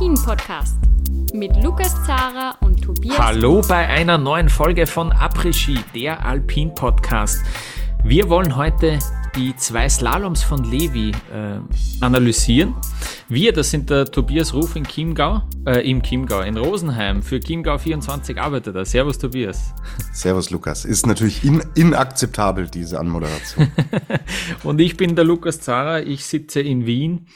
Alpin-Podcast 0.00 0.76
mit 1.34 1.62
Lukas 1.62 1.94
Zara 2.06 2.56
und 2.62 2.80
Tobias. 2.80 3.18
Hallo 3.18 3.60
bei 3.68 3.86
einer 3.86 4.16
neuen 4.16 4.48
Folge 4.48 4.86
von 4.86 5.12
Après-Ski, 5.12 5.78
der 5.94 6.24
Alpin-Podcast. 6.24 7.42
Wir 8.02 8.30
wollen 8.30 8.56
heute 8.56 8.98
die 9.36 9.54
zwei 9.56 9.90
Slaloms 9.90 10.42
von 10.42 10.64
Levi 10.64 11.10
äh, 11.10 11.60
analysieren. 12.00 12.74
Wir, 13.28 13.52
das 13.52 13.72
sind 13.72 13.90
der 13.90 14.06
Tobias 14.06 14.54
Ruf 14.54 14.74
in 14.74 14.84
Chiemgau, 14.84 15.42
äh, 15.66 15.86
im 15.86 16.02
Chiemgau, 16.02 16.40
in 16.40 16.56
Rosenheim. 16.56 17.22
Für 17.22 17.38
Chiemgau 17.38 17.76
24 17.76 18.40
arbeitet 18.40 18.76
er. 18.76 18.86
Servus 18.86 19.18
Tobias. 19.18 19.74
Servus 20.14 20.48
Lukas. 20.48 20.86
Ist 20.86 21.06
natürlich 21.06 21.44
in, 21.44 21.62
inakzeptabel, 21.74 22.68
diese 22.68 22.98
Anmoderation. 22.98 23.70
und 24.64 24.80
ich 24.80 24.96
bin 24.96 25.14
der 25.14 25.26
Lukas 25.26 25.60
Zara. 25.60 26.00
Ich 26.00 26.24
sitze 26.24 26.62
in 26.62 26.86
Wien 26.86 27.26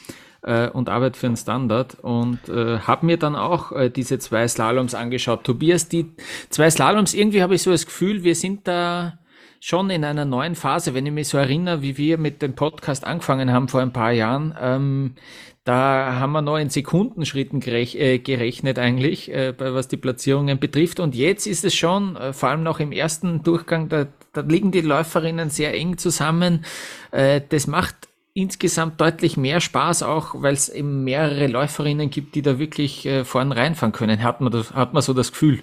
äh, 0.45 0.69
und 0.69 0.89
arbeite 0.89 1.19
für 1.19 1.27
einen 1.27 1.37
Standard 1.37 1.97
und 2.01 2.49
äh, 2.49 2.79
habe 2.79 3.07
mir 3.07 3.19
dann 3.19 3.35
auch 3.35 3.73
äh, 3.73 3.91
diese 3.91 4.19
zwei 4.19 4.47
Slaloms 4.47 4.95
angeschaut. 4.95 5.45
Tobias, 5.45 5.89
die 5.89 6.13
zwei 6.51 6.71
Slaloms, 6.71 7.15
irgendwie 7.15 7.43
habe 7.43 7.55
ich 7.55 7.63
so 7.63 7.71
das 7.71 7.87
Gefühl, 7.87 8.23
wir 8.23 8.35
sind 8.35 8.69
da 8.69 9.19
schon 9.61 9.89
in 9.89 10.05
einer 10.05 10.27
neuen 10.27 10.55
Phase, 10.55 10.93
wenn 10.93 11.07
ich 11.07 11.13
mich 11.13 11.29
so 11.29 11.39
erinnere, 11.39 11.81
wie 11.81 11.97
wir 11.97 12.19
mit 12.19 12.43
dem 12.43 12.55
Podcast 12.55 13.07
angefangen 13.07 13.51
haben 13.51 13.69
vor 13.69 13.81
ein 13.81 13.95
paar 13.95 14.13
Jahren. 14.13 14.55
Ähm, 14.61 15.15
da 15.65 16.17
haben 16.21 16.33
wir 16.33 16.43
noch 16.43 16.59
in 16.59 16.69
Sekundenschritten 16.69 17.61
gerech 17.61 17.95
äh, 17.95 18.19
gerechnet 18.19 18.79
eigentlich, 18.79 19.33
äh, 19.33 19.55
was 19.59 19.89
die 19.89 19.97
Platzierungen 19.97 20.59
betrifft. 20.59 21.01
Und 21.01 21.15
jetzt 21.15 21.47
ist 21.47 21.65
es 21.65 21.75
schon, 21.75 22.17
äh, 22.17 22.35
vor 22.35 22.51
allem 22.51 22.63
noch 22.63 22.81
im 22.81 22.93
ersten 22.93 23.43
Durchgang, 23.43 23.89
da, 23.89 24.07
da 24.35 24.43
liegen 24.43 24.73
die 24.73 24.83
Läuferinnen 24.83 25.49
sehr 25.49 25.73
eng 25.73 25.97
zusammen. 25.97 26.67
Äh, 27.11 27.41
das 27.49 27.67
macht 27.67 27.97
insgesamt 28.35 29.01
deutlich 29.01 29.37
mehr 29.37 29.61
Spaß, 29.61 30.03
auch 30.03 30.35
weil 30.43 30.55
es 30.55 30.69
eben 30.69 31.05
mehrere 31.05 31.47
Läuferinnen 31.47 32.11
gibt, 32.11 32.35
die 32.35 32.43
da 32.43 32.59
wirklich 32.59 33.07
äh, 33.07 33.25
vorn 33.25 33.53
reinfahren 33.53 33.93
können. 33.93 34.23
Hat 34.23 34.41
man, 34.41 34.53
das, 34.53 34.73
hat 34.73 34.93
man 34.93 35.03
so 35.03 35.15
das 35.15 35.31
Gefühl. 35.31 35.63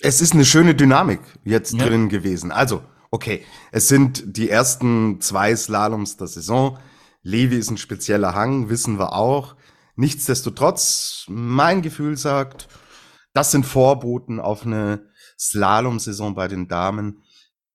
Es 0.00 0.20
ist 0.20 0.32
eine 0.32 0.44
schöne 0.44 0.74
Dynamik 0.74 1.20
jetzt 1.44 1.74
ja. 1.74 1.86
drin 1.86 2.08
gewesen. 2.08 2.52
Also, 2.52 2.82
okay, 3.10 3.44
es 3.70 3.88
sind 3.88 4.36
die 4.36 4.48
ersten 4.48 5.20
zwei 5.20 5.54
Slaloms 5.54 6.16
der 6.16 6.26
Saison. 6.26 6.78
Levi 7.22 7.56
ist 7.56 7.70
ein 7.70 7.78
spezieller 7.78 8.34
Hang, 8.34 8.70
wissen 8.70 8.98
wir 8.98 9.12
auch. 9.12 9.56
Nichtsdestotrotz, 9.94 11.24
mein 11.28 11.82
Gefühl 11.82 12.16
sagt, 12.16 12.68
das 13.32 13.50
sind 13.50 13.66
Vorboten 13.66 14.40
auf 14.40 14.64
eine 14.64 15.10
Slalom-Saison 15.38 16.34
bei 16.34 16.48
den 16.48 16.68
Damen, 16.68 17.22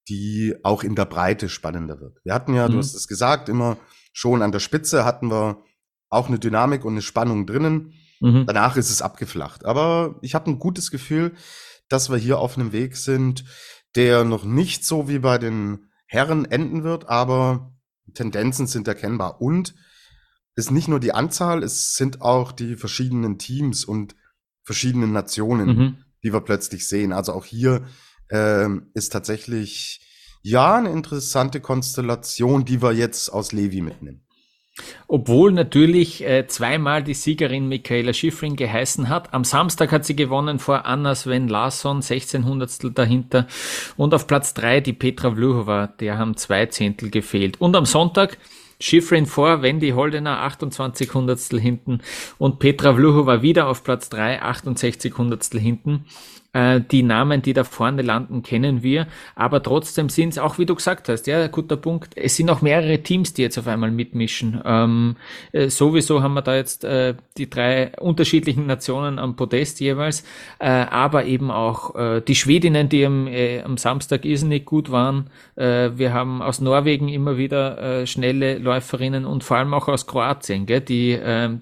die 0.08 0.54
auch 0.64 0.82
in 0.82 0.96
der 0.96 1.04
Breite 1.04 1.48
spannender 1.48 2.00
wird. 2.00 2.18
Wir 2.24 2.34
hatten 2.34 2.54
ja, 2.54 2.66
mhm. 2.66 2.72
du 2.72 2.78
hast 2.78 2.94
es 2.94 3.06
gesagt, 3.06 3.48
immer 3.48 3.76
schon 4.12 4.42
an 4.42 4.52
der 4.52 4.60
Spitze 4.60 5.04
hatten 5.04 5.30
wir 5.30 5.62
auch 6.08 6.28
eine 6.28 6.38
Dynamik 6.38 6.84
und 6.84 6.92
eine 6.94 7.02
Spannung 7.02 7.46
drinnen. 7.46 7.94
Mhm. 8.20 8.44
Danach 8.46 8.76
ist 8.76 8.90
es 8.90 9.02
abgeflacht. 9.02 9.64
Aber 9.64 10.16
ich 10.22 10.34
habe 10.34 10.50
ein 10.50 10.58
gutes 10.58 10.90
Gefühl, 10.90 11.32
dass 11.88 12.10
wir 12.10 12.18
hier 12.18 12.38
auf 12.38 12.56
einem 12.56 12.72
Weg 12.72 12.96
sind, 12.96 13.44
der 13.96 14.24
noch 14.24 14.44
nicht 14.44 14.84
so 14.84 15.08
wie 15.08 15.18
bei 15.18 15.38
den 15.38 15.90
Herren 16.06 16.44
enden 16.44 16.84
wird, 16.84 17.08
aber 17.08 17.72
Tendenzen 18.14 18.66
sind 18.66 18.86
erkennbar. 18.88 19.40
Und 19.40 19.74
es 20.54 20.66
ist 20.66 20.70
nicht 20.70 20.88
nur 20.88 21.00
die 21.00 21.12
Anzahl, 21.12 21.62
es 21.62 21.94
sind 21.94 22.20
auch 22.20 22.52
die 22.52 22.76
verschiedenen 22.76 23.38
Teams 23.38 23.84
und 23.84 24.14
verschiedenen 24.64 25.12
Nationen, 25.12 25.68
mhm. 25.68 26.04
die 26.22 26.32
wir 26.32 26.40
plötzlich 26.40 26.86
sehen. 26.86 27.12
Also 27.12 27.32
auch 27.32 27.44
hier 27.44 27.86
äh, 28.28 28.68
ist 28.94 29.10
tatsächlich 29.10 30.00
ja, 30.42 30.76
eine 30.76 30.90
interessante 30.90 31.60
Konstellation, 31.60 32.64
die 32.64 32.82
wir 32.82 32.92
jetzt 32.92 33.28
aus 33.30 33.52
Levi 33.52 33.80
mitnehmen. 33.80 34.22
Obwohl 35.06 35.52
natürlich 35.52 36.24
äh, 36.24 36.46
zweimal 36.46 37.02
die 37.02 37.12
Siegerin 37.12 37.68
Michaela 37.68 38.14
Schifrin 38.14 38.56
geheißen 38.56 39.10
hat. 39.10 39.34
Am 39.34 39.44
Samstag 39.44 39.92
hat 39.92 40.06
sie 40.06 40.16
gewonnen 40.16 40.58
vor 40.58 40.86
Anna 40.86 41.14
Sven 41.14 41.48
Larsson, 41.48 42.00
16 42.00 42.46
Hundertstel 42.46 42.90
dahinter. 42.90 43.46
Und 43.96 44.14
auf 44.14 44.26
Platz 44.26 44.54
drei 44.54 44.80
die 44.80 44.94
Petra 44.94 45.34
Vluhova, 45.34 45.88
der 45.88 46.16
haben 46.16 46.36
zwei 46.38 46.66
Zehntel 46.66 47.10
gefehlt. 47.10 47.60
Und 47.60 47.76
am 47.76 47.84
Sonntag 47.84 48.38
Schifrin 48.80 49.26
vor, 49.26 49.62
Wendy 49.62 49.90
Holdener 49.90 50.40
28 50.40 51.12
Hundertstel 51.14 51.60
hinten 51.60 52.00
und 52.38 52.58
Petra 52.58 52.94
Vluhova 52.94 53.42
wieder 53.42 53.68
auf 53.68 53.84
Platz 53.84 54.08
drei 54.08 54.42
68 54.42 55.16
Hundertstel 55.16 55.60
hinten. 55.60 56.06
Äh, 56.54 56.82
die 56.82 57.02
Namen, 57.02 57.40
die 57.40 57.54
da 57.54 57.64
vorne 57.64 58.02
landen, 58.02 58.42
kennen 58.42 58.82
wir. 58.82 59.06
Aber 59.34 59.62
trotzdem 59.62 60.08
sind 60.10 60.30
es 60.30 60.38
auch, 60.38 60.58
wie 60.58 60.66
du 60.66 60.74
gesagt 60.74 61.08
hast, 61.08 61.26
ja, 61.26 61.46
guter 61.46 61.76
Punkt. 61.76 62.12
Es 62.16 62.36
sind 62.36 62.50
auch 62.50 62.60
mehrere 62.60 63.02
Teams, 63.02 63.32
die 63.32 63.42
jetzt 63.42 63.58
auf 63.58 63.66
einmal 63.66 63.90
mitmischen. 63.90 64.60
Ähm, 64.64 65.16
äh, 65.52 65.68
sowieso 65.68 66.22
haben 66.22 66.34
wir 66.34 66.42
da 66.42 66.54
jetzt 66.56 66.84
äh, 66.84 67.14
die 67.38 67.48
drei 67.48 67.92
unterschiedlichen 67.98 68.66
Nationen 68.66 69.18
am 69.18 69.34
Podest 69.36 69.80
jeweils, 69.80 70.24
äh, 70.58 70.66
aber 70.68 71.24
eben 71.24 71.50
auch 71.50 71.94
die 72.26 72.34
Schwedinnen, 72.34 72.88
die 72.88 73.04
am, 73.04 73.28
am 73.64 73.76
Samstag 73.76 74.24
irrsinnig 74.24 74.64
gut 74.64 74.90
waren. 74.90 75.30
wir 75.56 76.12
haben 76.12 76.42
aus 76.42 76.60
Norwegen 76.60 77.08
immer 77.08 77.36
wieder 77.36 78.06
schnelle 78.06 78.58
Läuferinnen 78.58 79.24
und 79.24 79.44
vor 79.44 79.58
allem 79.58 79.74
auch 79.74 79.88
aus 79.88 80.06
Kroatien, 80.06 80.66
gell, 80.66 80.80
die, 80.80 81.18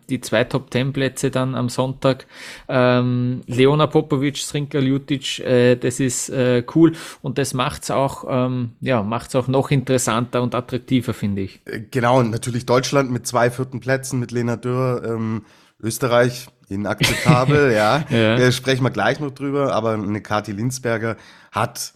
die 0.08 0.20
zwei 0.20 0.44
Top-Ten-Plätze 0.44 1.30
dann 1.30 1.54
am 1.54 1.68
Sonntag. 1.68 2.26
Ähm, 2.68 3.42
Leona 3.46 3.86
Popovic, 3.86 4.38
Srinka 4.38 4.79
Pascal 4.80 4.86
Jutic, 4.86 5.38
äh, 5.40 5.76
das 5.76 6.00
ist 6.00 6.30
äh, 6.30 6.64
cool 6.74 6.92
und 7.22 7.38
das 7.38 7.54
macht's 7.54 7.90
auch, 7.90 8.24
ähm, 8.28 8.72
ja, 8.80 9.02
macht's 9.02 9.34
auch 9.36 9.48
noch 9.48 9.70
interessanter 9.70 10.42
und 10.42 10.54
attraktiver, 10.54 11.14
finde 11.14 11.42
ich. 11.42 11.60
Äh, 11.66 11.80
genau, 11.90 12.20
und 12.20 12.30
natürlich 12.30 12.66
Deutschland 12.66 13.10
mit 13.10 13.26
zwei 13.26 13.50
vierten 13.50 13.80
Plätzen, 13.80 14.18
mit 14.18 14.30
Lena 14.32 14.56
Dürr, 14.56 15.02
ähm, 15.04 15.44
Österreich 15.80 16.48
inakzeptabel, 16.68 17.72
ja. 17.74 18.04
ja. 18.10 18.36
Äh, 18.36 18.52
sprechen 18.52 18.84
wir 18.84 18.90
gleich 18.90 19.20
noch 19.20 19.30
drüber, 19.30 19.74
aber 19.74 19.92
eine 19.92 20.20
Kati 20.20 20.52
Linsberger 20.52 21.16
hat 21.52 21.94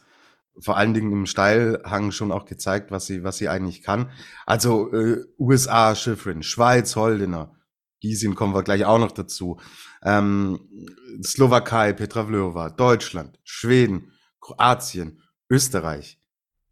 vor 0.58 0.76
allen 0.76 0.94
Dingen 0.94 1.10
im 1.10 1.26
Steilhang 1.26 2.12
schon 2.12 2.30
auch 2.30 2.44
gezeigt, 2.44 2.92
was 2.92 3.06
sie, 3.06 3.24
was 3.24 3.38
sie 3.38 3.48
eigentlich 3.48 3.82
kann. 3.82 4.10
Also 4.46 4.92
äh, 4.92 5.24
USA 5.38 5.96
Schifrin, 5.96 6.44
Schweiz 6.44 6.94
Holdener, 6.94 7.50
Giesin 8.00 8.34
kommen 8.34 8.54
wir 8.54 8.62
gleich 8.62 8.84
auch 8.84 8.98
noch 8.98 9.12
dazu. 9.12 9.58
Ähm, 10.04 10.60
Slowakei, 11.24 11.92
Petra 11.92 12.26
Vlhova, 12.26 12.70
Deutschland, 12.70 13.38
Schweden, 13.42 14.12
Kroatien, 14.40 15.22
Österreich, 15.48 16.20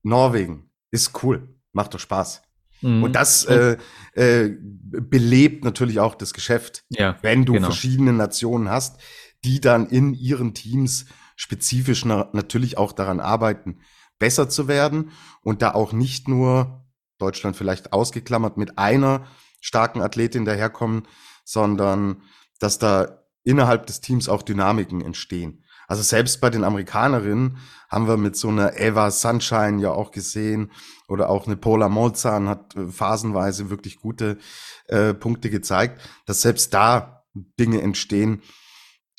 Norwegen. 0.03 0.71
Ist 0.91 1.23
cool. 1.23 1.57
Macht 1.73 1.95
doch 1.95 2.01
Spaß. 2.01 2.43
Mhm. 2.83 3.03
Und 3.03 3.13
das 3.15 3.45
äh, 3.45 3.79
äh, 4.15 4.51
belebt 4.59 5.65
natürlich 5.65 6.01
auch 6.01 6.15
das 6.15 6.35
Geschäft, 6.35 6.85
ja, 6.91 7.17
wenn 7.23 7.45
du 7.45 7.55
genau. 7.55 7.69
verschiedene 7.69 8.13
Nationen 8.13 8.69
hast, 8.69 9.01
die 9.45 9.61
dann 9.61 9.87
in 9.87 10.15
ihren 10.15 10.55
Teams 10.55 11.07
spezifisch 11.37 12.05
na 12.05 12.29
natürlich 12.33 12.77
auch 12.77 12.93
daran 12.93 13.21
arbeiten, 13.21 13.81
besser 14.19 14.49
zu 14.49 14.69
werden 14.69 15.11
und 15.43 15.63
da 15.63 15.73
auch 15.73 15.93
nicht 15.93 16.29
nur 16.29 16.85
Deutschland 17.19 17.57
vielleicht 17.57 17.93
ausgeklammert 17.93 18.57
mit 18.57 18.79
einer 18.79 19.27
starken 19.61 20.03
Athletin 20.03 20.45
daherkommen, 20.45 21.09
sondern 21.45 22.23
dass 22.59 22.79
da 22.79 23.22
innerhalb 23.45 23.87
des 23.87 24.01
Teams 24.01 24.29
auch 24.29 24.43
Dynamiken 24.43 25.01
entstehen. 25.01 25.65
Also 25.89 26.03
selbst 26.03 26.41
bei 26.41 26.49
den 26.49 26.65
Amerikanerinnen 26.65 27.59
haben 27.91 28.09
wir 28.09 28.17
mit 28.17 28.37
so 28.37 28.49
einer 28.49 28.79
Eva 28.79 29.11
Sunshine 29.11 29.83
ja 29.83 29.91
auch 29.91 30.11
gesehen 30.11 30.71
oder 31.09 31.29
auch 31.29 31.47
eine 31.47 31.57
Paula 31.57 31.89
Molzahn 31.89 32.49
hat 32.49 32.75
äh, 32.77 32.87
phasenweise 32.89 33.69
wirklich 33.69 34.01
gute 34.01 34.39
äh, 34.87 35.13
Punkte 35.13 35.51
gezeigt, 35.51 36.01
dass 36.25 36.43
selbst 36.43 36.73
da 36.73 37.25
Dinge 37.35 37.83
entstehen, 37.83 38.43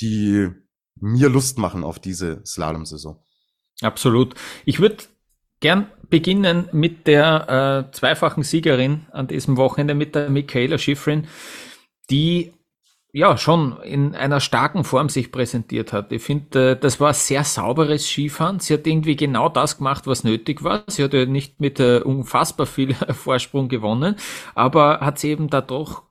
die 0.01 0.49
mir 0.95 1.29
Lust 1.29 1.57
machen 1.57 1.83
auf 1.83 1.99
diese 1.99 2.43
Slalom-Saison. 2.45 3.23
Absolut. 3.81 4.35
Ich 4.65 4.79
würde 4.79 5.03
gern 5.59 5.91
beginnen 6.09 6.69
mit 6.71 7.07
der 7.07 7.87
äh, 7.89 7.91
zweifachen 7.95 8.43
Siegerin 8.43 9.07
an 9.11 9.27
diesem 9.27 9.57
Wochenende, 9.57 9.93
mit 9.93 10.15
der 10.15 10.29
Michaela 10.29 10.77
Schifrin, 10.77 11.27
die 12.09 12.53
ja 13.13 13.37
schon 13.37 13.79
in 13.83 14.15
einer 14.15 14.39
starken 14.39 14.83
Form 14.83 15.07
sich 15.07 15.31
präsentiert 15.31 15.93
hat. 15.93 16.11
Ich 16.11 16.23
finde, 16.23 16.71
äh, 16.71 16.79
das 16.79 16.99
war 16.99 17.13
sehr 17.13 17.43
sauberes 17.43 18.07
Skifahren. 18.07 18.59
Sie 18.59 18.73
hat 18.73 18.87
irgendwie 18.87 19.15
genau 19.15 19.49
das 19.49 19.77
gemacht, 19.77 20.07
was 20.07 20.23
nötig 20.23 20.63
war. 20.63 20.83
Sie 20.87 21.03
hat 21.03 21.13
ja 21.13 21.25
nicht 21.25 21.61
mit 21.61 21.79
äh, 21.79 21.99
unfassbar 21.99 22.65
viel 22.65 22.93
Vorsprung 23.13 23.69
gewonnen, 23.69 24.15
aber 24.55 24.99
hat 25.01 25.19
sie 25.19 25.29
eben 25.29 25.47
da 25.47 25.61
doch 25.61 26.03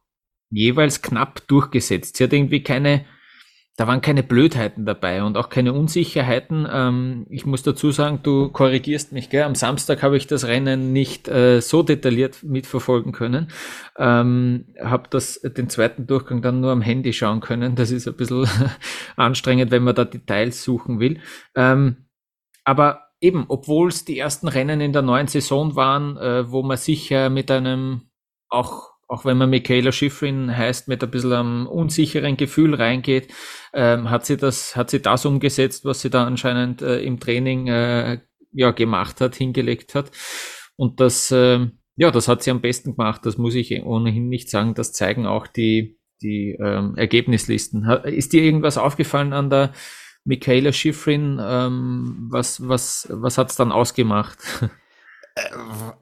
jeweils 0.50 1.02
knapp 1.02 1.46
durchgesetzt. 1.48 2.16
Sie 2.16 2.24
hat 2.24 2.32
irgendwie 2.32 2.62
keine 2.62 3.04
da 3.76 3.86
waren 3.86 4.02
keine 4.02 4.22
Blödheiten 4.22 4.84
dabei 4.84 5.22
und 5.22 5.38
auch 5.38 5.48
keine 5.48 5.72
Unsicherheiten. 5.72 6.68
Ähm, 6.70 7.26
ich 7.30 7.46
muss 7.46 7.62
dazu 7.62 7.90
sagen, 7.90 8.20
du 8.22 8.50
korrigierst 8.50 9.12
mich, 9.12 9.30
gell? 9.30 9.44
Am 9.44 9.54
Samstag 9.54 10.02
habe 10.02 10.18
ich 10.18 10.26
das 10.26 10.46
Rennen 10.46 10.92
nicht 10.92 11.26
äh, 11.28 11.60
so 11.60 11.82
detailliert 11.82 12.42
mitverfolgen 12.42 13.12
können. 13.12 13.48
Ähm, 13.96 14.74
habe 14.78 15.08
das 15.08 15.40
den 15.40 15.70
zweiten 15.70 16.06
Durchgang 16.06 16.42
dann 16.42 16.60
nur 16.60 16.70
am 16.70 16.82
Handy 16.82 17.14
schauen 17.14 17.40
können. 17.40 17.74
Das 17.74 17.90
ist 17.90 18.06
ein 18.06 18.16
bisschen 18.16 18.46
anstrengend, 19.16 19.70
wenn 19.70 19.84
man 19.84 19.94
da 19.94 20.04
Details 20.04 20.62
suchen 20.62 21.00
will. 21.00 21.20
Ähm, 21.54 22.08
aber 22.64 23.06
eben, 23.20 23.46
obwohl 23.48 23.88
es 23.88 24.04
die 24.04 24.18
ersten 24.18 24.48
Rennen 24.48 24.82
in 24.82 24.92
der 24.92 25.02
neuen 25.02 25.28
Saison 25.28 25.76
waren, 25.76 26.18
äh, 26.18 26.50
wo 26.50 26.62
man 26.62 26.76
sicher 26.76 27.30
mit 27.30 27.50
einem 27.50 28.02
auch 28.50 28.91
auch 29.12 29.26
wenn 29.26 29.36
man 29.36 29.50
Michaela 29.50 29.92
Schifrin 29.92 30.56
heißt, 30.56 30.88
mit 30.88 31.04
ein 31.04 31.10
bisschen 31.10 31.34
einem 31.34 31.66
unsicheren 31.66 32.38
Gefühl 32.38 32.74
reingeht, 32.74 33.30
ähm, 33.74 34.08
hat 34.08 34.24
sie 34.24 34.38
das, 34.38 34.74
hat 34.74 34.88
sie 34.88 35.02
das 35.02 35.26
umgesetzt, 35.26 35.84
was 35.84 36.00
sie 36.00 36.08
da 36.08 36.24
anscheinend 36.24 36.80
äh, 36.80 37.00
im 37.00 37.20
Training 37.20 37.68
äh, 37.68 38.20
ja 38.52 38.70
gemacht 38.70 39.20
hat, 39.20 39.34
hingelegt 39.34 39.94
hat. 39.94 40.10
Und 40.76 40.98
das, 40.98 41.30
äh, 41.30 41.66
ja, 41.96 42.10
das 42.10 42.26
hat 42.26 42.42
sie 42.42 42.50
am 42.50 42.62
besten 42.62 42.96
gemacht. 42.96 43.26
Das 43.26 43.36
muss 43.36 43.54
ich 43.54 43.82
ohnehin 43.82 44.30
nicht 44.30 44.48
sagen. 44.48 44.72
Das 44.72 44.94
zeigen 44.94 45.26
auch 45.26 45.46
die 45.46 45.98
die 46.22 46.56
ähm, 46.58 46.94
Ergebnislisten. 46.96 47.84
Ist 48.04 48.32
dir 48.32 48.42
irgendwas 48.42 48.78
aufgefallen 48.78 49.34
an 49.34 49.50
der 49.50 49.72
Michaela 50.24 50.72
Schifrin? 50.72 51.38
Ähm, 51.42 52.28
was 52.30 52.66
was, 52.66 53.08
was 53.10 53.36
hat 53.36 53.50
es 53.50 53.56
dann 53.56 53.72
ausgemacht? 53.72 54.38
Äh, 55.34 55.48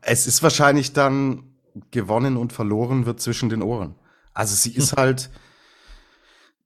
es 0.02 0.26
ist 0.26 0.42
wahrscheinlich 0.42 0.92
dann 0.92 1.49
gewonnen 1.90 2.36
und 2.36 2.52
verloren 2.52 3.06
wird 3.06 3.20
zwischen 3.20 3.48
den 3.48 3.62
Ohren. 3.62 3.94
Also 4.34 4.54
sie 4.54 4.72
ist 4.72 4.96
halt, 4.96 5.30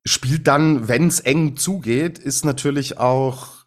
spielt 0.04 0.46
dann, 0.46 0.88
wenn 0.88 1.08
es 1.08 1.20
eng 1.20 1.56
zugeht, 1.56 2.18
ist 2.18 2.44
natürlich 2.44 2.98
auch, 2.98 3.64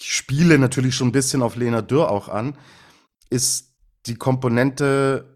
spiele 0.00 0.58
natürlich 0.58 0.94
schon 0.94 1.08
ein 1.08 1.12
bisschen 1.12 1.42
auf 1.42 1.56
Lena 1.56 1.82
Dürr 1.82 2.10
auch 2.10 2.28
an, 2.28 2.56
ist 3.30 3.74
die 4.06 4.16
Komponente 4.16 5.32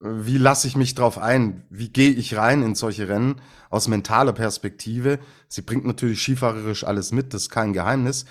wie 0.00 0.38
lasse 0.38 0.66
ich 0.66 0.76
mich 0.76 0.94
drauf 0.94 1.18
ein? 1.18 1.66
Wie 1.68 1.90
gehe 1.90 2.10
ich 2.10 2.34
rein 2.34 2.62
in 2.62 2.74
solche 2.74 3.08
Rennen 3.08 3.40
aus 3.68 3.86
mentaler 3.86 4.32
Perspektive? 4.32 5.18
Sie 5.46 5.60
bringt 5.60 5.84
natürlich 5.84 6.22
skifahrerisch 6.22 6.84
alles 6.84 7.12
mit, 7.12 7.34
das 7.34 7.42
ist 7.42 7.50
kein 7.50 7.74
Geheimnis. 7.74 8.24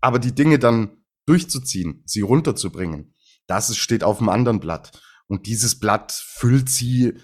Aber 0.00 0.18
die 0.18 0.34
Dinge 0.34 0.58
dann 0.58 0.90
durchzuziehen, 1.26 2.02
sie 2.04 2.20
runterzubringen, 2.20 3.13
das 3.46 3.76
steht 3.76 4.04
auf 4.04 4.18
einem 4.18 4.28
anderen 4.28 4.60
Blatt. 4.60 4.92
Und 5.26 5.46
dieses 5.46 5.78
Blatt 5.78 6.12
füllt 6.12 6.68
sie 6.68 7.14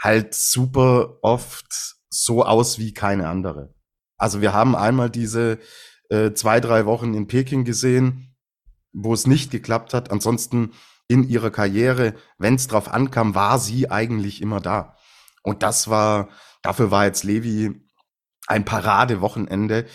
halt 0.00 0.34
super 0.34 1.18
oft 1.22 1.96
so 2.08 2.44
aus 2.44 2.78
wie 2.78 2.92
keine 2.92 3.28
andere. 3.28 3.74
Also 4.16 4.40
wir 4.40 4.52
haben 4.52 4.74
einmal 4.74 5.10
diese 5.10 5.58
äh, 6.08 6.32
zwei, 6.32 6.60
drei 6.60 6.86
Wochen 6.86 7.14
in 7.14 7.26
Peking 7.26 7.64
gesehen, 7.64 8.36
wo 8.92 9.12
es 9.12 9.26
nicht 9.26 9.50
geklappt 9.50 9.92
hat. 9.94 10.10
Ansonsten 10.10 10.72
in 11.08 11.28
ihrer 11.28 11.50
Karriere, 11.50 12.14
wenn 12.38 12.54
es 12.54 12.68
drauf 12.68 12.88
ankam, 12.88 13.34
war 13.34 13.58
sie 13.58 13.90
eigentlich 13.90 14.40
immer 14.40 14.60
da. 14.60 14.96
Und 15.42 15.62
das 15.62 15.88
war, 15.88 16.28
dafür 16.62 16.90
war 16.90 17.04
jetzt 17.04 17.22
Levi 17.22 17.80
ein 18.46 18.64
Paradewochenende, 18.64 19.86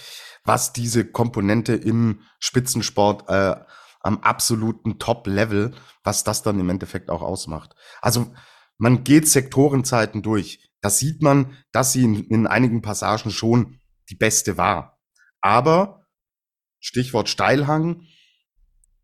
was 0.44 0.74
diese 0.74 1.06
Komponente 1.06 1.74
im 1.74 2.22
Spitzensport 2.40 3.30
äh, 3.30 3.56
am 4.04 4.20
absoluten 4.20 5.00
Top-Level, 5.00 5.74
was 6.04 6.24
das 6.24 6.44
dann 6.44 6.60
im 6.60 6.70
Endeffekt 6.70 7.10
auch 7.10 7.22
ausmacht. 7.22 7.76
Also 8.02 8.34
man 8.78 9.04
geht 9.04 9.28
Sektorenzeiten 9.28 10.22
durch. 10.22 10.72
Da 10.82 10.90
sieht 10.90 11.22
man, 11.22 11.58
dass 11.72 11.94
sie 11.94 12.04
in, 12.04 12.16
in 12.16 12.48
einigen 12.48 12.82
Passagen 12.82 13.32
schon 13.32 13.80
die 14.10 14.16
beste 14.16 14.58
war. 14.58 15.00
Aber, 15.40 16.08
Stichwort 16.80 17.30
Steilhang, 17.30 18.08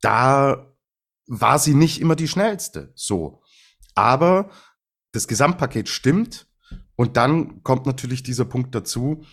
da 0.02 0.74
war 1.28 1.60
sie 1.60 1.76
nicht 1.76 2.02
immer 2.02 2.16
die 2.16 2.28
schnellste. 2.28 2.92
So. 2.96 3.44
Aber 3.94 4.50
das 5.12 5.28
Gesamtpaket 5.28 5.90
stimmt. 5.90 6.48
Und 6.96 7.18
dann 7.18 7.62
kommt 7.64 7.86
natürlich 7.86 8.24
dieser 8.24 8.46
Punkt 8.46 8.74
dazu. 8.74 9.24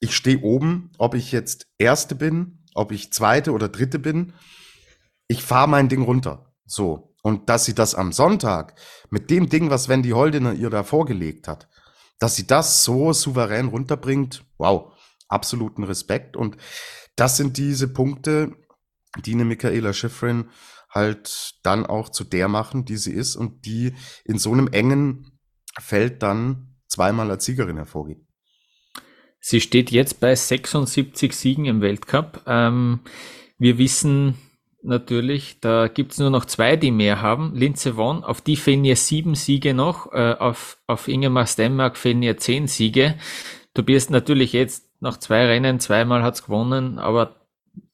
Ich 0.00 0.14
stehe 0.14 0.40
oben, 0.40 0.90
ob 0.98 1.14
ich 1.14 1.32
jetzt 1.32 1.68
Erste 1.78 2.14
bin, 2.14 2.64
ob 2.74 2.92
ich 2.92 3.12
Zweite 3.12 3.52
oder 3.52 3.68
Dritte 3.68 3.98
bin. 3.98 4.34
Ich 5.32 5.42
fahre 5.42 5.66
mein 5.66 5.88
Ding 5.88 6.02
runter. 6.02 6.52
So. 6.66 7.16
Und 7.22 7.48
dass 7.48 7.64
sie 7.64 7.74
das 7.74 7.94
am 7.94 8.12
Sonntag 8.12 8.74
mit 9.08 9.30
dem 9.30 9.48
Ding, 9.48 9.70
was 9.70 9.88
Wendy 9.88 10.10
Holdener 10.10 10.52
ihr 10.52 10.68
da 10.68 10.82
vorgelegt 10.82 11.48
hat, 11.48 11.70
dass 12.18 12.36
sie 12.36 12.46
das 12.46 12.84
so 12.84 13.14
souverän 13.14 13.68
runterbringt, 13.68 14.44
wow, 14.58 14.92
absoluten 15.28 15.84
Respekt. 15.84 16.36
Und 16.36 16.58
das 17.16 17.38
sind 17.38 17.56
diese 17.56 17.88
Punkte, 17.88 18.52
die 19.24 19.32
eine 19.32 19.46
Michaela 19.46 19.94
Schifrin 19.94 20.50
halt 20.90 21.54
dann 21.62 21.86
auch 21.86 22.10
zu 22.10 22.24
der 22.24 22.48
machen, 22.48 22.84
die 22.84 22.98
sie 22.98 23.12
ist 23.12 23.34
und 23.34 23.64
die 23.64 23.94
in 24.26 24.38
so 24.38 24.52
einem 24.52 24.68
engen 24.68 25.38
Feld 25.80 26.22
dann 26.22 26.76
zweimal 26.88 27.30
als 27.30 27.46
Siegerin 27.46 27.78
hervorgeht. 27.78 28.20
Sie 29.40 29.62
steht 29.62 29.90
jetzt 29.90 30.20
bei 30.20 30.34
76 30.34 31.34
Siegen 31.34 31.64
im 31.64 31.80
Weltcup. 31.80 32.42
Ähm, 32.46 33.00
wir 33.56 33.78
wissen 33.78 34.36
natürlich, 34.82 35.58
da 35.60 35.88
gibt's 35.88 36.18
nur 36.18 36.30
noch 36.30 36.44
zwei, 36.44 36.76
die 36.76 36.90
mehr 36.90 37.22
haben. 37.22 37.54
Linze 37.54 37.96
Won, 37.96 38.24
auf 38.24 38.40
die 38.40 38.56
fehlen 38.56 38.84
ihr 38.84 38.96
sieben 38.96 39.34
Siege 39.34 39.74
noch, 39.74 40.12
äh, 40.12 40.34
auf, 40.38 40.78
auf 40.86 41.08
Ingemar 41.08 41.46
Stenmark 41.46 41.96
fehlen 41.96 42.22
ihr 42.22 42.36
zehn 42.36 42.66
Siege. 42.66 43.14
Du 43.74 43.82
bist 43.82 44.10
natürlich 44.10 44.52
jetzt 44.52 44.84
nach 45.00 45.16
zwei 45.16 45.46
Rennen, 45.46 45.80
zweimal 45.80 46.22
hat's 46.22 46.44
gewonnen, 46.44 46.98
aber 46.98 47.36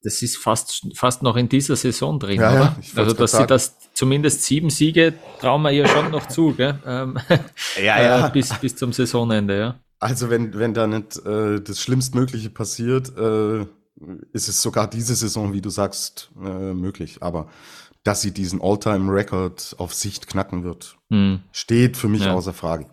das 0.03 0.23
ist 0.23 0.37
fast, 0.37 0.87
fast 0.95 1.23
noch 1.23 1.37
in 1.37 1.49
dieser 1.49 1.77
Saison 1.77 2.19
drin, 2.19 2.41
ja, 2.41 2.51
oder? 2.51 2.77
Ja, 2.81 3.03
also, 3.03 3.15
dass 3.15 3.33
sie 3.33 3.47
das 3.47 3.77
zumindest 3.95 4.43
sieben 4.45 4.71
Siege 4.71 5.15
trauen 5.41 5.63
wir 5.63 5.73
ihr 5.73 5.87
schon 5.87 6.11
noch 6.11 6.27
zu, 6.29 6.55
gell? 6.55 6.79
Ähm, 6.87 7.19
ja, 7.77 7.83
ja. 8.03 8.27
Äh, 8.27 8.31
bis, 8.31 8.53
bis 8.59 8.77
zum 8.77 8.93
Saisonende, 8.93 9.59
ja. 9.59 9.75
Also, 10.01 10.31
wenn, 10.31 10.57
wenn 10.57 10.75
da 10.75 10.87
nicht 10.87 11.17
äh, 11.27 11.61
das 11.61 11.81
Schlimmstmögliche 11.81 12.51
passiert, 12.51 13.17
äh, 13.17 13.67
ist 14.33 14.49
es 14.49 14.63
sogar 14.63 14.89
diese 14.89 15.15
Saison, 15.15 15.53
wie 15.53 15.61
du 15.61 15.71
sagst, 15.71 16.31
äh, 16.43 16.75
möglich. 16.75 17.19
Aber 17.21 17.49
dass 18.05 18.23
sie 18.23 18.33
diesen 18.33 18.63
All-Time-Record 18.63 19.77
auf 19.79 19.95
Sicht 19.95 20.29
knacken 20.29 20.65
wird, 20.65 20.97
hm. 21.11 21.41
steht 21.53 21.97
für 21.97 22.09
mich 22.09 22.25
ja. 22.25 22.35
außer 22.35 22.55
Frage. 22.55 22.87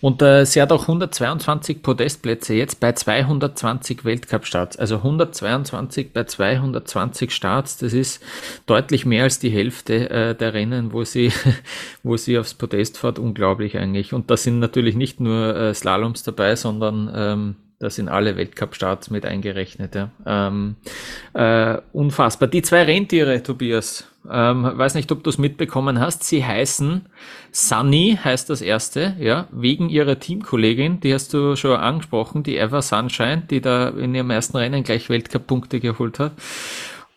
Und 0.00 0.22
äh, 0.22 0.44
sie 0.46 0.60
hat 0.62 0.72
auch 0.72 0.82
122 0.82 1.82
Podestplätze 1.82 2.54
jetzt 2.54 2.80
bei 2.80 2.92
220 2.92 4.04
Weltcup-Starts. 4.04 4.76
Also 4.76 4.96
122 4.96 6.12
bei 6.12 6.24
220 6.24 7.30
Starts, 7.30 7.76
das 7.78 7.92
ist 7.92 8.22
deutlich 8.66 9.06
mehr 9.06 9.24
als 9.24 9.38
die 9.38 9.50
Hälfte 9.50 10.10
äh, 10.10 10.34
der 10.34 10.54
Rennen, 10.54 10.92
wo 10.92 11.04
sie, 11.04 11.32
wo 12.02 12.16
sie 12.16 12.38
aufs 12.38 12.54
Podest 12.54 12.98
fährt. 12.98 13.18
Unglaublich 13.18 13.76
eigentlich. 13.76 14.12
Und 14.12 14.30
da 14.30 14.36
sind 14.36 14.58
natürlich 14.58 14.96
nicht 14.96 15.20
nur 15.20 15.54
äh, 15.56 15.74
Slaloms 15.74 16.22
dabei, 16.22 16.56
sondern 16.56 17.10
ähm, 17.14 17.56
da 17.78 17.90
sind 17.90 18.08
alle 18.08 18.36
Weltcup-Starts 18.36 19.10
mit 19.10 19.26
eingerechnet. 19.26 19.94
Ja. 19.94 20.10
Ähm, 20.24 20.76
äh, 21.34 21.78
unfassbar. 21.92 22.48
Die 22.48 22.62
zwei 22.62 22.84
Rentiere, 22.84 23.42
Tobias, 23.42 24.10
ähm, 24.30 24.64
weiß 24.64 24.94
nicht, 24.94 25.12
ob 25.12 25.22
du 25.22 25.30
es 25.30 25.38
mitbekommen 25.38 26.00
hast. 26.00 26.24
Sie 26.24 26.44
heißen 26.44 27.06
Sunny, 27.52 28.18
heißt 28.22 28.48
das 28.48 28.62
erste, 28.62 29.14
ja, 29.18 29.46
wegen 29.52 29.88
ihrer 29.88 30.18
Teamkollegin, 30.18 31.00
die 31.00 31.12
hast 31.12 31.34
du 31.34 31.54
schon 31.56 31.76
angesprochen, 31.76 32.42
die 32.42 32.56
Eva 32.56 32.80
Sunshine, 32.80 33.42
die 33.50 33.60
da 33.60 33.88
in 33.88 34.14
ihrem 34.14 34.30
ersten 34.30 34.56
Rennen 34.56 34.82
gleich 34.82 35.10
Weltcup-Punkte 35.10 35.80
geholt 35.80 36.18
hat. 36.18 36.32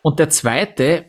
Und 0.01 0.19
der 0.19 0.29
zweite, 0.29 1.05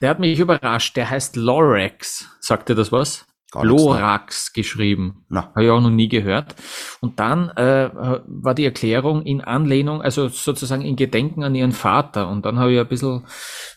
der 0.00 0.10
hat 0.10 0.20
mich 0.20 0.38
überrascht, 0.38 0.96
der 0.96 1.08
heißt 1.08 1.36
Lorex. 1.36 2.28
Sagt 2.40 2.68
dir 2.68 2.74
das 2.74 2.92
was? 2.92 3.26
Lorax 3.60 4.52
geschrieben. 4.52 5.24
Habe 5.30 5.64
ich 5.64 5.70
auch 5.70 5.80
noch 5.80 5.90
nie 5.90 6.08
gehört. 6.08 6.54
Und 7.00 7.20
dann 7.20 7.50
äh, 7.50 7.90
war 7.92 8.54
die 8.54 8.64
Erklärung 8.64 9.22
in 9.22 9.42
Anlehnung, 9.42 10.00
also 10.00 10.28
sozusagen 10.28 10.82
in 10.82 10.96
Gedenken 10.96 11.44
an 11.44 11.54
ihren 11.54 11.72
Vater. 11.72 12.28
Und 12.28 12.46
dann 12.46 12.58
habe 12.58 12.72
ich 12.72 12.80
ein 12.80 12.88
bisschen 12.88 13.26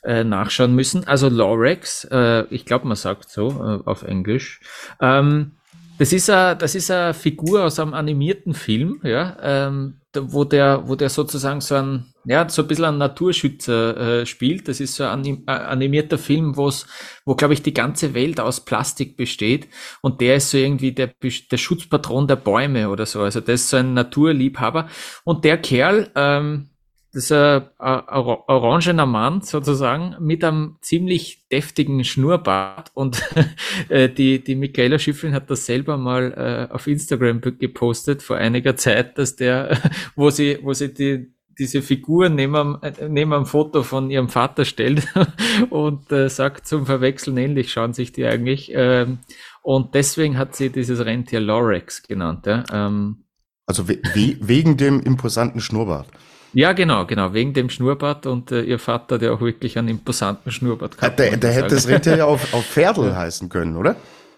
äh, 0.03 0.23
nachschauen 0.23 0.75
müssen. 0.75 1.07
Also 1.07 1.27
Lorax, 1.29 2.05
äh, 2.05 2.45
ich 2.49 2.65
glaube, 2.65 2.87
man 2.87 2.95
sagt 2.95 3.29
so 3.29 3.49
äh, 3.49 3.89
auf 3.89 4.03
Englisch. 4.03 4.61
Ähm, 5.01 5.51
das 5.97 6.11
ist 6.13 6.29
eine, 6.29 6.57
das 6.57 6.75
ist 6.75 6.91
eine 6.91 7.13
Figur 7.13 7.63
aus 7.63 7.79
einem 7.79 7.93
animierten 7.93 8.53
Film, 8.53 8.99
ja, 9.03 9.37
ähm, 9.41 10.01
wo 10.13 10.43
der, 10.43 10.87
wo 10.87 10.95
der 10.95 11.09
sozusagen 11.09 11.61
so 11.61 11.75
ein, 11.75 12.13
ja, 12.25 12.47
so 12.49 12.61
ein 12.61 12.67
bisschen 12.67 12.85
ein 12.85 12.97
Naturschützer 12.97 14.21
äh, 14.21 14.25
spielt. 14.25 14.67
Das 14.67 14.79
ist 14.79 14.95
so 14.95 15.05
ein 15.05 15.43
äh, 15.47 15.51
animierter 15.51 16.17
Film, 16.17 16.57
wo's, 16.57 16.87
wo, 17.25 17.35
glaube 17.35 17.53
ich, 17.53 17.61
die 17.61 17.73
ganze 17.73 18.13
Welt 18.13 18.39
aus 18.39 18.65
Plastik 18.65 19.17
besteht 19.17 19.67
und 20.01 20.21
der 20.21 20.37
ist 20.37 20.51
so 20.51 20.57
irgendwie 20.57 20.91
der, 20.93 21.11
der 21.21 21.57
Schutzpatron 21.57 22.27
der 22.27 22.37
Bäume 22.37 22.89
oder 22.89 23.05
so. 23.05 23.21
Also 23.21 23.39
das 23.41 23.61
ist 23.61 23.69
so 23.69 23.77
ein 23.77 23.93
Naturliebhaber. 23.93 24.87
Und 25.23 25.45
der 25.45 25.57
Kerl, 25.57 26.11
ähm, 26.15 26.69
das 27.15 27.23
ist 27.23 27.31
ein, 27.31 27.63
ein 27.79 28.25
orangener 28.25 29.05
Mann 29.05 29.39
sozusagen 29.39 30.17
mit 30.19 30.43
einem 30.43 30.75
ziemlich 30.81 31.47
deftigen 31.49 32.03
Schnurrbart 32.03 32.91
und 32.93 33.23
äh, 33.89 34.09
die, 34.09 34.43
die 34.43 34.55
Michaela 34.55 34.99
Schifflin 34.99 35.33
hat 35.33 35.49
das 35.49 35.65
selber 35.65 35.95
mal 35.95 36.67
äh, 36.69 36.73
auf 36.73 36.87
Instagram 36.87 37.39
gepostet 37.39 38.21
vor 38.21 38.35
einiger 38.35 38.75
Zeit, 38.75 39.17
dass 39.17 39.37
der, 39.37 39.79
wo 40.17 40.29
sie, 40.29 40.59
wo 40.61 40.73
sie 40.73 40.93
die, 40.93 41.31
diese 41.57 41.81
Figur 41.81 42.27
neben 42.27 42.53
einem, 42.53 42.79
neben 43.07 43.31
einem 43.31 43.45
Foto 43.45 43.83
von 43.83 44.11
ihrem 44.11 44.27
Vater 44.27 44.65
stellt 44.65 45.07
und 45.69 46.11
äh, 46.11 46.27
sagt 46.27 46.67
zum 46.67 46.85
Verwechseln 46.85 47.37
ähnlich 47.37 47.71
schauen 47.71 47.93
sich 47.93 48.11
die 48.11 48.25
eigentlich. 48.25 48.73
Ähm, 48.73 49.19
und 49.61 49.95
deswegen 49.95 50.37
hat 50.37 50.53
sie 50.57 50.69
dieses 50.69 51.05
Rentier 51.05 51.39
Lorex 51.39 52.03
genannt. 52.03 52.45
Ja? 52.45 52.65
Ähm, 52.73 53.23
also 53.65 53.87
we 53.87 54.01
wegen 54.41 54.75
dem 54.75 54.99
imposanten 54.99 55.61
Schnurrbart. 55.61 56.09
Ja, 56.55 56.71
genau, 56.71 57.05
genau, 57.05 57.33
wegen 57.33 57.53
dem 57.53 57.69
Schnurrbart 57.69 58.25
und 58.25 58.49
äh, 58.49 58.61
ihr 58.61 58.79
Vater, 58.79 59.17
der 59.17 59.33
auch 59.33 59.41
wirklich 59.41 59.77
einen 59.77 59.89
imposanten 59.89 60.53
Schnurrbart 60.53 61.01
hat. 61.01 61.19
Der, 61.19 61.35
der 61.35 61.51
hätte 61.51 61.75
das 61.75 61.85
Rentier 61.85 62.15
ja 62.15 62.25
auf, 62.33 62.53
auf 62.53 62.65
Pferdl 62.65 63.13
heißen 63.13 63.49
können, 63.49 63.75
oder? 63.75 63.97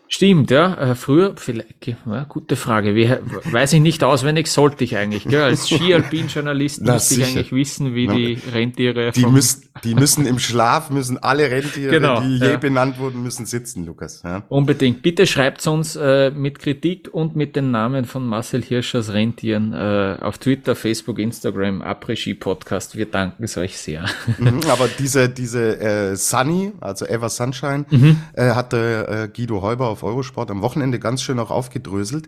Stimmt, 0.10 0.52
ja. 0.52 0.92
Äh, 0.92 0.96
früher, 0.96 1.34
vielleicht, 1.36 1.88
ja, 1.88 2.24
gute 2.24 2.56
Frage. 2.56 2.96
Wie, 2.96 3.10
weiß 3.10 3.74
ich 3.74 3.82
nicht 3.82 4.04
auswendig, 4.04 4.48
sollte 4.48 4.84
ich 4.84 4.96
eigentlich. 4.96 5.26
Gell? 5.26 5.42
Als 5.42 5.70
Ski-Alpin-Journalist 5.70 6.82
müsste 6.82 7.16
ich 7.16 7.26
eigentlich 7.26 7.52
wissen, 7.52 7.94
wie 7.94 8.08
die 8.08 8.40
Rentiere. 8.54 9.12
Die, 9.12 9.26
müssen, 9.26 9.64
die 9.84 9.96
müssen 9.96 10.26
im 10.26 10.40
Schlaf, 10.40 10.90
müssen 10.90 11.18
alle 11.18 11.52
Rentiere, 11.52 11.92
genau, 11.92 12.22
die 12.22 12.38
je 12.38 12.52
ja. 12.52 12.58
benannt 12.58 13.00
wurden, 13.00 13.22
müssen 13.22 13.46
sitzen, 13.46 13.86
Lukas. 13.86 14.22
Ja. 14.24 14.44
Unbedingt. 14.48 15.02
Bitte 15.02 15.28
schreibt 15.28 15.66
uns 15.68 15.96
äh, 15.96 16.32
mit 16.32 16.60
Kritik 16.60 17.10
und 17.12 17.36
mit 17.36 17.56
den 17.56 17.72
Namen 17.72 18.06
von 18.06 18.26
Marcel 18.26 18.64
Hirschers 18.64 19.12
Rentieren 19.12 19.74
äh, 19.74 20.18
auf 20.22 20.38
Twitter, 20.38 20.76
Facebook, 20.76 21.20
Instagram, 21.20 21.82
Après-Ski-Podcast. 21.82 22.96
Wir 22.96 23.08
danken 23.08 23.44
es 23.44 23.58
euch 23.58 23.78
sehr. 23.78 24.06
Mhm, 24.38 24.62
aber 24.70 24.88
diese, 25.00 25.28
diese 25.28 25.80
äh, 25.80 26.16
Sunny, 26.16 26.72
also 26.80 27.06
Ever 27.06 27.30
Sunshine, 27.30 27.86
mhm. 27.90 28.18
äh, 28.34 28.52
hatte 28.52 29.08
äh, 29.08 29.36
Guido 29.36 29.62
Heuber 29.62 29.97
auf 29.98 30.04
Eurosport 30.04 30.51
am 30.51 30.62
Wochenende 30.62 31.00
ganz 31.00 31.22
schön 31.22 31.39
auch 31.39 31.51
aufgedröselt. 31.51 32.27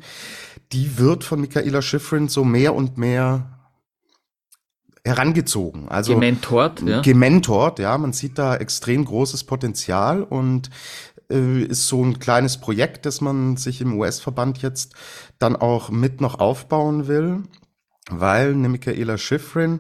Die 0.72 0.98
wird 0.98 1.24
von 1.24 1.40
Michaela 1.40 1.82
Schifrin 1.82 2.28
so 2.28 2.44
mehr 2.44 2.74
und 2.74 2.98
mehr 2.98 3.60
herangezogen. 5.06 5.88
Also 5.88 6.14
gementort, 6.14 6.82
ja. 6.82 7.02
Gementort, 7.02 7.80
ja. 7.80 7.98
Man 7.98 8.14
sieht 8.14 8.38
da 8.38 8.56
extrem 8.56 9.06
großes 9.06 9.44
Potenzial 9.44 10.24
und 10.24 10.70
äh, 11.32 11.64
ist 11.64 11.88
so 11.88 12.04
ein 12.04 12.20
kleines 12.20 12.58
Projekt, 12.58 13.06
das 13.06 13.22
man 13.22 13.58
sich 13.58 13.82
im 13.82 13.98
US-Verband 13.98 14.62
jetzt 14.62 14.96
dann 15.38 15.56
auch 15.56 15.90
mit 15.90 16.22
noch 16.22 16.40
aufbauen 16.40 17.08
will, 17.08 17.44
weil 18.10 18.54
eine 18.54 18.70
Michaela 18.70 19.18
Schifrin, 19.18 19.80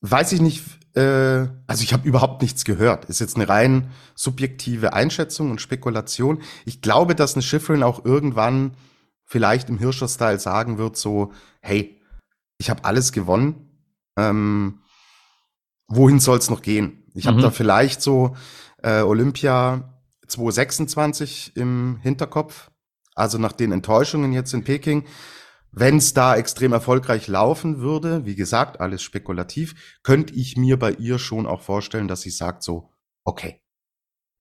weiß 0.00 0.32
ich 0.32 0.40
nicht, 0.40 0.64
also 0.98 1.82
ich 1.82 1.92
habe 1.92 2.08
überhaupt 2.08 2.42
nichts 2.42 2.64
gehört. 2.64 3.04
Ist 3.06 3.20
jetzt 3.20 3.36
eine 3.36 3.48
rein 3.48 3.90
subjektive 4.14 4.92
Einschätzung 4.92 5.50
und 5.50 5.60
Spekulation. 5.60 6.42
Ich 6.64 6.80
glaube, 6.80 7.14
dass 7.14 7.34
eine 7.34 7.42
Schifferin 7.42 7.82
auch 7.82 8.04
irgendwann 8.04 8.72
vielleicht 9.24 9.68
im 9.68 9.78
Hirscher-Style 9.78 10.38
sagen 10.38 10.78
wird, 10.78 10.96
so, 10.96 11.32
hey, 11.60 12.00
ich 12.58 12.70
habe 12.70 12.84
alles 12.84 13.12
gewonnen. 13.12 13.68
Ähm, 14.16 14.80
wohin 15.86 16.20
soll 16.20 16.38
es 16.38 16.50
noch 16.50 16.62
gehen? 16.62 17.04
Ich 17.14 17.24
mhm. 17.24 17.28
habe 17.30 17.42
da 17.42 17.50
vielleicht 17.50 18.02
so 18.02 18.36
äh, 18.82 19.02
Olympia 19.02 19.94
2026 20.26 21.52
im 21.56 21.98
Hinterkopf. 22.02 22.70
Also 23.14 23.38
nach 23.38 23.52
den 23.52 23.72
Enttäuschungen 23.72 24.32
jetzt 24.32 24.54
in 24.54 24.64
Peking 24.64 25.04
wenn 25.78 25.98
es 25.98 26.14
da 26.14 26.36
extrem 26.36 26.72
erfolgreich 26.72 27.26
laufen 27.28 27.80
würde, 27.80 28.24
wie 28.24 28.34
gesagt, 28.34 28.80
alles 28.80 29.02
spekulativ, 29.02 29.98
könnte 30.02 30.34
ich 30.34 30.56
mir 30.56 30.78
bei 30.78 30.92
ihr 30.92 31.18
schon 31.18 31.46
auch 31.46 31.60
vorstellen, 31.60 32.08
dass 32.08 32.22
sie 32.22 32.30
sagt 32.30 32.62
so, 32.62 32.90
okay, 33.24 33.60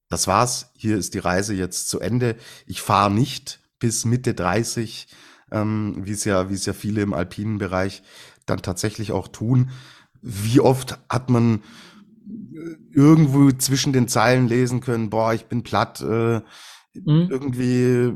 das 0.10 0.28
war's, 0.28 0.72
hier 0.76 0.98
ist 0.98 1.14
die 1.14 1.20
Reise 1.20 1.54
jetzt 1.54 1.90
zu 1.90 2.00
Ende. 2.00 2.38
Ich 2.66 2.82
fahre 2.82 3.12
nicht 3.12 3.60
bis 3.80 4.06
Mitte 4.06 4.34
30, 4.34 5.08
ähm, 5.52 5.98
wie 6.02 6.12
es 6.12 6.24
ja, 6.24 6.50
wie 6.50 6.56
ja 6.56 6.74
viele 6.74 7.02
im 7.02 7.14
alpinen 7.14 7.58
Bereich 7.58 8.04
dann 8.46 8.62
tatsächlich 8.62 9.12
auch 9.12 9.28
tun. 9.28 9.72
Wie 10.22 10.60
oft 10.60 10.98
hat 11.10 11.30
man 11.30 11.62
äh, 12.26 12.76
irgendwo 12.92 13.52
zwischen 13.52 13.94
den 13.94 14.08
Zeilen 14.08 14.48
lesen 14.48 14.80
können, 14.80 15.10
boah, 15.10 15.34
ich 15.34 15.46
bin 15.46 15.64
platt, 15.64 16.02
äh, 16.02 16.42
Mhm. 17.06 17.28
Irgendwie 17.30 18.14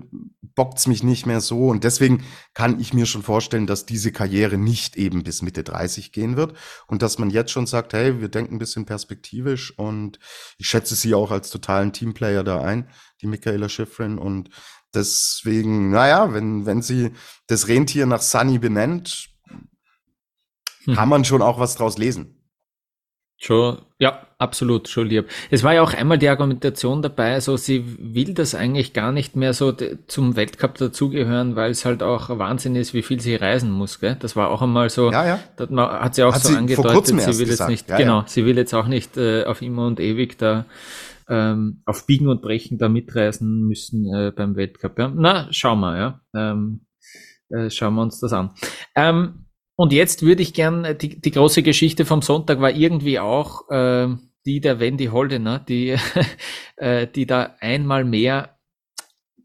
bockt's 0.56 0.88
mich 0.88 1.04
nicht 1.04 1.26
mehr 1.26 1.42
so. 1.42 1.68
Und 1.68 1.84
deswegen 1.84 2.24
kann 2.54 2.80
ich 2.80 2.94
mir 2.94 3.06
schon 3.06 3.24
vorstellen, 3.24 3.68
dass 3.68 3.86
diese 3.86 4.12
Karriere 4.12 4.58
nicht 4.58 4.98
eben 4.98 5.24
bis 5.24 5.42
Mitte 5.42 5.64
30 5.64 6.12
gehen 6.12 6.36
wird. 6.36 6.54
Und 6.88 7.02
dass 7.02 7.18
man 7.18 7.30
jetzt 7.30 7.52
schon 7.52 7.68
sagt, 7.68 7.94
hey, 7.94 8.22
wir 8.22 8.30
denken 8.30 8.56
ein 8.56 8.60
bisschen 8.60 8.86
perspektivisch 8.86 9.78
und 9.78 10.20
ich 10.58 10.68
schätze 10.68 10.96
sie 10.96 11.14
auch 11.14 11.32
als 11.32 11.50
totalen 11.50 11.94
Teamplayer 11.94 12.44
da 12.44 12.62
ein, 12.62 12.90
die 13.22 13.28
Michaela 13.28 13.70
Schifrin. 13.70 14.18
Und 14.18 14.50
deswegen, 14.94 15.90
naja, 15.90 16.34
wenn, 16.34 16.66
wenn 16.66 16.82
sie 16.82 17.12
das 17.48 17.68
Rentier 17.68 18.06
nach 18.06 18.22
Sunny 18.22 18.60
benennt, 18.60 19.30
hm. 20.84 20.96
kann 20.96 21.10
man 21.10 21.26
schon 21.26 21.42
auch 21.42 21.60
was 21.60 21.76
draus 21.76 21.98
lesen. 21.98 22.41
Schon, 23.44 23.80
ja, 23.98 24.22
absolut, 24.38 24.88
schon 24.88 25.08
lieb. 25.08 25.26
Es 25.50 25.64
war 25.64 25.74
ja 25.74 25.82
auch 25.82 25.96
einmal 25.96 26.20
die 26.20 26.30
Argumentation 26.30 27.02
dabei, 27.02 27.40
so 27.40 27.58
sie 27.58 27.84
will 27.98 28.36
das 28.36 28.54
eigentlich 28.54 28.94
gar 28.94 29.12
nicht 29.12 29.36
mehr 29.36 29.56
so 29.56 29.76
zum 30.06 30.36
Weltcup 30.36 30.76
dazugehören, 30.76 31.56
weil 31.56 31.72
es 31.72 31.84
halt 31.84 32.04
auch 32.04 32.30
Wahnsinn 32.38 32.76
ist, 32.76 32.94
wie 32.94 33.02
viel 33.02 33.20
sie 33.20 33.34
reisen 33.34 33.72
muss, 33.72 34.00
gell? 34.00 34.16
Das 34.20 34.36
war 34.36 34.52
auch 34.52 34.62
einmal 34.62 34.92
so, 34.92 35.12
ja, 35.12 35.26
ja. 35.26 35.40
hat 35.58 36.14
sie 36.14 36.22
auch 36.22 36.36
hat 36.36 36.44
so 36.44 36.50
sie 36.50 36.56
angedeutet, 36.56 37.08
sie 37.08 37.40
will 37.40 37.50
jetzt 37.50 37.68
nicht, 37.68 37.90
ja, 37.90 37.98
genau, 37.98 38.20
ja. 38.20 38.26
sie 38.28 38.46
will 38.46 38.58
jetzt 38.58 38.76
auch 38.76 38.86
nicht 38.86 39.18
äh, 39.18 39.44
auf 39.46 39.64
immer 39.64 39.88
und 39.88 40.00
ewig 40.00 40.38
da 40.38 40.66
ähm, 41.28 41.82
auf 41.88 42.06
Biegen 42.06 42.28
und 42.28 42.44
Brechen 42.44 42.78
da 42.78 42.90
mitreisen 42.90 43.62
müssen 43.62 44.06
äh, 44.14 44.32
beim 44.32 44.56
Weltcup. 44.56 45.00
Ja? 45.00 45.12
Na, 45.16 45.48
schauen 45.50 45.80
wir, 45.80 45.98
ja. 45.98 46.22
Ähm, 46.36 46.82
äh, 47.50 47.72
schauen 47.72 47.96
wir 47.96 48.04
uns 48.04 48.20
das 48.20 48.34
an. 48.34 48.52
Ähm, 48.96 49.46
und 49.82 49.94
jetzt 49.94 50.22
würde 50.22 50.44
ich 50.44 50.54
gern, 50.54 50.86
äh, 50.86 50.96
die, 50.96 51.20
die 51.20 51.32
große 51.32 51.64
Geschichte 51.64 52.06
vom 52.06 52.22
Sonntag 52.22 52.62
war 52.62 52.70
irgendwie 52.70 53.18
auch 53.18 53.68
äh, 53.72 54.10
die 54.46 54.62
der 54.62 54.80
Wendy 54.80 55.08
Holdener, 55.08 55.58
die, 55.58 55.96
äh, 56.76 57.08
die 57.08 57.26
da 57.26 57.56
einmal 57.60 58.06
mehr, 58.06 58.60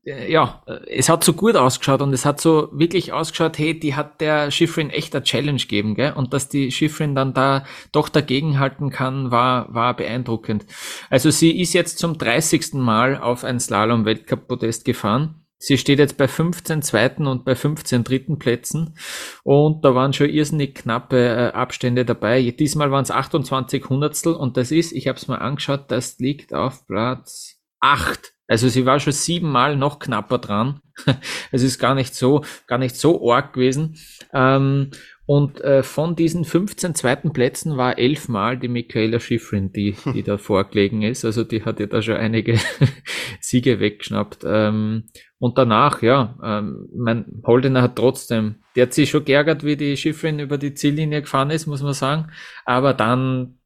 äh, 0.05 0.31
ja, 0.31 0.62
es 0.88 1.09
hat 1.09 1.25
so 1.25 1.33
gut 1.33 1.57
ausgeschaut 1.57 2.02
und 2.02 2.12
es 2.12 2.26
hat 2.26 2.38
so 2.43 2.69
wirklich 2.71 3.14
ausgeschaut, 3.14 3.57
hey, 3.57 3.81
die 3.81 3.95
hat 3.95 4.21
der 4.21 4.50
Schifrin 4.50 4.90
echt 4.90 5.16
eine 5.16 5.25
Challenge 5.25 5.57
gegeben, 5.57 5.95
gell? 5.95 6.12
Und 6.12 6.35
dass 6.35 6.50
die 6.50 6.71
Schifrin 6.71 7.14
dann 7.14 7.33
da 7.33 7.64
doch 7.93 8.11
dagegenhalten 8.11 8.90
kann, 8.90 9.31
war, 9.31 9.75
war 9.75 9.97
beeindruckend. 9.97 10.66
Also 11.09 11.31
sie 11.31 11.59
ist 11.59 11.73
jetzt 11.73 11.99
zum 11.99 12.19
30. 12.19 12.75
Mal 12.75 13.16
auf 13.16 13.43
ein 13.43 13.59
Slalom-Weltcup-Podest 13.59 14.85
gefahren 14.85 15.45
Sie 15.58 15.78
steht 15.78 15.98
jetzt 15.98 16.18
bei 16.18 16.28
15 16.28 16.82
zweiten 16.82 17.26
und 17.26 17.44
bei 17.44 17.54
15 17.54 18.04
dritten 18.04 18.38
Plätzen 18.38 18.98
und 19.42 19.84
da 19.84 19.94
waren 19.94 20.12
schon 20.12 20.28
irrsinnig 20.28 20.75
knappe 20.75 21.16
äh, 21.16 21.52
Abstände 21.52 22.04
dabei. 22.04 22.42
Diesmal 22.50 22.90
waren 22.90 23.02
es 23.02 23.10
28 23.10 23.88
Hundertstel 23.88 24.34
und 24.34 24.56
das 24.56 24.70
ist, 24.70 24.92
ich 24.92 25.08
habe 25.08 25.18
es 25.18 25.28
mal 25.28 25.38
angeschaut, 25.38 25.86
das 25.88 26.18
liegt 26.18 26.52
auf 26.52 26.86
Platz 26.86 27.56
8. 27.80 28.34
Also 28.48 28.68
sie 28.68 28.86
war 28.86 29.00
schon 29.00 29.12
siebenmal 29.12 29.76
noch 29.76 29.98
knapper 29.98 30.38
dran. 30.38 30.80
Es 31.50 31.62
ist 31.62 31.78
gar 31.78 31.94
nicht 31.94 32.14
so, 32.14 32.44
gar 32.66 32.78
nicht 32.78 32.96
so 32.96 33.30
arg 33.30 33.52
gewesen. 33.54 33.98
Ähm, 34.32 34.90
und 35.26 35.61
äh, 35.61 35.83
von 35.83 36.14
diesen 36.14 36.45
15 36.45 36.95
zweiten 36.95 37.33
Plätzen 37.33 37.76
war 37.76 37.99
elfmal 37.99 38.56
die 38.56 38.68
Michaela 38.68 39.18
Schifrin, 39.18 39.73
die, 39.73 39.97
die 40.14 40.23
da 40.23 40.38
vorgelegen 40.38 41.02
ist. 41.02 41.25
Also 41.25 41.42
die 41.42 41.64
hat 41.64 41.80
ja 41.80 41.87
da 41.87 42.00
schon 42.00 42.16
einige 42.16 42.59
Siege 43.40 43.80
weggeschnappt. 43.80 44.45
Ähm, 44.47 45.09
und 45.38 45.59
danach, 45.59 46.00
ja, 46.00 46.38
ähm, 46.42 46.88
mein 46.97 47.42
Holdener 47.45 47.83
hat 47.83 47.97
trotzdem, 47.97 48.62
der 48.76 48.85
hat 48.85 48.95
sich 48.95 49.11
schon 49.11 49.25
geärgert, 49.25 49.64
wie 49.64 49.76
die 49.76 49.97
Schifrin 49.97 50.38
über 50.38 50.59
die 50.59 50.75
Ziellinie 50.75 51.23
gefahren 51.23 51.50
ist, 51.50 51.66
muss 51.66 51.83
man 51.83 51.92
sagen. 51.92 52.30
Aber 52.64 52.95
dann, 52.95 53.59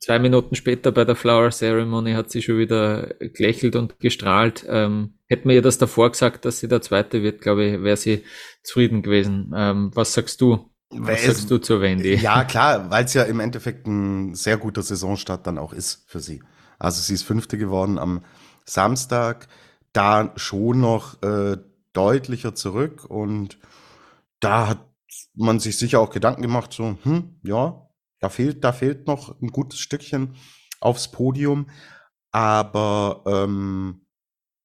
zwei 0.00 0.18
Minuten 0.18 0.56
später 0.56 0.90
bei 0.90 1.04
der 1.04 1.14
Flower 1.14 1.50
Ceremony, 1.50 2.14
hat 2.14 2.30
sie 2.30 2.42
schon 2.42 2.58
wieder 2.58 3.14
gelächelt 3.20 3.76
und 3.76 4.00
gestrahlt. 4.00 4.66
Ähm, 4.68 5.14
hätte 5.28 5.46
mir 5.46 5.54
ihr 5.54 5.62
das 5.62 5.78
davor 5.78 6.10
gesagt, 6.10 6.44
dass 6.44 6.58
sie 6.58 6.68
der 6.68 6.82
Zweite 6.82 7.22
wird, 7.22 7.40
glaube 7.40 7.64
ich, 7.64 7.82
wäre 7.82 7.96
sie 7.96 8.24
zufrieden 8.64 9.02
gewesen. 9.02 9.52
Ähm, 9.56 9.92
was 9.94 10.12
sagst 10.12 10.40
du? 10.40 10.73
Was 10.98 11.20
es, 11.20 11.26
sagst 11.26 11.50
du 11.50 11.58
zur 11.58 11.80
Wendy? 11.80 12.14
Ja, 12.14 12.44
klar, 12.44 12.90
weil 12.90 13.04
es 13.04 13.14
ja 13.14 13.24
im 13.24 13.40
Endeffekt 13.40 13.86
ein 13.86 14.34
sehr 14.34 14.56
guter 14.56 14.82
Saisonstart 14.82 15.46
dann 15.46 15.58
auch 15.58 15.72
ist 15.72 16.04
für 16.06 16.20
sie. 16.20 16.42
Also 16.78 17.00
sie 17.00 17.14
ist 17.14 17.22
Fünfte 17.22 17.58
geworden 17.58 17.98
am 17.98 18.24
Samstag 18.64 19.48
da 19.92 20.32
schon 20.36 20.80
noch 20.80 21.22
äh, 21.22 21.56
deutlicher 21.92 22.54
zurück 22.54 23.04
und 23.04 23.58
da 24.40 24.68
hat 24.68 24.90
man 25.34 25.60
sich 25.60 25.78
sicher 25.78 26.00
auch 26.00 26.10
Gedanken 26.10 26.42
gemacht, 26.42 26.72
so, 26.72 26.98
hm, 27.02 27.40
ja, 27.42 27.88
da 28.20 28.28
fehlt, 28.28 28.64
da 28.64 28.72
fehlt 28.72 29.06
noch 29.06 29.40
ein 29.40 29.48
gutes 29.48 29.78
Stückchen 29.78 30.34
aufs 30.80 31.10
Podium, 31.10 31.70
aber 32.32 33.22
ähm, 33.26 34.06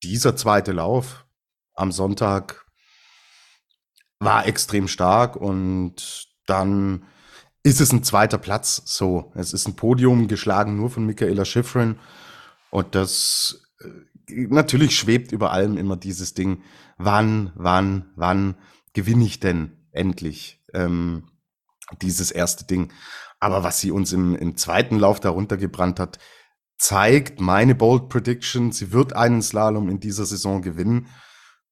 dieser 0.04 0.36
zweite 0.36 0.72
Lauf 0.72 1.28
am 1.74 1.92
Sonntag 1.92 2.66
war 4.20 4.46
extrem 4.46 4.88
stark 4.88 5.36
und 5.36 6.28
dann 6.46 7.06
ist 7.64 7.82
es 7.82 7.92
ein 7.92 8.04
zweiter 8.04 8.38
Platz. 8.38 8.82
So, 8.86 9.32
es 9.36 9.54
ist 9.54 9.68
ein 9.68 9.76
Podium 9.76 10.28
geschlagen 10.28 10.76
nur 10.76 10.90
von 10.90 11.06
Michaela 11.06 11.46
Schifrin 11.46 12.00
und 12.70 12.96
das 12.96 13.62
äh, 13.80 14.48
natürlich 14.50 14.98
schwebt 14.98 15.32
über 15.32 15.52
allem 15.52 15.78
immer 15.78 15.98
dieses 15.98 16.34
Ding, 16.34 16.64
wann, 16.98 17.52
wann, 17.56 18.12
wann 18.16 18.56
gewinne 18.94 19.26
ich 19.26 19.40
denn 19.40 19.88
endlich 19.92 20.64
ähm, 20.74 21.30
dieses 22.02 22.32
erste 22.32 22.66
Ding. 22.66 22.92
Aber 23.40 23.64
was 23.64 23.80
sie 23.80 23.92
uns 23.92 24.12
im, 24.12 24.36
im 24.36 24.58
zweiten 24.58 25.00
Lauf 25.00 25.20
darunter 25.20 25.58
gebrannt 25.58 26.00
hat, 26.00 26.20
zeigt 26.78 27.40
meine 27.40 27.76
Bold 27.76 28.10
Prediction, 28.10 28.72
sie 28.72 28.92
wird 28.92 29.14
einen 29.14 29.42
Slalom 29.42 29.90
in 29.90 30.00
dieser 30.00 30.26
Saison 30.26 30.62
gewinnen. 30.62 31.08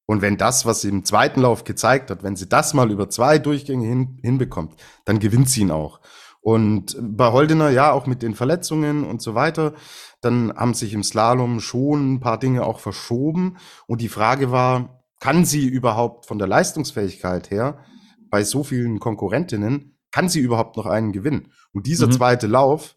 Und 0.07 0.21
wenn 0.21 0.37
das, 0.37 0.65
was 0.65 0.81
sie 0.81 0.89
im 0.89 1.03
zweiten 1.05 1.41
Lauf 1.41 1.65
gezeigt 1.65 2.09
hat, 2.09 2.23
wenn 2.23 2.35
sie 2.35 2.49
das 2.49 2.73
mal 2.73 2.89
über 2.91 3.09
zwei 3.09 3.37
Durchgänge 3.37 3.85
hin, 3.85 4.17
hinbekommt, 4.23 4.73
dann 5.05 5.19
gewinnt 5.19 5.49
sie 5.49 5.61
ihn 5.61 5.71
auch. 5.71 5.99
Und 6.41 6.97
bei 6.99 7.33
Holdener, 7.33 7.69
ja, 7.69 7.91
auch 7.91 8.07
mit 8.07 8.21
den 8.21 8.33
Verletzungen 8.33 9.03
und 9.03 9.21
so 9.21 9.35
weiter, 9.35 9.73
Dann 10.21 10.51
haben 10.55 10.73
sich 10.73 10.93
im 10.93 11.03
Slalom 11.03 11.59
schon 11.59 12.13
ein 12.13 12.19
paar 12.19 12.39
Dinge 12.39 12.65
auch 12.65 12.79
verschoben. 12.79 13.57
Und 13.85 14.01
die 14.01 14.09
Frage 14.09 14.49
war, 14.49 15.03
kann 15.19 15.45
sie 15.45 15.67
überhaupt 15.67 16.25
von 16.25 16.39
der 16.39 16.47
Leistungsfähigkeit 16.47 17.51
her 17.51 17.83
bei 18.29 18.43
so 18.43 18.63
vielen 18.63 18.99
Konkurrentinnen, 18.99 19.97
kann 20.11 20.29
sie 20.29 20.39
überhaupt 20.39 20.77
noch 20.77 20.85
einen 20.85 21.11
gewinnen? 21.11 21.51
Und 21.71 21.85
dieser 21.85 22.07
mhm. 22.07 22.13
zweite 22.13 22.47
Lauf 22.47 22.95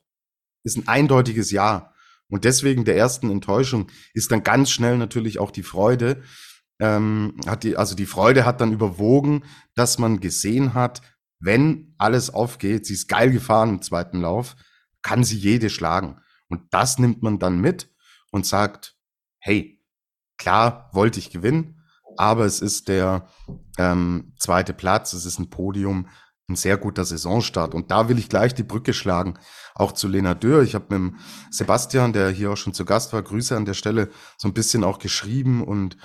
ist 0.62 0.78
ein 0.78 0.88
eindeutiges 0.88 1.50
Ja. 1.50 1.92
Und 2.28 2.44
deswegen 2.44 2.84
der 2.84 2.96
ersten 2.96 3.30
Enttäuschung 3.30 3.88
ist 4.14 4.30
dann 4.30 4.44
ganz 4.44 4.70
schnell 4.70 4.96
natürlich 4.96 5.38
auch 5.40 5.50
die 5.50 5.64
Freude. 5.64 6.22
Ähm, 6.80 7.36
hat 7.46 7.62
die, 7.62 7.76
also 7.76 7.94
die 7.94 8.06
Freude 8.06 8.44
hat 8.44 8.60
dann 8.60 8.72
überwogen, 8.72 9.44
dass 9.74 9.98
man 9.98 10.20
gesehen 10.20 10.74
hat, 10.74 11.02
wenn 11.38 11.94
alles 11.98 12.30
aufgeht, 12.32 12.86
sie 12.86 12.94
ist 12.94 13.08
geil 13.08 13.30
gefahren 13.30 13.70
im 13.70 13.82
zweiten 13.82 14.20
Lauf, 14.20 14.56
kann 15.02 15.24
sie 15.24 15.36
jede 15.36 15.70
schlagen. 15.70 16.20
Und 16.48 16.62
das 16.72 16.98
nimmt 16.98 17.22
man 17.22 17.38
dann 17.38 17.60
mit 17.60 17.90
und 18.30 18.46
sagt, 18.46 18.96
hey, 19.38 19.82
klar 20.38 20.90
wollte 20.92 21.18
ich 21.18 21.30
gewinnen, 21.30 21.82
aber 22.16 22.44
es 22.44 22.60
ist 22.60 22.88
der 22.88 23.28
ähm, 23.78 24.34
zweite 24.38 24.72
Platz, 24.74 25.12
es 25.12 25.24
ist 25.24 25.38
ein 25.38 25.50
Podium, 25.50 26.08
ein 26.48 26.56
sehr 26.56 26.76
guter 26.76 27.04
Saisonstart. 27.04 27.74
Und 27.74 27.90
da 27.90 28.08
will 28.08 28.18
ich 28.18 28.28
gleich 28.28 28.54
die 28.54 28.62
Brücke 28.62 28.92
schlagen, 28.92 29.38
auch 29.74 29.92
zu 29.92 30.08
Lena 30.08 30.34
Dürr. 30.34 30.62
Ich 30.62 30.74
habe 30.74 30.98
mit 30.98 31.14
Sebastian, 31.50 32.12
der 32.12 32.30
hier 32.30 32.50
auch 32.50 32.56
schon 32.56 32.74
zu 32.74 32.84
Gast 32.84 33.12
war, 33.12 33.22
Grüße 33.22 33.56
an 33.56 33.64
der 33.64 33.74
Stelle, 33.74 34.10
so 34.36 34.48
ein 34.48 34.54
bisschen 34.54 34.84
auch 34.84 34.98
geschrieben 34.98 35.62
und 35.62 35.96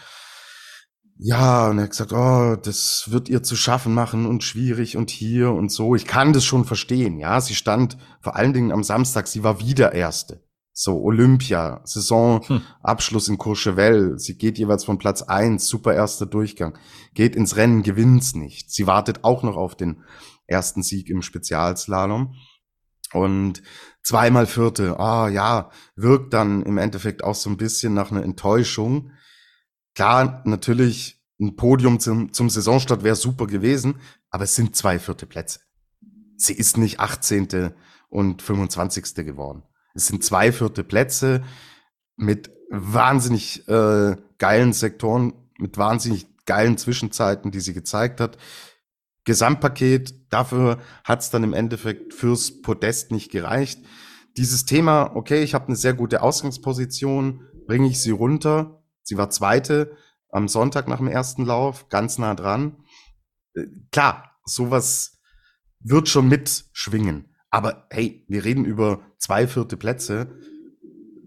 ja, 1.17 1.69
und 1.69 1.77
er 1.77 1.85
hat 1.85 1.91
gesagt, 1.91 2.11
oh, 2.11 2.55
das 2.55 3.09
wird 3.09 3.29
ihr 3.29 3.41
zu 3.41 3.55
schaffen 3.55 3.93
machen 3.93 4.25
und 4.25 4.43
schwierig 4.43 4.97
und 4.97 5.09
hier 5.09 5.51
und 5.51 5.71
so. 5.71 5.95
Ich 5.95 6.05
kann 6.05 6.33
das 6.33 6.43
schon 6.43 6.65
verstehen, 6.65 7.19
ja. 7.19 7.39
Sie 7.39 7.55
stand 7.55 7.97
vor 8.19 8.35
allen 8.35 8.53
Dingen 8.53 8.71
am 8.71 8.83
Samstag, 8.83 9.27
sie 9.27 9.43
war 9.43 9.59
wieder 9.59 9.93
Erste. 9.93 10.43
So, 10.77 11.01
Olympia, 11.01 11.79
Saisonabschluss 11.85 13.27
hm. 13.27 13.33
in 13.33 13.37
Courchevel. 13.37 14.19
Sie 14.19 14.37
geht 14.37 14.57
jeweils 14.57 14.83
von 14.83 14.97
Platz 14.97 15.21
eins, 15.21 15.69
super 15.69 15.93
erster 15.93 16.25
Durchgang. 16.25 16.77
Geht 17.13 17.37
ins 17.37 17.55
Rennen, 17.55 17.81
gewinnt's 17.81 18.35
nicht. 18.35 18.71
Sie 18.71 18.85
wartet 18.85 19.23
auch 19.23 19.41
noch 19.41 19.55
auf 19.55 19.75
den 19.75 20.03
ersten 20.47 20.83
Sieg 20.83 21.09
im 21.09 21.21
Spezialslalom. 21.21 22.35
Und 23.13 23.63
zweimal 24.03 24.47
Vierte, 24.47 24.99
ah 24.99 25.29
ja, 25.29 25.69
wirkt 25.95 26.33
dann 26.33 26.61
im 26.63 26.77
Endeffekt 26.77 27.23
auch 27.23 27.35
so 27.35 27.49
ein 27.49 27.55
bisschen 27.55 27.93
nach 27.93 28.11
einer 28.11 28.23
Enttäuschung. 28.23 29.11
Klar, 29.95 30.41
natürlich, 30.45 31.21
ein 31.39 31.55
Podium 31.55 31.99
zum, 31.99 32.31
zum 32.31 32.49
Saisonstart 32.49 33.03
wäre 33.03 33.15
super 33.15 33.47
gewesen, 33.47 33.95
aber 34.29 34.43
es 34.43 34.55
sind 34.55 34.75
zwei 34.75 34.99
vierte 34.99 35.25
Plätze. 35.25 35.59
Sie 36.37 36.53
ist 36.53 36.77
nicht 36.77 36.99
18. 36.99 37.71
und 38.09 38.41
25. 38.41 39.15
geworden. 39.25 39.63
Es 39.93 40.07
sind 40.07 40.23
zwei 40.23 40.51
vierte 40.51 40.83
Plätze 40.83 41.43
mit 42.17 42.51
wahnsinnig 42.69 43.67
äh, 43.67 44.17
geilen 44.37 44.73
Sektoren, 44.73 45.33
mit 45.57 45.77
wahnsinnig 45.77 46.27
geilen 46.45 46.77
Zwischenzeiten, 46.77 47.51
die 47.51 47.59
sie 47.61 47.73
gezeigt 47.73 48.19
hat. 48.19 48.37
Gesamtpaket, 49.23 50.31
dafür 50.31 50.79
hat 51.03 51.21
es 51.21 51.29
dann 51.29 51.43
im 51.43 51.53
Endeffekt 51.53 52.13
fürs 52.13 52.61
Podest 52.61 53.11
nicht 53.11 53.31
gereicht. 53.31 53.79
Dieses 54.37 54.65
Thema, 54.65 55.15
okay, 55.15 55.41
ich 55.43 55.53
habe 55.53 55.67
eine 55.67 55.75
sehr 55.75 55.93
gute 55.93 56.21
Ausgangsposition, 56.21 57.41
bringe 57.65 57.87
ich 57.87 58.01
sie 58.01 58.11
runter. 58.11 58.84
Sie 59.05 59.17
war 59.17 59.29
zweite 59.29 59.95
am 60.29 60.47
Sonntag 60.49 60.87
nach 60.87 60.97
dem 60.97 61.07
ersten 61.07 61.45
Lauf, 61.45 61.87
ganz 61.89 62.17
nah 62.17 62.35
dran. 62.35 62.83
Äh, 63.53 63.67
klar, 63.91 64.31
sowas 64.43 65.21
wird 65.79 66.09
schon 66.09 66.27
mitschwingen. 66.27 67.35
Aber 67.51 67.87
hey, 67.89 68.25
wir 68.27 68.43
reden 68.43 68.65
über 68.65 68.99
zwei 69.17 69.47
vierte 69.47 69.77
Plätze, 69.77 70.37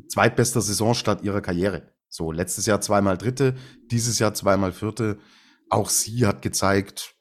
zweitbester 0.09 0.61
Saisonstart 0.61 1.23
ihrer 1.23 1.41
Karriere. 1.41 1.95
So, 2.09 2.33
letztes 2.33 2.67
Jahr 2.67 2.81
zweimal 2.81 3.17
Dritte, 3.17 3.55
dieses 3.91 4.19
Jahr 4.19 4.35
zweimal 4.35 4.73
Vierte. 4.73 5.19
Auch 5.71 5.89
sie 5.89 6.27
hat 6.27 6.43
gezeigt, 6.43 7.15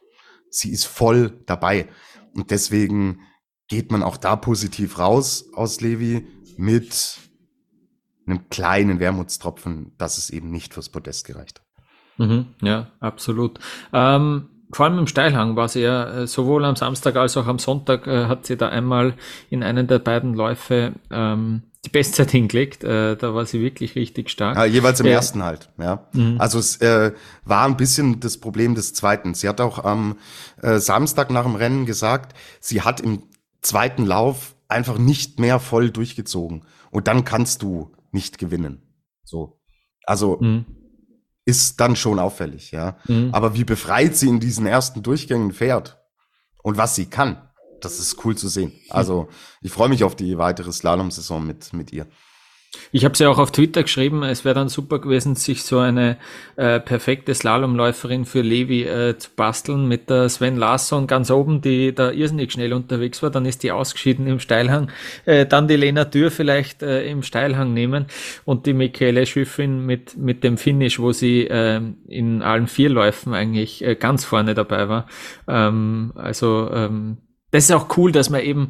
sie 0.50 0.72
ist 0.72 0.86
voll 0.86 1.44
dabei. 1.46 1.88
Und 2.34 2.52
deswegen 2.52 3.22
geht 3.68 3.92
man 3.92 4.04
auch 4.04 4.18
da 4.18 4.36
positiv 4.36 4.98
raus 4.98 5.46
aus 5.54 5.82
Levi 5.82 6.26
mit 6.58 7.20
einem 8.28 8.50
kleinen 8.50 9.00
Wermutstropfen, 9.00 9.94
dass 9.98 10.18
es 10.18 10.30
eben 10.30 10.52
nicht 10.52 10.74
fürs 10.74 10.90
Podest 10.90 11.26
gereicht 11.26 11.60
hat. 11.60 12.28
Mhm, 12.28 12.48
ja, 12.62 12.88
absolut. 13.00 13.60
Ähm, 13.94 14.50
vor 14.72 14.86
allem 14.86 15.00
im 15.00 15.08
Steilhang 15.08 15.56
war 15.56 15.70
sie 15.70 15.82
ja 15.82 16.24
äh, 16.24 16.28
sowohl 16.28 16.66
am 16.66 16.76
Samstag 16.76 17.16
als 17.16 17.38
auch 17.38 17.48
am 17.48 17.60
Sonntag 17.60 18.06
äh, 18.06 18.26
hat 18.26 18.46
sie 18.46 18.58
da 18.58 18.68
einmal 18.68 19.14
in 19.50 19.64
einem 19.64 19.88
der 19.88 20.00
beiden 20.00 20.34
Läufe 20.34 20.94
ähm, 21.10 21.64
die 21.86 21.90
Bestzeit 21.90 22.32
hingelegt. 22.32 22.84
Äh, 22.84 23.16
da 23.16 23.34
war 23.34 23.46
sie 23.46 23.62
wirklich 23.62 23.96
richtig 23.96 24.30
stark. 24.30 24.58
Ja, 24.58 24.66
jeweils 24.66 25.00
im 25.00 25.06
ja. 25.06 25.14
ersten 25.14 25.44
halt, 25.44 25.70
ja. 25.78 26.08
Mhm. 26.12 26.36
Also 26.40 26.60
es 26.60 26.78
äh, 26.78 27.14
war 27.46 27.66
ein 27.66 27.78
bisschen 27.78 28.20
das 28.20 28.40
Problem 28.40 28.76
des 28.76 28.94
zweiten. 28.94 29.34
Sie 29.36 29.48
hat 29.48 29.62
auch 29.62 29.84
am 29.84 30.18
äh, 30.62 30.80
Samstag 30.80 31.32
nach 31.32 31.44
dem 31.44 31.56
Rennen 31.56 31.86
gesagt, 31.86 32.38
sie 32.60 32.82
hat 32.82 33.00
im 33.00 33.24
zweiten 33.62 34.06
Lauf 34.06 34.56
einfach 34.68 34.98
nicht 34.98 35.40
mehr 35.40 35.60
voll 35.60 35.92
durchgezogen. 35.92 36.66
Und 36.92 37.08
dann 37.08 37.24
kannst 37.24 37.62
du 37.62 37.92
nicht 38.18 38.38
gewinnen. 38.40 38.82
So. 39.24 39.62
Also 40.06 40.38
mhm 40.42 40.66
ist 41.48 41.80
dann 41.80 41.96
schon 41.96 42.20
auffällig, 42.20 42.72
ja. 42.72 42.98
Mhm. 43.08 43.30
Aber 43.32 43.56
wie 43.56 43.64
befreit 43.64 44.18
sie 44.18 44.28
in 44.28 44.42
diesen 44.42 44.66
ersten 44.66 45.02
Durchgängen 45.02 45.54
fährt 45.54 45.98
und 46.62 46.78
was 46.78 46.94
sie 46.96 47.06
kann, 47.06 47.42
das 47.80 48.00
ist 48.00 48.26
cool 48.26 48.36
zu 48.36 48.50
sehen. 48.50 48.74
Also 48.90 49.30
ich 49.62 49.72
freue 49.72 49.88
mich 49.88 50.04
auf 50.04 50.14
die 50.14 50.38
weitere 50.38 50.74
Slalom-Saison 50.74 51.48
mit, 51.48 51.72
mit 51.72 51.94
ihr. 51.94 52.06
Ich 52.92 53.06
habe 53.06 53.14
es 53.14 53.20
ja 53.20 53.30
auch 53.30 53.38
auf 53.38 53.52
Twitter 53.52 53.84
geschrieben, 53.84 54.24
es 54.24 54.44
wäre 54.44 54.56
dann 54.56 54.70
super 54.70 55.00
gewesen, 55.00 55.36
sich 55.36 55.64
so 55.64 55.80
eine 55.80 56.18
äh, 56.58 56.80
perfekte 56.80 57.34
Slalomläuferin 57.34 58.26
für 58.26 58.42
Levi 58.42 58.84
äh, 58.84 59.18
zu 59.18 59.30
basteln 59.36 59.88
mit 59.88 60.10
der 60.10 60.30
Sven 60.30 60.58
Larsson 60.58 61.08
ganz 61.08 61.32
oben, 61.32 61.62
die 61.62 61.94
da 61.94 62.12
irrsinnig 62.12 62.52
schnell 62.52 62.74
unterwegs 62.74 63.24
war. 63.24 63.30
Dann 63.30 63.46
ist 63.46 63.64
die 63.64 63.72
ausgeschieden 63.72 64.28
im 64.28 64.40
Steilhang. 64.40 64.92
Äh, 65.26 65.46
dann 65.46 65.68
die 65.68 65.76
Lena 65.76 66.06
Dürr 66.06 66.32
vielleicht 66.32 66.84
äh, 66.84 67.10
im 67.10 67.24
Steilhang 67.24 67.74
nehmen 67.74 68.08
und 68.46 68.66
die 68.66 68.74
Michaela 68.74 69.26
Schiffrin 69.26 69.86
mit, 69.86 70.18
mit 70.18 70.44
dem 70.44 70.58
Finish, 70.58 71.00
wo 71.00 71.12
sie 71.12 71.48
äh, 71.48 71.82
in 72.08 72.42
allen 72.42 72.68
vier 72.68 72.90
Läufen 72.90 73.34
eigentlich 73.34 73.84
äh, 73.84 73.96
ganz 73.96 74.26
vorne 74.26 74.54
dabei 74.54 74.90
war. 74.90 75.08
Ähm, 75.48 76.12
also 76.16 76.70
ähm, 76.72 77.18
das 77.52 77.64
ist 77.64 77.72
auch 77.72 77.98
cool, 77.98 78.12
dass 78.12 78.30
man 78.30 78.42
eben 78.42 78.70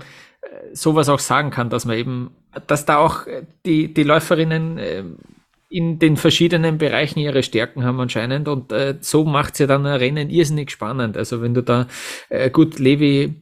sowas 0.73 1.09
auch 1.09 1.19
sagen 1.19 1.49
kann, 1.51 1.69
dass 1.69 1.85
man 1.85 1.97
eben, 1.97 2.31
dass 2.65 2.85
da 2.85 2.97
auch 2.97 3.27
die, 3.65 3.93
die 3.93 4.03
Läuferinnen 4.03 4.77
äh, 4.77 5.03
in 5.69 5.99
den 5.99 6.17
verschiedenen 6.17 6.77
Bereichen 6.77 7.19
ihre 7.19 7.43
Stärken 7.43 7.83
haben 7.83 7.99
anscheinend. 7.99 8.47
Und 8.47 8.71
äh, 8.71 8.95
so 9.01 9.25
macht 9.25 9.59
ja 9.59 9.67
dann 9.67 9.85
ein 9.85 9.97
Rennen 9.97 10.29
irrsinnig 10.29 10.71
spannend. 10.71 11.17
Also 11.17 11.41
wenn 11.41 11.53
du 11.53 11.61
da, 11.61 11.87
äh, 12.29 12.49
gut, 12.49 12.79
Levi 12.79 13.35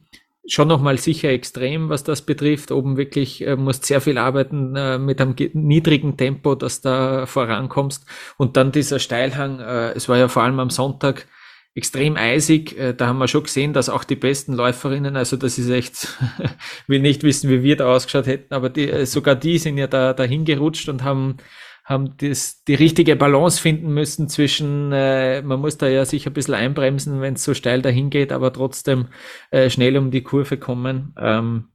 schon 0.48 0.68
nochmal 0.68 0.98
sicher 0.98 1.30
extrem, 1.30 1.88
was 1.88 2.04
das 2.04 2.22
betrifft, 2.22 2.70
oben 2.70 2.96
wirklich 2.96 3.44
äh, 3.46 3.56
musst 3.56 3.84
sehr 3.84 4.00
viel 4.00 4.18
arbeiten 4.18 4.76
äh, 4.76 4.98
mit 4.98 5.20
einem 5.20 5.34
niedrigen 5.54 6.16
Tempo, 6.16 6.54
dass 6.54 6.80
da 6.80 7.26
vorankommst. 7.26 8.06
Und 8.36 8.56
dann 8.56 8.72
dieser 8.72 8.98
Steilhang, 8.98 9.60
äh, 9.60 9.92
es 9.92 10.08
war 10.08 10.18
ja 10.18 10.28
vor 10.28 10.42
allem 10.42 10.60
am 10.60 10.70
Sonntag, 10.70 11.26
extrem 11.76 12.16
eisig. 12.16 12.76
Äh, 12.78 12.94
da 12.94 13.06
haben 13.06 13.18
wir 13.18 13.28
schon 13.28 13.44
gesehen, 13.44 13.72
dass 13.72 13.88
auch 13.88 14.02
die 14.02 14.16
besten 14.16 14.54
Läuferinnen, 14.54 15.16
also 15.16 15.36
das 15.36 15.58
ist 15.58 15.68
echt, 15.68 16.08
will 16.88 17.00
nicht 17.00 17.22
wissen, 17.22 17.50
wie 17.50 17.62
wir 17.62 17.76
da 17.76 17.92
ausgeschaut 17.94 18.26
hätten, 18.26 18.54
aber 18.54 18.70
die, 18.70 18.90
äh, 18.90 19.06
sogar 19.06 19.36
die 19.36 19.58
sind 19.58 19.78
ja 19.78 19.86
da 19.86 20.12
dahin 20.12 20.44
gerutscht 20.44 20.88
und 20.88 21.04
haben 21.04 21.36
haben 21.84 22.16
das, 22.16 22.64
die 22.64 22.74
richtige 22.74 23.14
Balance 23.14 23.60
finden 23.60 23.94
müssen 23.94 24.28
zwischen, 24.28 24.90
äh, 24.90 25.40
man 25.42 25.60
muss 25.60 25.78
da 25.78 25.86
ja 25.86 26.04
sich 26.04 26.26
ein 26.26 26.32
bisschen 26.32 26.54
einbremsen, 26.54 27.20
wenn 27.20 27.34
es 27.34 27.44
so 27.44 27.54
steil 27.54 27.80
dahin 27.80 28.10
geht, 28.10 28.32
aber 28.32 28.52
trotzdem 28.52 29.06
äh, 29.52 29.70
schnell 29.70 29.96
um 29.96 30.10
die 30.10 30.24
Kurve 30.24 30.56
kommen. 30.56 31.14
Ähm, 31.16 31.68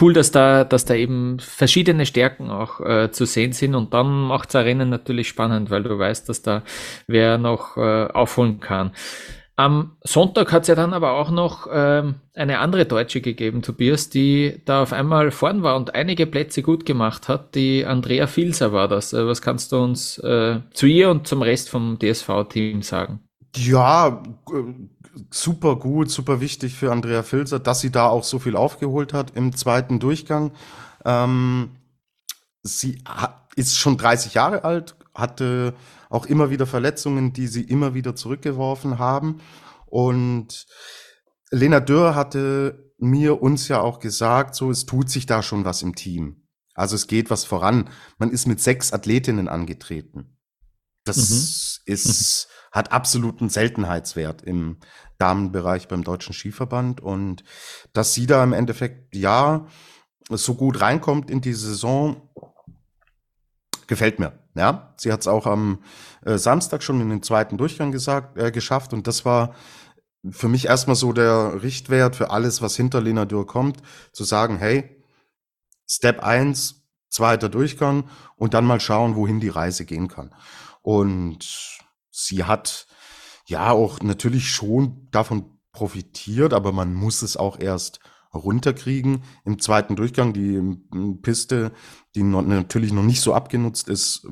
cool, 0.00 0.12
dass 0.12 0.30
da, 0.30 0.64
dass 0.64 0.84
da 0.84 0.94
eben 0.94 1.38
verschiedene 1.40 2.06
Stärken 2.06 2.50
auch 2.50 2.80
äh, 2.80 3.10
zu 3.10 3.24
sehen 3.24 3.52
sind 3.52 3.74
und 3.74 3.94
dann 3.94 4.26
macht 4.26 4.54
das 4.54 4.64
Rennen 4.64 4.88
natürlich 4.90 5.28
spannend, 5.28 5.70
weil 5.70 5.82
du 5.82 5.98
weißt, 5.98 6.28
dass 6.28 6.42
da 6.42 6.62
wer 7.06 7.38
noch 7.38 7.76
äh, 7.76 8.06
aufholen 8.06 8.60
kann. 8.60 8.92
Am 9.58 9.96
Sonntag 10.04 10.52
hat 10.52 10.62
es 10.62 10.68
ja 10.68 10.76
dann 10.76 10.94
aber 10.94 11.14
auch 11.14 11.32
noch 11.32 11.66
ähm, 11.72 12.14
eine 12.32 12.60
andere 12.60 12.86
Deutsche 12.86 13.20
gegeben, 13.20 13.60
Tobias, 13.60 14.08
die 14.08 14.62
da 14.64 14.82
auf 14.82 14.92
einmal 14.92 15.32
vorn 15.32 15.64
war 15.64 15.74
und 15.74 15.96
einige 15.96 16.26
Plätze 16.26 16.62
gut 16.62 16.86
gemacht 16.86 17.26
hat. 17.26 17.56
Die 17.56 17.84
Andrea 17.84 18.28
Filser 18.28 18.72
war 18.72 18.86
das. 18.86 19.12
Äh, 19.12 19.26
was 19.26 19.42
kannst 19.42 19.72
du 19.72 19.78
uns 19.78 20.18
äh, 20.18 20.60
zu 20.72 20.86
ihr 20.86 21.10
und 21.10 21.26
zum 21.26 21.42
Rest 21.42 21.70
vom 21.70 21.98
DSV-Team 21.98 22.82
sagen? 22.82 23.27
Ja, 23.58 24.22
super 25.30 25.76
gut, 25.76 26.10
super 26.10 26.40
wichtig 26.40 26.74
für 26.74 26.92
Andrea 26.92 27.22
Filzer, 27.22 27.58
dass 27.58 27.80
sie 27.80 27.90
da 27.90 28.06
auch 28.08 28.22
so 28.22 28.38
viel 28.38 28.56
aufgeholt 28.56 29.12
hat 29.12 29.32
im 29.34 29.54
zweiten 29.54 29.98
Durchgang. 29.98 30.52
Ähm, 31.04 31.70
sie 32.62 33.02
ist 33.56 33.76
schon 33.76 33.96
30 33.96 34.34
Jahre 34.34 34.64
alt, 34.64 34.96
hatte 35.14 35.74
auch 36.08 36.26
immer 36.26 36.50
wieder 36.50 36.66
Verletzungen, 36.66 37.32
die 37.32 37.48
sie 37.48 37.62
immer 37.62 37.94
wieder 37.94 38.14
zurückgeworfen 38.14 38.98
haben. 38.98 39.40
Und 39.86 40.66
Lena 41.50 41.80
Dürr 41.80 42.14
hatte 42.14 42.92
mir 42.98 43.42
uns 43.42 43.68
ja 43.68 43.80
auch 43.80 43.98
gesagt, 43.98 44.54
so 44.54 44.70
es 44.70 44.86
tut 44.86 45.10
sich 45.10 45.26
da 45.26 45.42
schon 45.42 45.64
was 45.64 45.82
im 45.82 45.94
Team. 45.94 46.46
Also 46.74 46.94
es 46.94 47.08
geht 47.08 47.30
was 47.30 47.44
voran. 47.44 47.90
Man 48.18 48.30
ist 48.30 48.46
mit 48.46 48.60
sechs 48.60 48.92
Athletinnen 48.92 49.48
angetreten. 49.48 50.38
Das 51.04 51.16
mhm. 51.30 51.92
ist, 51.92 52.47
hat 52.72 52.92
absoluten 52.92 53.48
Seltenheitswert 53.48 54.42
im 54.42 54.78
Damenbereich 55.18 55.88
beim 55.88 56.04
Deutschen 56.04 56.32
Skiverband. 56.32 57.00
Und 57.00 57.44
dass 57.92 58.14
sie 58.14 58.26
da 58.26 58.42
im 58.44 58.52
Endeffekt, 58.52 59.14
ja, 59.14 59.66
so 60.30 60.54
gut 60.54 60.80
reinkommt 60.80 61.30
in 61.30 61.40
die 61.40 61.54
Saison, 61.54 62.28
gefällt 63.86 64.18
mir. 64.18 64.38
Ja, 64.54 64.94
sie 64.96 65.12
hat 65.12 65.20
es 65.20 65.28
auch 65.28 65.46
am 65.46 65.82
äh, 66.24 66.36
Samstag 66.36 66.82
schon 66.82 67.00
in 67.00 67.10
den 67.10 67.22
zweiten 67.22 67.56
Durchgang 67.56 67.92
gesagt, 67.92 68.36
äh, 68.36 68.50
geschafft. 68.50 68.92
Und 68.92 69.06
das 69.06 69.24
war 69.24 69.54
für 70.30 70.48
mich 70.48 70.66
erstmal 70.66 70.96
so 70.96 71.12
der 71.12 71.62
Richtwert 71.62 72.16
für 72.16 72.30
alles, 72.30 72.60
was 72.60 72.76
hinter 72.76 73.00
Lena 73.00 73.24
Dürr 73.24 73.46
kommt, 73.46 73.82
zu 74.12 74.24
sagen, 74.24 74.58
hey, 74.58 75.02
Step 75.88 76.20
1, 76.20 76.82
zweiter 77.08 77.48
Durchgang 77.48 78.08
und 78.36 78.52
dann 78.54 78.66
mal 78.66 78.80
schauen, 78.80 79.16
wohin 79.16 79.40
die 79.40 79.48
Reise 79.48 79.84
gehen 79.84 80.08
kann. 80.08 80.34
Und 80.82 81.78
sie 82.18 82.44
hat 82.44 82.86
ja 83.46 83.70
auch 83.70 84.00
natürlich 84.00 84.50
schon 84.50 85.08
davon 85.10 85.58
profitiert, 85.72 86.52
aber 86.52 86.72
man 86.72 86.94
muss 86.94 87.22
es 87.22 87.36
auch 87.36 87.58
erst 87.58 88.00
runterkriegen. 88.34 89.22
Im 89.44 89.58
zweiten 89.58 89.96
Durchgang 89.96 90.32
die 90.32 90.60
Piste, 91.22 91.72
die 92.14 92.22
natürlich 92.22 92.92
noch 92.92 93.04
nicht 93.04 93.20
so 93.20 93.34
abgenutzt 93.34 93.88
ist, 93.88 94.26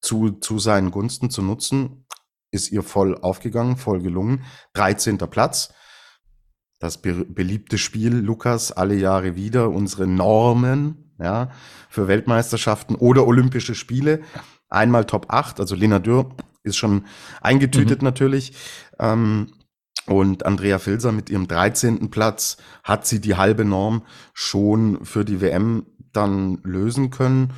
zu, 0.00 0.30
zu 0.30 0.58
seinen 0.58 0.90
Gunsten 0.90 1.30
zu 1.30 1.42
nutzen, 1.42 2.06
ist 2.50 2.70
ihr 2.72 2.82
voll 2.82 3.18
aufgegangen, 3.18 3.76
voll 3.76 4.00
gelungen. 4.00 4.44
13. 4.74 5.18
Platz. 5.18 5.74
Das 6.78 7.02
be 7.02 7.24
beliebte 7.24 7.76
Spiel, 7.76 8.14
Lukas, 8.14 8.70
alle 8.70 8.94
Jahre 8.94 9.34
wieder, 9.34 9.70
unsere 9.70 10.06
Normen, 10.06 11.12
ja, 11.18 11.50
für 11.90 12.06
Weltmeisterschaften 12.06 12.94
oder 12.94 13.26
Olympische 13.26 13.74
Spiele. 13.74 14.22
Einmal 14.68 15.04
Top 15.04 15.26
8, 15.28 15.58
also 15.58 15.74
Lena 15.74 15.98
Dürr 15.98 16.36
ist 16.68 16.76
schon 16.76 17.06
eingetütet 17.40 18.02
mhm. 18.02 18.04
natürlich. 18.04 18.52
Ähm, 18.98 19.52
und 20.06 20.46
Andrea 20.46 20.78
Filser 20.78 21.12
mit 21.12 21.28
ihrem 21.28 21.48
13. 21.48 22.10
Platz 22.10 22.56
hat 22.82 23.06
sie 23.06 23.20
die 23.20 23.36
halbe 23.36 23.64
Norm 23.64 24.02
schon 24.32 25.04
für 25.04 25.24
die 25.24 25.40
WM 25.40 25.86
dann 26.12 26.60
lösen 26.62 27.10
können. 27.10 27.52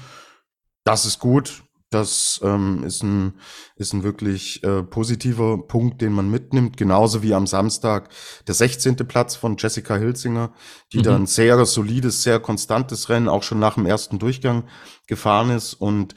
Das 0.84 1.04
ist 1.04 1.20
gut. 1.20 1.62
Das 1.90 2.40
ähm, 2.44 2.84
ist, 2.84 3.02
ein, 3.02 3.34
ist 3.74 3.92
ein 3.92 4.04
wirklich 4.04 4.62
äh, 4.62 4.84
positiver 4.84 5.58
Punkt, 5.58 6.00
den 6.00 6.12
man 6.12 6.30
mitnimmt. 6.30 6.76
Genauso 6.76 7.24
wie 7.24 7.34
am 7.34 7.48
Samstag 7.48 8.10
der 8.46 8.54
16. 8.54 8.94
Platz 9.08 9.34
von 9.34 9.56
Jessica 9.58 9.96
Hilzinger, 9.96 10.52
die 10.92 10.98
mhm. 10.98 11.02
da 11.02 11.16
ein 11.16 11.26
sehr 11.26 11.64
solides, 11.64 12.22
sehr 12.22 12.38
konstantes 12.38 13.08
Rennen 13.08 13.28
auch 13.28 13.42
schon 13.42 13.58
nach 13.58 13.74
dem 13.74 13.86
ersten 13.86 14.20
Durchgang 14.20 14.68
gefahren 15.08 15.50
ist 15.50 15.74
und 15.74 16.14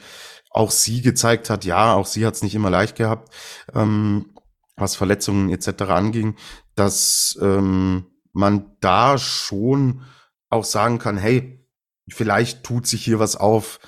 auch 0.54 0.70
sie 0.70 1.02
gezeigt 1.02 1.50
hat, 1.50 1.64
ja, 1.64 1.94
auch 1.94 2.06
sie 2.06 2.24
hat 2.24 2.34
es 2.34 2.42
nicht 2.42 2.54
immer 2.54 2.70
leicht 2.70 2.96
gehabt, 2.96 3.34
ähm, 3.74 4.34
was 4.76 4.96
Verletzungen 4.96 5.50
etc. 5.50 5.82
anging, 5.82 6.36
dass 6.76 7.36
ähm, 7.42 8.06
man 8.32 8.76
da 8.80 9.18
schon 9.18 10.02
auch 10.48 10.64
sagen 10.64 10.98
kann, 10.98 11.18
hey, 11.18 11.68
vielleicht 12.08 12.62
tut 12.62 12.86
sich 12.86 13.04
hier 13.04 13.18
was 13.18 13.36
auf, 13.36 13.80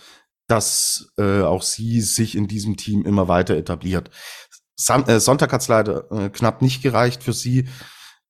dass 0.49 1.13
äh, 1.19 1.43
auch 1.43 1.63
sie 1.63 2.01
sich 2.01 2.37
in 2.37 2.49
diesem 2.49 2.77
Team 2.77 3.05
immer 3.07 3.29
weiter 3.29 3.57
etabliert. 3.57 4.11
Sam 4.75 5.05
äh, 5.05 5.21
Sonntag 5.21 5.53
hat 5.53 5.63
es 5.63 5.69
leider 5.69 6.11
äh, 6.11 6.31
knapp 6.31 6.63
nicht 6.63 6.83
gereicht 6.83 7.23
für 7.23 7.33
sie. 7.33 7.69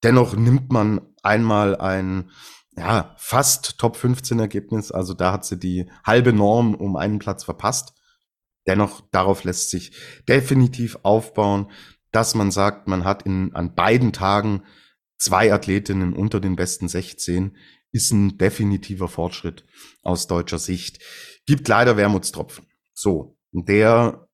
Dennoch 0.02 0.36
nimmt 0.36 0.70
man 0.70 1.00
einmal 1.22 1.76
ein 1.76 2.30
ja, 2.76 3.14
fast 3.16 3.78
Top 3.78 3.96
15 3.96 4.38
Ergebnis. 4.38 4.92
Also 4.92 5.14
da 5.14 5.32
hat 5.32 5.46
sie 5.46 5.58
die 5.58 5.90
halbe 6.04 6.34
Norm 6.34 6.74
um 6.74 6.96
einen 6.96 7.18
Platz 7.18 7.44
verpasst. 7.44 7.95
Dennoch, 8.66 9.02
darauf 9.10 9.44
lässt 9.44 9.70
sich 9.70 9.92
definitiv 10.28 10.98
aufbauen, 11.02 11.70
dass 12.12 12.34
man 12.34 12.50
sagt, 12.50 12.88
man 12.88 13.04
hat 13.04 13.22
in, 13.22 13.54
an 13.54 13.74
beiden 13.74 14.12
Tagen 14.12 14.62
zwei 15.18 15.52
Athletinnen 15.52 16.14
unter 16.14 16.40
den 16.40 16.56
besten 16.56 16.88
16, 16.88 17.56
ist 17.92 18.10
ein 18.12 18.38
definitiver 18.38 19.08
Fortschritt 19.08 19.64
aus 20.02 20.26
deutscher 20.26 20.58
Sicht. 20.58 21.02
Gibt 21.46 21.68
leider 21.68 21.96
Wermutstropfen. 21.96 22.66
So, 22.92 23.38
und 23.52 23.68
der 23.68 24.28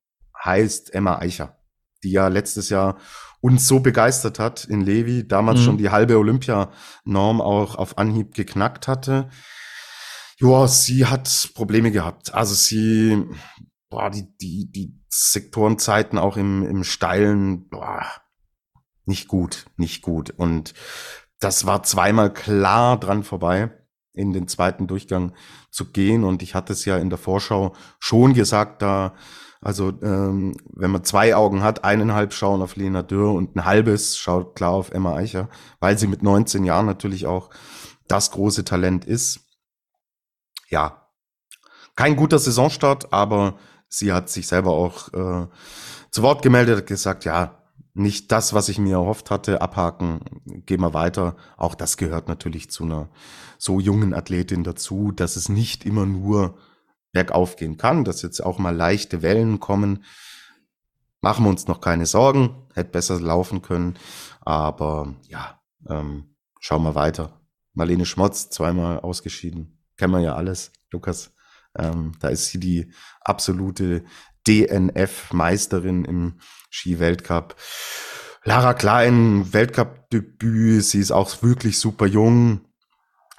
heißt 0.44 0.94
Emma 0.94 1.18
Eicher, 1.18 1.58
die 2.02 2.10
ja 2.10 2.28
letztes 2.28 2.70
Jahr 2.70 2.98
uns 3.40 3.66
so 3.66 3.80
begeistert 3.80 4.38
hat 4.38 4.64
in 4.64 4.80
Levi, 4.80 5.26
damals 5.26 5.60
mhm. 5.60 5.64
schon 5.64 5.78
die 5.78 5.90
halbe 5.90 6.16
Olympianorm 6.18 7.40
auch 7.40 7.74
auf 7.74 7.98
Anhieb 7.98 8.34
geknackt 8.34 8.88
hatte. 8.88 9.28
Ja, 10.38 10.66
sie 10.66 11.06
hat 11.06 11.50
Probleme 11.54 11.90
gehabt. 11.90 12.34
Also 12.34 12.54
sie, 12.54 13.24
boah, 13.92 14.08
die, 14.10 14.26
die, 14.38 14.72
die 14.72 14.98
Sektorenzeiten 15.10 16.18
auch 16.18 16.38
im, 16.38 16.62
im 16.62 16.82
Steilen, 16.82 17.68
boah, 17.68 18.06
nicht 19.04 19.28
gut, 19.28 19.66
nicht 19.76 20.00
gut. 20.00 20.30
Und 20.30 20.72
das 21.38 21.66
war 21.66 21.82
zweimal 21.82 22.32
klar 22.32 22.98
dran 22.98 23.22
vorbei 23.22 23.70
in 24.14 24.32
den 24.32 24.48
zweiten 24.48 24.86
Durchgang 24.86 25.34
zu 25.70 25.92
gehen. 25.92 26.24
Und 26.24 26.42
ich 26.42 26.54
hatte 26.54 26.72
es 26.72 26.86
ja 26.86 26.96
in 26.96 27.10
der 27.10 27.18
Vorschau 27.18 27.74
schon 27.98 28.32
gesagt, 28.32 28.80
da, 28.80 29.14
also 29.60 29.90
ähm, 30.02 30.56
wenn 30.72 30.90
man 30.90 31.04
zwei 31.04 31.36
Augen 31.36 31.62
hat, 31.62 31.84
eineinhalb 31.84 32.32
schauen 32.32 32.62
auf 32.62 32.76
Lena 32.76 33.02
Dürr 33.02 33.34
und 33.34 33.56
ein 33.56 33.66
halbes 33.66 34.16
schaut 34.16 34.56
klar 34.56 34.72
auf 34.72 34.90
Emma 34.90 35.14
Eicher, 35.14 35.50
weil 35.80 35.98
sie 35.98 36.06
mit 36.06 36.22
19 36.22 36.64
Jahren 36.64 36.86
natürlich 36.86 37.26
auch 37.26 37.50
das 38.08 38.30
große 38.30 38.64
Talent 38.64 39.04
ist. 39.04 39.40
Ja, 40.70 41.10
kein 41.94 42.16
guter 42.16 42.38
Saisonstart, 42.38 43.12
aber 43.12 43.58
sie 43.92 44.12
hat 44.12 44.30
sich 44.30 44.46
selber 44.46 44.70
auch 44.70 45.12
äh, 45.12 45.46
zu 46.10 46.22
Wort 46.22 46.42
gemeldet, 46.42 46.78
hat 46.78 46.86
gesagt, 46.86 47.24
ja, 47.24 47.58
nicht 47.94 48.32
das, 48.32 48.54
was 48.54 48.70
ich 48.70 48.78
mir 48.78 48.96
erhofft 48.96 49.30
hatte, 49.30 49.60
abhaken, 49.60 50.20
gehen 50.64 50.80
wir 50.80 50.94
weiter. 50.94 51.36
Auch 51.58 51.74
das 51.74 51.98
gehört 51.98 52.26
natürlich 52.26 52.70
zu 52.70 52.84
einer 52.84 53.10
so 53.58 53.80
jungen 53.80 54.14
Athletin 54.14 54.64
dazu, 54.64 55.12
dass 55.12 55.36
es 55.36 55.50
nicht 55.50 55.84
immer 55.84 56.06
nur 56.06 56.56
bergauf 57.12 57.56
gehen 57.56 57.76
kann, 57.76 58.04
dass 58.04 58.22
jetzt 58.22 58.40
auch 58.40 58.58
mal 58.58 58.74
leichte 58.74 59.20
Wellen 59.20 59.60
kommen. 59.60 60.04
Machen 61.20 61.44
wir 61.44 61.50
uns 61.50 61.68
noch 61.68 61.82
keine 61.82 62.06
Sorgen, 62.06 62.66
hätte 62.72 62.90
besser 62.90 63.20
laufen 63.20 63.60
können. 63.60 63.98
Aber 64.40 65.14
ja, 65.28 65.60
ähm, 65.86 66.34
schauen 66.60 66.82
wir 66.84 66.94
weiter. 66.94 67.40
Marlene 67.74 68.06
Schmotz, 68.06 68.48
zweimal 68.48 69.00
ausgeschieden. 69.00 69.78
Kennen 69.98 70.14
wir 70.14 70.20
ja 70.20 70.34
alles, 70.34 70.72
Lukas. 70.90 71.34
Ähm, 71.76 72.12
da 72.20 72.28
ist 72.28 72.46
sie 72.46 72.60
die 72.60 72.92
absolute 73.20 74.04
DNF-Meisterin 74.46 76.04
im 76.04 76.38
Ski-Weltcup. 76.70 77.56
Lara 78.44 78.74
Klein, 78.74 79.52
Weltcup-Debüt, 79.52 80.84
sie 80.84 80.98
ist 80.98 81.12
auch 81.12 81.42
wirklich 81.42 81.78
super 81.78 82.06
jung. 82.06 82.62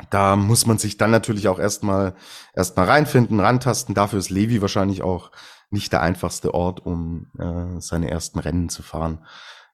Da 0.10 0.36
muss 0.36 0.66
man 0.66 0.78
sich 0.78 0.98
dann 0.98 1.12
natürlich 1.12 1.48
auch 1.48 1.60
erstmal 1.60 2.16
erstmal 2.56 2.86
reinfinden, 2.88 3.40
rantasten. 3.40 3.96
Dafür 3.96 4.20
ist 4.20 4.30
Levi 4.30 4.62
wahrscheinlich 4.62 5.02
auch 5.04 5.32
nicht 5.70 5.92
der 5.92 6.02
einfachste 6.02 6.54
Ort, 6.54 6.86
um 6.86 7.32
äh, 7.38 7.80
seine 7.80 8.10
ersten 8.10 8.40
Rennen 8.40 8.70
zu 8.70 8.84
fahren. 8.84 9.26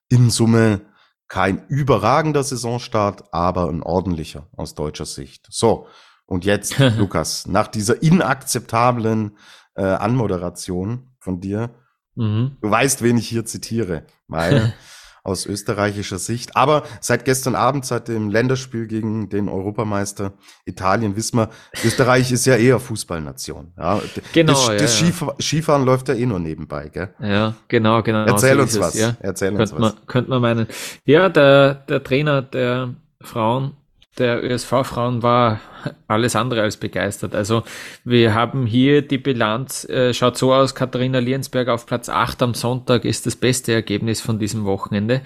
In 0.07 0.29
Summe 0.29 0.81
kein 1.27 1.67
überragender 1.67 2.43
Saisonstart, 2.43 3.33
aber 3.33 3.69
ein 3.69 3.83
ordentlicher 3.83 4.47
aus 4.57 4.73
deutscher 4.73 5.05
Sicht. 5.05 5.47
So, 5.49 5.87
und 6.29 6.45
jetzt, 6.45 6.77
Lukas, 6.97 7.47
nach 7.47 7.67
dieser 7.67 8.01
inakzeptablen 8.01 9.35
äh, 9.75 9.83
Anmoderation 9.83 11.09
von 11.19 11.41
dir, 11.41 11.71
mhm. 12.15 12.57
du 12.61 12.69
weißt, 12.69 13.01
wen 13.01 13.17
ich 13.17 13.27
hier 13.27 13.45
zitiere, 13.45 14.03
weil 14.27 14.73
aus 15.23 15.45
österreichischer 15.45 16.19
Sicht. 16.19 16.55
Aber 16.55 16.83
seit 17.01 17.25
gestern 17.25 17.55
Abend, 17.55 17.85
seit 17.85 18.07
dem 18.07 18.29
Länderspiel 18.29 18.87
gegen 18.87 19.29
den 19.29 19.49
Europameister 19.49 20.33
Italien, 20.65 21.15
wissen 21.15 21.37
wir, 21.37 21.49
Österreich 21.83 22.31
ist 22.31 22.45
ja 22.45 22.55
eher 22.55 22.79
Fußballnation. 22.79 23.73
Ja, 23.77 23.99
genau. 24.31 24.53
Das, 24.53 24.67
ja, 24.67 24.75
das 24.75 25.01
ja. 25.01 25.33
Skifahren 25.39 25.83
läuft 25.83 26.09
ja 26.09 26.13
eh 26.13 26.25
nur 26.25 26.39
nebenbei, 26.39 26.89
gell? 26.89 27.13
Ja, 27.19 27.55
genau, 27.67 28.03
genau. 28.03 28.25
Erzähl 28.25 28.55
so 28.55 28.61
uns 28.61 28.79
was. 28.79 28.95
Es, 28.95 29.01
ja. 29.01 29.17
Erzähl 29.19 29.55
uns 29.55 29.71
was. 29.71 29.79
Man, 29.79 29.93
könnte 30.05 30.29
man 30.29 30.41
meinen. 30.41 30.67
Ja, 31.05 31.27
der, 31.27 31.73
der 31.73 32.03
Trainer 32.03 32.43
der 32.43 32.93
Frauen 33.21 33.73
der 34.19 34.43
ÖSV-Frauen 34.43 35.23
war 35.23 35.61
alles 36.07 36.35
andere 36.35 36.61
als 36.61 36.77
begeistert. 36.77 37.33
Also 37.33 37.63
wir 38.03 38.33
haben 38.33 38.65
hier 38.65 39.01
die 39.01 39.17
Bilanz, 39.17 39.85
äh, 39.85 40.13
schaut 40.13 40.37
so 40.37 40.53
aus, 40.53 40.75
Katharina 40.75 41.19
Liensberg 41.19 41.69
auf 41.69 41.85
Platz 41.85 42.09
8 42.09 42.41
am 42.43 42.53
Sonntag 42.53 43.05
ist 43.05 43.25
das 43.25 43.35
beste 43.35 43.73
Ergebnis 43.73 44.21
von 44.21 44.39
diesem 44.39 44.65
Wochenende. 44.65 45.21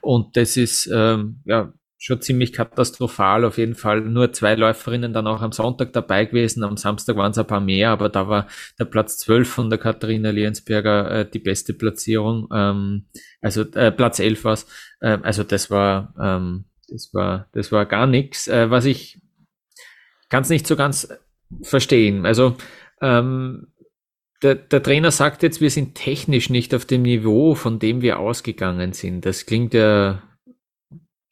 Und 0.00 0.36
das 0.36 0.56
ist 0.56 0.88
ähm, 0.92 1.40
ja 1.44 1.72
schon 1.98 2.20
ziemlich 2.20 2.52
katastrophal 2.52 3.44
auf 3.44 3.58
jeden 3.58 3.74
Fall. 3.74 4.02
Nur 4.02 4.32
zwei 4.32 4.54
Läuferinnen 4.54 5.12
dann 5.12 5.26
auch 5.26 5.42
am 5.42 5.50
Sonntag 5.50 5.92
dabei 5.92 6.26
gewesen. 6.26 6.62
Am 6.62 6.76
Samstag 6.76 7.16
waren 7.16 7.32
es 7.32 7.38
ein 7.38 7.46
paar 7.46 7.60
mehr, 7.60 7.90
aber 7.90 8.08
da 8.08 8.28
war 8.28 8.46
der 8.78 8.84
Platz 8.84 9.18
12 9.18 9.48
von 9.48 9.68
der 9.68 9.80
Katharina 9.80 10.30
Liensberger 10.30 11.10
äh, 11.10 11.28
die 11.28 11.40
beste 11.40 11.74
Platzierung. 11.74 12.48
Ähm, 12.54 13.06
also 13.40 13.62
äh, 13.72 13.90
Platz 13.90 14.20
11 14.20 14.44
war 14.44 14.58
äh, 15.00 15.18
also 15.22 15.42
das 15.42 15.70
war 15.70 16.14
ähm, 16.20 16.66
das 16.88 17.10
war, 17.12 17.48
das 17.52 17.72
war 17.72 17.86
gar 17.86 18.06
nichts. 18.06 18.48
Äh, 18.48 18.70
was 18.70 18.84
ich 18.84 19.20
kann 20.28 20.42
es 20.42 20.50
nicht 20.50 20.66
so 20.66 20.76
ganz 20.76 21.08
verstehen. 21.62 22.26
Also 22.26 22.56
ähm, 23.00 23.68
der, 24.42 24.54
der 24.54 24.82
Trainer 24.82 25.10
sagt 25.10 25.42
jetzt, 25.42 25.60
wir 25.60 25.70
sind 25.70 25.94
technisch 25.94 26.50
nicht 26.50 26.74
auf 26.74 26.84
dem 26.84 27.02
Niveau, 27.02 27.54
von 27.54 27.78
dem 27.78 28.02
wir 28.02 28.18
ausgegangen 28.18 28.92
sind. 28.92 29.24
Das 29.24 29.46
klingt 29.46 29.74
ja 29.74 30.22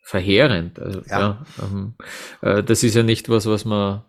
verheerend. 0.03 0.79
Also, 0.79 1.03
ja. 1.09 1.19
ja 1.19 1.47
ähm, 1.63 1.95
äh, 2.43 2.63
das 2.63 2.83
ist 2.83 2.95
ja 2.95 3.03
nicht 3.03 3.29
was, 3.29 3.47
was 3.47 3.65
man 3.65 4.03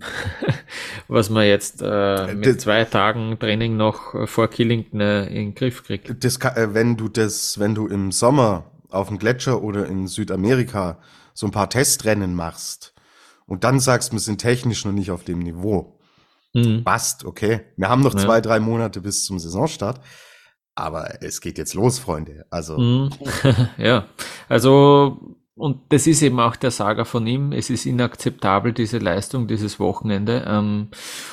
was 1.08 1.28
man 1.28 1.44
jetzt 1.44 1.82
äh, 1.82 2.32
mit 2.34 2.46
das, 2.46 2.58
zwei 2.58 2.84
Tagen 2.84 3.36
Training 3.38 3.76
noch 3.76 4.28
vor 4.28 4.48
Killington 4.48 5.00
äh, 5.00 5.26
in 5.26 5.34
den 5.34 5.54
Griff 5.56 5.82
kriegt. 5.82 6.06
Kann, 6.40 6.56
äh, 6.56 6.72
wenn 6.72 6.96
du 6.96 7.08
das, 7.08 7.58
wenn 7.58 7.74
du 7.74 7.88
im 7.88 8.12
Sommer 8.12 8.70
auf 8.90 9.08
dem 9.08 9.18
Gletscher 9.18 9.62
oder 9.62 9.86
in 9.86 10.06
Südamerika 10.06 10.98
so 11.34 11.46
ein 11.46 11.52
paar 11.52 11.70
Testrennen 11.70 12.34
machst 12.34 12.94
und 13.46 13.64
dann 13.64 13.80
sagst, 13.80 14.12
wir 14.12 14.20
sind 14.20 14.38
technisch 14.38 14.84
noch 14.84 14.92
nicht 14.92 15.10
auf 15.10 15.24
dem 15.24 15.38
Niveau. 15.38 15.98
Mhm. 16.54 16.84
Passt, 16.84 17.24
okay. 17.24 17.60
Wir 17.76 17.88
haben 17.88 18.02
noch 18.02 18.14
ja. 18.14 18.20
zwei, 18.20 18.40
drei 18.40 18.60
Monate 18.60 19.00
bis 19.00 19.24
zum 19.24 19.38
Saisonstart. 19.38 20.00
Aber 20.74 21.22
es 21.22 21.40
geht 21.40 21.58
jetzt 21.58 21.74
los, 21.74 21.98
Freunde. 21.98 22.46
Also. 22.50 22.78
Mhm. 22.78 23.10
ja, 23.78 24.06
also, 24.48 25.37
und 25.58 25.80
das 25.88 26.06
ist 26.06 26.22
eben 26.22 26.38
auch 26.38 26.54
der 26.54 26.70
Saga 26.70 27.04
von 27.04 27.26
ihm. 27.26 27.50
Es 27.50 27.68
ist 27.68 27.84
inakzeptabel, 27.84 28.72
diese 28.72 28.98
Leistung, 28.98 29.48
dieses 29.48 29.80
Wochenende. 29.80 30.44
Ähm, 30.46 30.88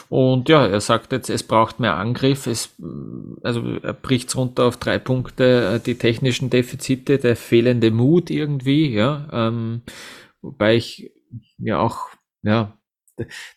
und 0.10 0.50
ja, 0.50 0.66
er 0.66 0.82
sagt 0.82 1.12
jetzt, 1.12 1.30
es 1.30 1.44
braucht 1.44 1.80
mehr 1.80 1.96
Angriff. 1.96 2.48
Es, 2.48 2.76
also, 3.44 3.62
er 3.84 3.94
bricht 3.94 4.36
runter 4.36 4.66
auf 4.66 4.78
drei 4.78 4.98
Punkte. 4.98 5.76
Äh, 5.76 5.80
die 5.80 5.96
technischen 5.96 6.50
Defizite, 6.50 7.20
der 7.20 7.36
fehlende 7.36 7.92
Mut 7.92 8.32
irgendwie, 8.32 8.92
ja. 8.92 9.28
Ähm, 9.32 9.84
wobei 10.42 10.76
ich 10.76 11.12
ja 11.60 11.78
auch, 11.78 12.08
ja, 12.42 12.74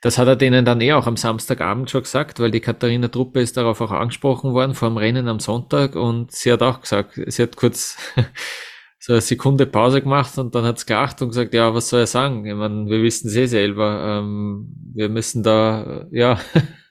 das 0.02 0.18
hat 0.18 0.28
er 0.28 0.36
denen 0.36 0.66
dann 0.66 0.82
eh 0.82 0.92
auch 0.92 1.06
am 1.06 1.16
Samstagabend 1.16 1.90
schon 1.90 2.02
gesagt, 2.02 2.40
weil 2.40 2.50
die 2.50 2.60
Katharina 2.60 3.08
Truppe 3.08 3.40
ist 3.40 3.56
darauf 3.56 3.80
auch 3.80 3.90
angesprochen 3.90 4.52
worden 4.52 4.74
vor 4.74 4.90
dem 4.90 4.98
Rennen 4.98 5.28
am 5.28 5.40
Sonntag 5.40 5.96
und 5.96 6.30
sie 6.30 6.52
hat 6.52 6.62
auch 6.62 6.82
gesagt, 6.82 7.18
sie 7.26 7.42
hat 7.42 7.56
kurz 7.56 7.96
so 8.98 9.12
eine 9.12 9.20
Sekunde 9.20 9.66
Pause 9.66 10.02
gemacht 10.02 10.36
und 10.38 10.54
dann 10.54 10.64
hat 10.64 10.78
es 10.78 10.86
gelacht 10.86 11.22
und 11.22 11.28
gesagt, 11.28 11.54
ja, 11.54 11.72
was 11.74 11.88
soll 11.88 12.00
er 12.00 12.06
sagen? 12.06 12.44
Ich 12.44 12.54
meine, 12.54 12.86
wir 12.88 13.02
wissen 13.02 13.28
es 13.28 13.36
eh 13.36 13.46
selber, 13.46 14.20
ähm, 14.20 14.74
wir 14.94 15.08
müssen 15.08 15.42
da, 15.42 16.06
ja, 16.10 16.38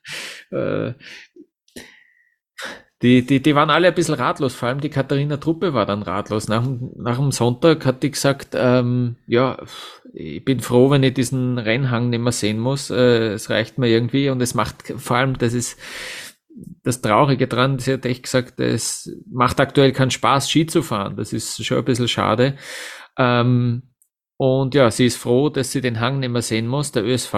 äh, 0.51 0.93
die, 3.03 3.23
die, 3.23 3.41
die 3.43 3.53
waren 3.53 3.69
alle 3.69 3.89
ein 3.89 3.93
bisschen 3.93 4.15
ratlos, 4.15 4.55
vor 4.55 4.69
allem 4.69 4.81
die 4.81 4.89
Katharina 4.89 5.37
Truppe 5.37 5.75
war 5.75 5.85
dann 5.85 6.01
ratlos. 6.01 6.47
Nach, 6.47 6.65
nach 6.95 7.17
dem 7.17 7.31
Sonntag 7.31 7.85
hat 7.85 8.01
die 8.01 8.09
gesagt, 8.09 8.55
ähm, 8.55 9.17
ja, 9.27 9.57
ich 10.13 10.43
bin 10.43 10.61
froh, 10.61 10.89
wenn 10.89 11.03
ich 11.03 11.13
diesen 11.13 11.59
Rennhang 11.59 12.09
nicht 12.09 12.21
mehr 12.21 12.31
sehen 12.31 12.57
muss. 12.57 12.89
Äh, 12.89 13.33
es 13.33 13.51
reicht 13.51 13.77
mir 13.77 13.87
irgendwie 13.87 14.29
und 14.31 14.41
es 14.41 14.55
macht 14.55 14.93
vor 14.97 15.17
allem, 15.17 15.37
das 15.37 15.53
ist 15.53 15.77
das 16.83 17.01
Traurige 17.01 17.47
dran, 17.47 17.79
sie 17.79 17.93
hat 17.93 18.05
echt 18.05 18.23
gesagt, 18.23 18.59
es 18.59 19.11
macht 19.31 19.59
aktuell 19.59 19.91
keinen 19.91 20.11
Spaß, 20.11 20.49
Ski 20.49 20.65
zu 20.65 20.81
fahren. 20.81 21.15
Das 21.15 21.33
ist 21.33 21.63
schon 21.63 21.77
ein 21.77 21.85
bisschen 21.85 22.07
schade. 22.07 22.55
Ähm, 23.17 23.83
und 24.39 24.75
ja, 24.75 24.91
sie 24.91 25.07
ist 25.07 25.17
froh, 25.17 25.49
dass 25.49 25.71
sie 25.71 25.81
den 25.81 25.99
Hang 25.99 26.19
nicht 26.19 26.29
mehr 26.29 26.43
sehen 26.43 26.67
muss. 26.67 26.91
Der 26.91 27.03
ÖSV, 27.03 27.33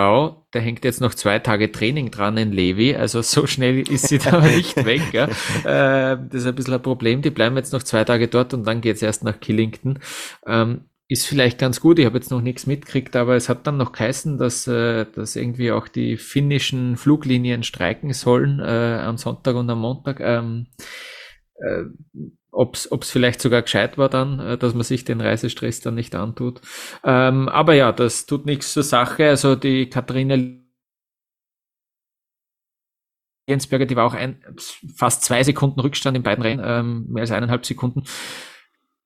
der 0.53 0.61
hängt 0.61 0.83
jetzt 0.83 0.99
noch 0.99 1.13
zwei 1.13 1.39
Tage 1.39 1.71
Training 1.71 2.11
dran 2.11 2.35
in 2.35 2.51
Levi. 2.51 2.93
Also 2.93 3.21
so 3.21 3.47
schnell 3.47 3.79
ist 3.89 4.09
sie 4.09 4.17
da 4.17 4.41
nicht 4.45 4.83
weg. 4.83 5.13
Ja. 5.13 5.25
Äh, 5.63 6.17
das 6.29 6.41
ist 6.41 6.47
ein 6.47 6.55
bisschen 6.55 6.73
ein 6.73 6.81
Problem. 6.81 7.21
Die 7.21 7.29
bleiben 7.29 7.55
jetzt 7.55 7.71
noch 7.71 7.83
zwei 7.83 8.03
Tage 8.03 8.27
dort 8.27 8.53
und 8.53 8.65
dann 8.67 8.81
geht's 8.81 9.01
erst 9.01 9.23
nach 9.23 9.39
Killington. 9.39 9.99
Ähm, 10.45 10.89
ist 11.09 11.25
vielleicht 11.25 11.57
ganz 11.57 11.81
gut. 11.81 11.97
Ich 11.97 12.05
habe 12.05 12.17
jetzt 12.17 12.29
noch 12.29 12.39
nichts 12.39 12.67
mitgekriegt, 12.67 13.15
aber 13.15 13.35
es 13.35 13.49
hat 13.49 13.65
dann 13.65 13.77
noch 13.77 13.93
geheißen, 13.93 14.37
dass, 14.37 14.67
äh, 14.67 15.07
dass 15.11 15.35
irgendwie 15.35 15.71
auch 15.71 15.87
die 15.87 16.17
finnischen 16.17 16.97
Fluglinien 16.97 17.63
streiken 17.63 18.13
sollen 18.13 18.59
äh, 18.59 18.99
am 19.01 19.17
Sonntag 19.17 19.55
und 19.55 19.69
am 19.71 19.79
Montag. 19.79 20.19
Ähm, 20.19 20.67
äh, 21.55 21.85
ob 22.51 22.75
es 22.75 23.09
vielleicht 23.09 23.41
sogar 23.41 23.63
gescheit 23.63 23.97
war 23.97 24.09
dann, 24.09 24.39
äh, 24.39 24.57
dass 24.57 24.75
man 24.75 24.83
sich 24.83 25.03
den 25.03 25.19
Reisestress 25.19 25.81
dann 25.81 25.95
nicht 25.95 26.13
antut. 26.13 26.61
Ähm, 27.03 27.49
aber 27.49 27.73
ja, 27.73 27.91
das 27.91 28.27
tut 28.27 28.45
nichts 28.45 28.73
zur 28.73 28.83
Sache. 28.83 29.29
Also 29.29 29.55
die 29.55 29.89
Katharina 29.89 30.37
Jensberger, 33.47 33.87
die 33.87 33.95
war 33.95 34.05
auch 34.05 34.13
ein, 34.13 34.43
fast 34.95 35.23
zwei 35.23 35.43
Sekunden 35.43 35.79
Rückstand 35.79 36.15
in 36.15 36.21
beiden 36.21 36.43
Rennen, 36.43 36.63
ähm, 36.63 37.07
mehr 37.09 37.21
als 37.21 37.31
eineinhalb 37.31 37.65
Sekunden. 37.65 38.03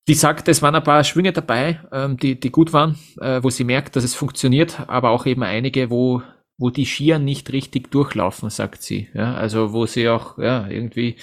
Die 0.08 0.16
sagt, 0.16 0.50
es 0.50 0.62
waren 0.62 0.76
ein 0.76 0.84
paar 0.84 1.04
Schwünge 1.04 1.32
dabei, 1.32 1.80
ähm, 1.92 2.18
die, 2.18 2.38
die 2.38 2.52
gut 2.52 2.74
waren, 2.74 2.98
äh, 3.22 3.42
wo 3.42 3.50
sie 3.50 3.64
merkt, 3.64 3.96
dass 3.96 4.04
es 4.04 4.16
funktioniert, 4.16 4.82
aber 4.88 5.12
auch 5.12 5.26
eben 5.26 5.44
einige, 5.44 5.90
wo, 5.90 6.22
wo 6.58 6.70
die 6.70 6.86
Skier 6.86 7.20
nicht 7.20 7.54
richtig 7.54 7.90
durchlaufen, 7.90 8.50
sagt 8.50 8.82
sie. 8.82 9.08
Ja, 9.14 9.36
also 9.36 9.72
wo 9.72 9.86
sie 9.86 10.10
auch 10.10 10.38
ja, 10.38 10.68
irgendwie 10.68 11.16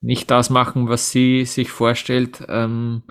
nicht 0.00 0.30
das 0.30 0.48
machen, 0.48 0.88
was 0.88 1.10
sie 1.10 1.44
sich 1.44 1.70
vorstellt. 1.70 2.44
Ähm, 2.48 3.02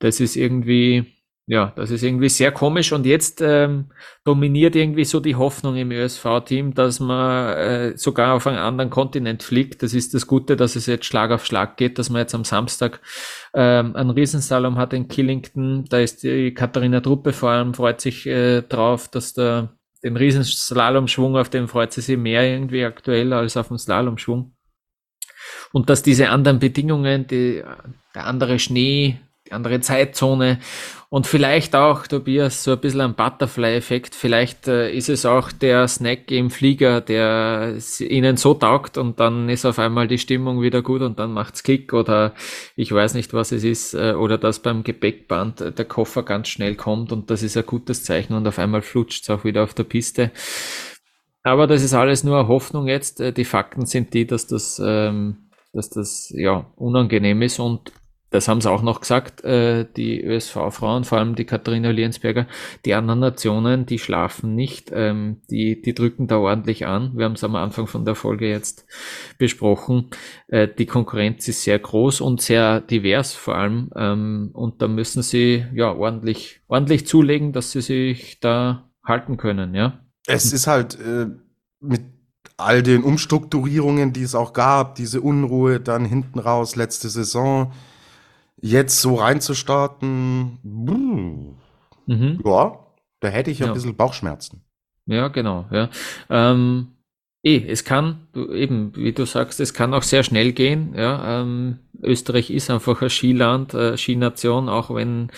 das 0.00 0.20
ist 0.20 0.36
irgendwie, 0.36 1.17
ja, 1.50 1.72
das 1.76 1.90
ist 1.90 2.02
irgendwie 2.02 2.28
sehr 2.28 2.52
komisch 2.52 2.92
und 2.92 3.06
jetzt 3.06 3.40
ähm, 3.40 3.86
dominiert 4.22 4.76
irgendwie 4.76 5.06
so 5.06 5.18
die 5.18 5.34
Hoffnung 5.34 5.76
im 5.76 5.90
ÖSV-Team, 5.90 6.74
dass 6.74 7.00
man 7.00 7.56
äh, 7.56 7.96
sogar 7.96 8.34
auf 8.34 8.46
einen 8.46 8.58
anderen 8.58 8.90
Kontinent 8.90 9.42
fliegt. 9.42 9.82
Das 9.82 9.94
ist 9.94 10.12
das 10.12 10.26
Gute, 10.26 10.56
dass 10.56 10.76
es 10.76 10.84
jetzt 10.84 11.06
Schlag 11.06 11.30
auf 11.30 11.46
Schlag 11.46 11.78
geht, 11.78 11.98
dass 11.98 12.10
man 12.10 12.20
jetzt 12.20 12.34
am 12.34 12.44
Samstag 12.44 13.00
ähm, 13.54 13.96
einen 13.96 14.10
Riesensalom 14.10 14.76
hat 14.76 14.92
in 14.92 15.08
Killington. 15.08 15.86
Da 15.88 16.00
ist 16.00 16.22
die 16.22 16.52
Katharina 16.52 17.00
Truppe 17.00 17.32
vor 17.32 17.48
allem, 17.48 17.72
freut 17.72 18.02
sich 18.02 18.26
äh, 18.26 18.60
drauf, 18.60 19.08
dass 19.08 19.32
da 19.32 19.74
den 20.04 20.18
Riesenslalomschwung, 20.18 21.38
auf 21.38 21.48
den 21.48 21.66
freut 21.66 21.94
sie 21.94 22.02
sich 22.02 22.18
mehr 22.18 22.46
irgendwie 22.46 22.84
aktuell 22.84 23.32
als 23.32 23.56
auf 23.56 23.68
den 23.68 23.78
Slalomschwung 23.78 24.54
und 25.72 25.88
dass 25.88 26.02
diese 26.02 26.28
anderen 26.28 26.58
Bedingungen, 26.58 27.26
die, 27.26 27.62
der 28.14 28.26
andere 28.26 28.58
Schnee, 28.58 29.18
andere 29.52 29.80
Zeitzone 29.80 30.58
und 31.10 31.26
vielleicht 31.26 31.74
auch, 31.74 32.06
Tobias, 32.06 32.64
so 32.64 32.72
ein 32.72 32.80
bisschen 32.80 33.00
ein 33.00 33.14
Butterfly-Effekt, 33.14 34.14
vielleicht 34.14 34.68
äh, 34.68 34.92
ist 34.92 35.08
es 35.08 35.24
auch 35.24 35.50
der 35.52 35.88
Snack 35.88 36.30
im 36.30 36.50
Flieger, 36.50 37.00
der 37.00 37.76
ihnen 38.00 38.36
so 38.36 38.52
taugt 38.52 38.98
und 38.98 39.18
dann 39.18 39.48
ist 39.48 39.64
auf 39.64 39.78
einmal 39.78 40.06
die 40.06 40.18
Stimmung 40.18 40.60
wieder 40.60 40.82
gut 40.82 41.00
und 41.00 41.18
dann 41.18 41.32
macht's 41.32 41.62
Klick 41.62 41.94
oder 41.94 42.34
ich 42.76 42.92
weiß 42.92 43.14
nicht, 43.14 43.32
was 43.32 43.52
es 43.52 43.64
ist 43.64 43.94
äh, 43.94 44.12
oder 44.12 44.36
dass 44.36 44.60
beim 44.60 44.84
Gepäckband 44.84 45.78
der 45.78 45.84
Koffer 45.86 46.22
ganz 46.24 46.48
schnell 46.48 46.74
kommt 46.74 47.10
und 47.10 47.30
das 47.30 47.42
ist 47.42 47.56
ein 47.56 47.64
gutes 47.66 48.04
Zeichen 48.04 48.34
und 48.34 48.46
auf 48.46 48.58
einmal 48.58 48.82
flutscht's 48.82 49.30
auch 49.30 49.44
wieder 49.44 49.64
auf 49.64 49.72
der 49.72 49.84
Piste. 49.84 50.30
Aber 51.42 51.66
das 51.66 51.82
ist 51.82 51.94
alles 51.94 52.24
nur 52.24 52.48
Hoffnung 52.48 52.86
jetzt. 52.86 53.20
Äh, 53.20 53.32
die 53.32 53.46
Fakten 53.46 53.86
sind 53.86 54.12
die, 54.12 54.26
dass 54.26 54.46
das 54.46 54.78
ähm, 54.84 55.48
dass 55.72 55.90
das 55.90 56.32
ja 56.34 56.66
unangenehm 56.76 57.42
ist 57.42 57.58
und 57.60 57.92
das 58.30 58.46
haben 58.46 58.60
sie 58.60 58.70
auch 58.70 58.82
noch 58.82 59.00
gesagt, 59.00 59.42
äh, 59.44 59.86
die 59.96 60.22
ÖSV-Frauen, 60.22 61.04
vor 61.04 61.18
allem 61.18 61.34
die 61.34 61.46
Katharina 61.46 61.90
Liensberger, 61.90 62.46
die 62.84 62.94
anderen 62.94 63.20
Nationen, 63.20 63.86
die 63.86 63.98
schlafen 63.98 64.54
nicht, 64.54 64.90
ähm, 64.92 65.40
die, 65.50 65.80
die 65.80 65.94
drücken 65.94 66.26
da 66.26 66.36
ordentlich 66.38 66.86
an. 66.86 67.12
Wir 67.16 67.24
haben 67.24 67.32
es 67.32 67.44
am 67.44 67.56
Anfang 67.56 67.86
von 67.86 68.04
der 68.04 68.14
Folge 68.14 68.48
jetzt 68.48 68.84
besprochen. 69.38 70.10
Äh, 70.48 70.68
die 70.68 70.86
Konkurrenz 70.86 71.48
ist 71.48 71.62
sehr 71.62 71.78
groß 71.78 72.20
und 72.20 72.42
sehr 72.42 72.80
divers 72.80 73.32
vor 73.32 73.54
allem. 73.54 73.90
Ähm, 73.96 74.50
und 74.52 74.82
da 74.82 74.88
müssen 74.88 75.22
sie 75.22 75.64
ja 75.72 75.92
ordentlich, 75.92 76.60
ordentlich 76.68 77.06
zulegen, 77.06 77.52
dass 77.52 77.72
sie 77.72 77.80
sich 77.80 78.40
da 78.40 78.90
halten 79.04 79.38
können, 79.38 79.74
ja. 79.74 80.00
Es 80.26 80.52
ist 80.52 80.66
halt 80.66 80.98
äh, 81.00 81.28
mit 81.80 82.02
all 82.58 82.82
den 82.82 83.04
Umstrukturierungen, 83.04 84.12
die 84.12 84.22
es 84.22 84.34
auch 84.34 84.52
gab, 84.52 84.96
diese 84.96 85.20
Unruhe 85.22 85.80
dann 85.80 86.04
hinten 86.04 86.40
raus, 86.40 86.76
letzte 86.76 87.08
Saison, 87.08 87.72
jetzt 88.60 89.00
so 89.00 89.16
reinzustarten, 89.16 90.58
mhm. 90.62 92.40
ja, 92.44 92.78
da 93.20 93.28
hätte 93.28 93.50
ich 93.50 93.60
ja. 93.60 93.66
ein 93.66 93.74
bisschen 93.74 93.96
Bauchschmerzen. 93.96 94.62
Ja, 95.06 95.28
genau, 95.28 95.66
ja. 95.70 95.88
Ähm, 96.28 96.88
eh, 97.42 97.64
es 97.66 97.84
kann, 97.84 98.28
du, 98.32 98.52
eben, 98.52 98.92
wie 98.94 99.12
du 99.12 99.24
sagst, 99.24 99.60
es 99.60 99.74
kann 99.74 99.94
auch 99.94 100.02
sehr 100.02 100.22
schnell 100.22 100.52
gehen, 100.52 100.94
ja. 100.94 101.40
Ähm, 101.40 101.78
Österreich 102.02 102.50
ist 102.50 102.70
einfach 102.70 103.00
ein 103.02 103.10
Skiland, 103.10 103.74
äh, 103.74 103.96
Skination, 103.96 104.68
auch 104.68 104.94
wenn 104.94 105.30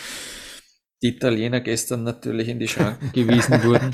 die 1.02 1.09
Italiener 1.09 1.61
gestern 1.61 2.04
natürlich 2.04 2.48
in 2.48 2.59
die 2.59 2.68
Schranken 2.68 3.11
gewiesen 3.14 3.62
wurden. 3.64 3.90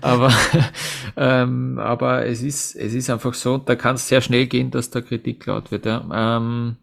Aber, 0.00 0.32
ähm, 1.16 1.78
aber 1.78 2.24
es 2.24 2.42
ist, 2.42 2.76
es 2.76 2.94
ist 2.94 3.10
einfach 3.10 3.34
so, 3.34 3.58
da 3.58 3.76
kann 3.76 3.96
es 3.96 4.08
sehr 4.08 4.22
schnell 4.22 4.46
gehen, 4.46 4.70
dass 4.70 4.90
da 4.90 5.02
Kritik 5.02 5.44
laut 5.46 5.70
wird. 5.70 5.84
Ja. 5.84 6.06
Ähm, 6.12 6.76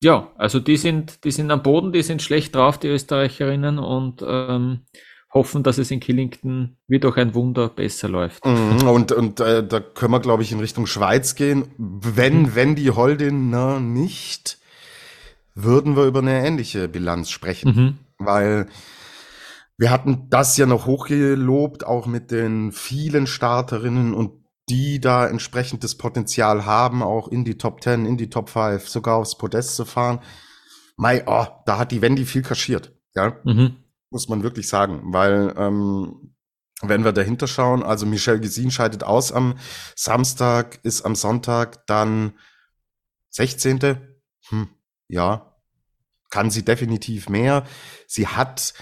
ja, 0.00 0.30
also 0.36 0.60
die 0.60 0.76
sind, 0.76 1.24
die 1.24 1.30
sind 1.30 1.50
am 1.50 1.62
Boden, 1.62 1.92
die 1.92 2.02
sind 2.02 2.22
schlecht 2.22 2.54
drauf, 2.54 2.78
die 2.78 2.88
Österreicherinnen, 2.88 3.78
und 3.78 4.24
ähm, 4.26 4.80
hoffen, 5.32 5.62
dass 5.62 5.78
es 5.78 5.90
in 5.90 6.00
Killington 6.00 6.76
wie 6.86 7.00
durch 7.00 7.16
ein 7.16 7.34
Wunder 7.34 7.68
besser 7.68 8.08
läuft. 8.08 8.44
Mhm, 8.46 8.82
und 8.88 9.12
und 9.12 9.40
äh, 9.40 9.66
da 9.66 9.80
können 9.80 10.12
wir, 10.12 10.20
glaube 10.20 10.42
ich, 10.42 10.52
in 10.52 10.60
Richtung 10.60 10.86
Schweiz 10.86 11.34
gehen. 11.34 11.68
Wenn, 11.76 12.42
mhm. 12.42 12.54
wenn 12.54 12.74
die 12.76 12.90
Holdener 12.90 13.80
nicht, 13.80 14.58
würden 15.54 15.96
wir 15.96 16.04
über 16.04 16.20
eine 16.20 16.46
ähnliche 16.46 16.88
Bilanz 16.88 17.30
sprechen. 17.30 17.74
Mhm. 17.74 17.98
Weil 18.18 18.68
wir 19.76 19.90
hatten 19.90 20.28
das 20.28 20.56
ja 20.56 20.66
noch 20.66 20.86
hochgelobt, 20.86 21.86
auch 21.86 22.06
mit 22.06 22.30
den 22.30 22.72
vielen 22.72 23.26
Starterinnen 23.26 24.12
und 24.14 24.32
die 24.68 25.00
da 25.00 25.26
entsprechend 25.26 25.84
das 25.84 25.96
Potenzial 25.96 26.66
haben, 26.66 27.02
auch 27.02 27.28
in 27.28 27.44
die 27.44 27.58
Top 27.58 27.82
10, 27.82 28.06
in 28.06 28.16
die 28.16 28.30
Top 28.30 28.50
5, 28.50 28.88
sogar 28.88 29.16
aufs 29.16 29.38
Podest 29.38 29.76
zu 29.76 29.84
fahren. 29.84 30.20
Mai, 30.96 31.24
oh, 31.26 31.46
da 31.66 31.78
hat 31.78 31.92
die 31.92 32.02
Wendy 32.02 32.24
viel 32.24 32.42
kaschiert. 32.42 32.92
Ja, 33.14 33.38
mhm. 33.44 33.76
muss 34.10 34.28
man 34.28 34.42
wirklich 34.42 34.68
sagen, 34.68 35.12
weil 35.12 35.54
ähm, 35.56 36.34
wenn 36.82 37.04
wir 37.04 37.12
dahinter 37.12 37.46
schauen, 37.46 37.82
also 37.82 38.06
Michelle 38.06 38.40
Gesin 38.40 38.70
scheidet 38.70 39.02
aus 39.02 39.32
am 39.32 39.58
Samstag, 39.96 40.78
ist 40.84 41.02
am 41.02 41.16
Sonntag 41.16 41.86
dann 41.86 42.34
16. 43.30 43.98
Hm, 44.48 44.68
ja, 45.08 45.56
kann 46.30 46.50
sie 46.50 46.64
definitiv 46.64 47.28
mehr. 47.28 47.66
Sie 48.06 48.28
hat 48.28 48.74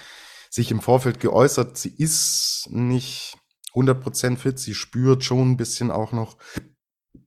sich 0.49 0.71
im 0.71 0.81
Vorfeld 0.81 1.19
geäußert, 1.19 1.77
sie 1.77 1.93
ist 1.95 2.67
nicht 2.69 3.37
100% 3.77 4.37
fit, 4.37 4.59
sie 4.59 4.73
spürt 4.73 5.23
schon 5.23 5.51
ein 5.51 5.57
bisschen 5.57 5.91
auch 5.91 6.11
noch 6.11 6.37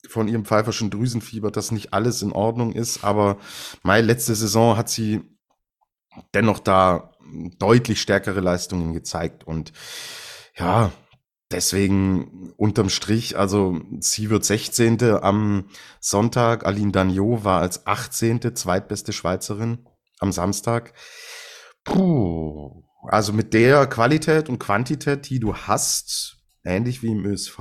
von 0.08 0.28
ihrem 0.28 0.44
pfeiferschen 0.44 0.90
Drüsenfieber, 0.90 1.50
dass 1.50 1.72
nicht 1.72 1.92
alles 1.92 2.22
in 2.22 2.32
Ordnung 2.32 2.72
ist, 2.72 3.04
aber 3.04 3.38
meine 3.82 4.06
letzte 4.06 4.34
Saison 4.34 4.76
hat 4.76 4.88
sie 4.88 5.20
dennoch 6.34 6.58
da 6.58 7.12
deutlich 7.58 8.00
stärkere 8.00 8.40
Leistungen 8.40 8.92
gezeigt 8.92 9.44
und 9.44 9.72
ja, 10.56 10.90
deswegen 11.50 12.52
unterm 12.56 12.88
Strich, 12.88 13.38
also 13.38 13.80
sie 14.00 14.30
wird 14.30 14.44
16. 14.44 15.02
am 15.02 15.66
Sonntag, 16.00 16.66
Aline 16.66 16.92
Dagnot 16.92 17.44
war 17.44 17.60
als 17.60 17.86
18. 17.86 18.54
zweitbeste 18.54 19.12
Schweizerin 19.12 19.86
am 20.18 20.32
Samstag. 20.32 20.92
Puh, 21.84 22.82
also 23.04 23.32
mit 23.32 23.54
der 23.54 23.86
Qualität 23.86 24.48
und 24.48 24.58
Quantität, 24.58 25.28
die 25.30 25.40
du 25.40 25.54
hast, 25.54 26.39
ähnlich 26.64 27.02
wie 27.02 27.12
im 27.12 27.24
ÖSV, 27.24 27.58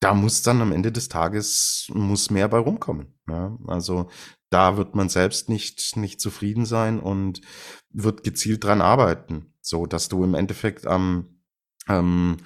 da 0.00 0.14
muss 0.14 0.42
dann 0.42 0.60
am 0.60 0.72
Ende 0.72 0.92
des 0.92 1.08
Tages 1.08 1.88
muss 1.92 2.30
mehr 2.30 2.48
bei 2.48 2.58
rumkommen. 2.58 3.18
Ja? 3.28 3.56
Also 3.66 4.08
da 4.50 4.76
wird 4.76 4.94
man 4.94 5.08
selbst 5.08 5.48
nicht, 5.48 5.96
nicht 5.96 6.20
zufrieden 6.20 6.66
sein 6.66 7.00
und 7.00 7.40
wird 7.90 8.22
gezielt 8.22 8.64
dran 8.64 8.80
arbeiten, 8.80 9.54
so 9.60 9.86
dass 9.86 10.08
du 10.08 10.22
im 10.24 10.34
Endeffekt 10.34 10.86
am 10.86 11.40
ähm, 11.88 12.36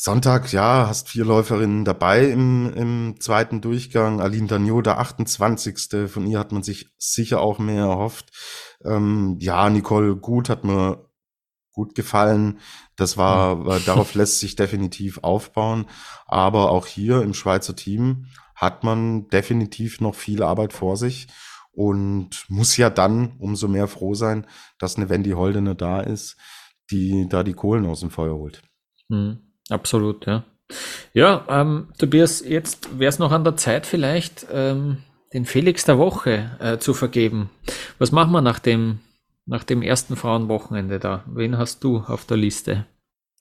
Sonntag, 0.00 0.52
ja, 0.52 0.86
hast 0.86 1.08
vier 1.08 1.24
Läuferinnen 1.24 1.84
dabei 1.84 2.30
im, 2.30 2.72
im 2.72 3.20
zweiten 3.20 3.60
Durchgang. 3.60 4.20
Aline 4.20 4.46
Dagnot, 4.46 4.86
der 4.86 5.00
28. 5.00 6.08
Von 6.08 6.28
ihr 6.28 6.38
hat 6.38 6.52
man 6.52 6.62
sich 6.62 6.94
sicher 6.98 7.40
auch 7.40 7.58
mehr 7.58 7.86
erhofft. 7.86 8.30
Ähm, 8.84 9.38
ja, 9.40 9.68
Nicole 9.68 10.14
Gut 10.14 10.50
hat 10.50 10.62
mir 10.62 11.07
gut 11.78 11.94
gefallen. 11.94 12.58
Das 12.96 13.16
war, 13.16 13.54
mhm. 13.54 13.84
darauf 13.86 14.14
lässt 14.14 14.40
sich 14.40 14.56
definitiv 14.56 15.18
aufbauen. 15.22 15.86
Aber 16.26 16.70
auch 16.70 16.86
hier 16.86 17.22
im 17.22 17.34
Schweizer 17.34 17.76
Team 17.76 18.26
hat 18.56 18.82
man 18.82 19.28
definitiv 19.28 20.00
noch 20.00 20.16
viel 20.16 20.42
Arbeit 20.42 20.72
vor 20.72 20.96
sich 20.96 21.28
und 21.70 22.46
muss 22.48 22.76
ja 22.76 22.90
dann 22.90 23.36
umso 23.38 23.68
mehr 23.68 23.86
froh 23.86 24.14
sein, 24.14 24.44
dass 24.80 24.96
eine 24.96 25.08
Wendy 25.08 25.30
Holdener 25.30 25.76
da 25.76 26.00
ist, 26.00 26.36
die 26.90 27.28
da 27.28 27.44
die 27.44 27.52
Kohlen 27.52 27.86
aus 27.86 28.00
dem 28.00 28.10
Feuer 28.10 28.34
holt. 28.34 28.62
Mhm, 29.08 29.38
absolut, 29.70 30.26
ja. 30.26 30.42
Ja, 31.14 31.46
ähm, 31.48 31.88
Tobias, 31.96 32.40
jetzt 32.44 32.98
wäre 32.98 33.08
es 33.08 33.20
noch 33.20 33.30
an 33.30 33.44
der 33.44 33.56
Zeit 33.56 33.86
vielleicht, 33.86 34.48
ähm, 34.52 34.98
den 35.32 35.44
Felix 35.44 35.84
der 35.84 35.98
Woche 35.98 36.50
äh, 36.58 36.78
zu 36.78 36.94
vergeben. 36.94 37.50
Was 38.00 38.10
machen 38.10 38.32
wir 38.32 38.42
nach 38.42 38.58
dem 38.58 38.98
nach 39.48 39.64
dem 39.64 39.82
ersten 39.82 40.14
Frauenwochenende 40.14 41.00
da. 41.00 41.24
Wen 41.26 41.58
hast 41.58 41.82
du 41.82 41.98
auf 41.98 42.24
der 42.26 42.36
Liste? 42.36 42.86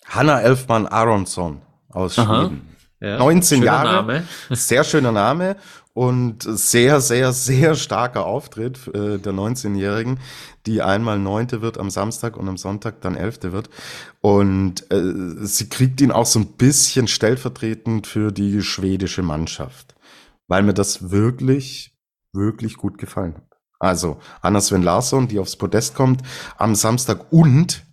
Hanna 0.05 0.39
Elfmann 0.39 0.87
Aronson 0.87 1.61
aus 1.89 2.17
Aha. 2.17 2.45
Schweden. 2.45 2.75
Ja, 2.99 3.19
19 3.19 3.61
Jahre, 3.61 3.97
Name. 3.97 4.27
sehr 4.49 4.83
schöner 4.83 5.11
Name 5.11 5.57
und 5.93 6.43
sehr, 6.43 6.99
sehr, 6.99 7.31
sehr 7.31 7.75
starker 7.75 8.25
Auftritt 8.25 8.87
äh, 8.87 9.19
der 9.19 9.33
19-Jährigen, 9.33 10.19
die 10.65 10.81
einmal 10.81 11.19
Neunte 11.19 11.61
wird 11.61 11.77
am 11.77 11.91
Samstag 11.91 12.37
und 12.37 12.47
am 12.47 12.57
Sonntag 12.57 13.01
dann 13.01 13.15
Elfte 13.15 13.51
wird. 13.51 13.69
Und 14.21 14.89
äh, 14.91 15.45
sie 15.45 15.69
kriegt 15.69 16.01
ihn 16.01 16.11
auch 16.11 16.25
so 16.25 16.39
ein 16.39 16.53
bisschen 16.53 17.07
stellvertretend 17.07 18.07
für 18.07 18.31
die 18.31 18.63
schwedische 18.63 19.21
Mannschaft, 19.21 19.95
weil 20.47 20.63
mir 20.63 20.73
das 20.73 21.11
wirklich, 21.11 21.95
wirklich 22.33 22.77
gut 22.77 22.97
gefallen 22.97 23.35
hat. 23.35 23.46
Also 23.79 24.19
Anna 24.41 24.61
Sven 24.61 24.81
Larsson, 24.81 25.27
die 25.27 25.39
aufs 25.39 25.55
Podest 25.55 25.95
kommt 25.95 26.23
am 26.57 26.75
Samstag 26.75 27.31
und 27.31 27.85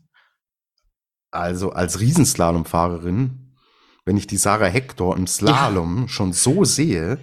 also 1.31 1.73
als 1.73 2.01
Riesenslalomfahrerin, 2.01 3.57
wenn 4.05 4.17
ich 4.17 4.27
die 4.27 4.37
Sarah 4.37 4.67
Hector 4.67 5.17
im 5.17 5.27
Slalom 5.27 6.03
ja. 6.03 6.09
schon 6.09 6.33
so 6.33 6.65
sehe, 6.65 7.19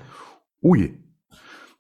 ui, 0.62 1.01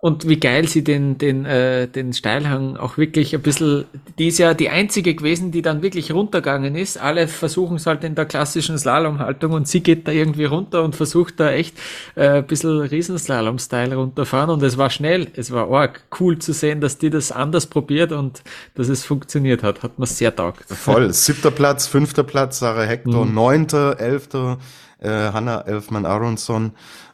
und 0.01 0.27
wie 0.27 0.39
geil 0.39 0.67
sie 0.67 0.83
den, 0.83 1.19
den, 1.19 1.45
äh, 1.45 1.87
den 1.87 2.11
Steilhang 2.11 2.75
auch 2.75 2.97
wirklich 2.97 3.35
ein 3.35 3.41
bisschen, 3.43 3.85
die 4.17 4.29
ist 4.29 4.39
ja 4.39 4.55
die 4.55 4.69
einzige 4.69 5.13
gewesen, 5.13 5.51
die 5.51 5.61
dann 5.61 5.83
wirklich 5.83 6.11
runtergegangen 6.11 6.75
ist. 6.75 6.99
Alle 6.99 7.27
versuchen 7.27 7.75
es 7.75 7.85
halt 7.85 8.03
in 8.03 8.15
der 8.15 8.25
klassischen 8.25 8.79
Slalomhaltung 8.79 9.51
und 9.51 9.67
sie 9.67 9.81
geht 9.81 10.07
da 10.07 10.11
irgendwie 10.11 10.45
runter 10.45 10.83
und 10.83 10.95
versucht 10.95 11.39
da 11.39 11.51
echt 11.51 11.77
äh, 12.15 12.39
ein 12.39 12.47
bisschen 12.47 12.81
Riesenslalom-Style 12.81 13.95
runterfahren 13.95 14.49
und 14.49 14.63
es 14.63 14.75
war 14.75 14.89
schnell, 14.89 15.27
es 15.35 15.51
war 15.51 15.69
arg 15.69 16.01
cool 16.19 16.39
zu 16.39 16.51
sehen, 16.51 16.81
dass 16.81 16.97
die 16.97 17.11
das 17.11 17.31
anders 17.31 17.67
probiert 17.67 18.11
und 18.11 18.41
dass 18.73 18.89
es 18.89 19.05
funktioniert 19.05 19.61
hat. 19.61 19.83
Hat 19.83 19.99
man 19.99 20.07
sehr 20.07 20.35
taugt. 20.35 20.63
Voll. 20.67 21.13
Siebter 21.13 21.51
Platz, 21.51 21.85
fünfter 21.85 22.23
Platz, 22.23 22.57
Sarah 22.57 22.85
Hector, 22.85 23.23
mhm. 23.23 23.35
neunter, 23.35 23.99
elfter, 23.99 24.57
äh, 24.97 25.09
Hanna 25.09 25.61
Elfmann-Aronson 25.61 26.71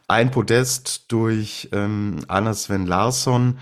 ein 0.08 0.30
Podest 0.30 1.12
durch 1.12 1.68
ähm, 1.72 2.20
Anna 2.28 2.54
Sven 2.54 2.86
Larsson. 2.86 3.58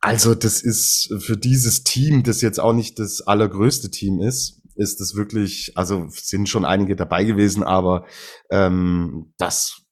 Also 0.00 0.34
das 0.34 0.62
ist 0.62 1.14
für 1.20 1.36
dieses 1.36 1.84
Team, 1.84 2.24
das 2.24 2.40
jetzt 2.40 2.58
auch 2.58 2.72
nicht 2.72 2.98
das 2.98 3.22
allergrößte 3.22 3.90
Team 3.90 4.20
ist, 4.20 4.60
ist 4.74 5.00
das 5.00 5.14
wirklich, 5.14 5.72
also 5.76 6.06
sind 6.10 6.48
schon 6.48 6.64
einige 6.64 6.96
dabei 6.96 7.24
gewesen, 7.24 7.62
aber 7.62 8.06
ähm, 8.50 9.32
das 9.38 9.82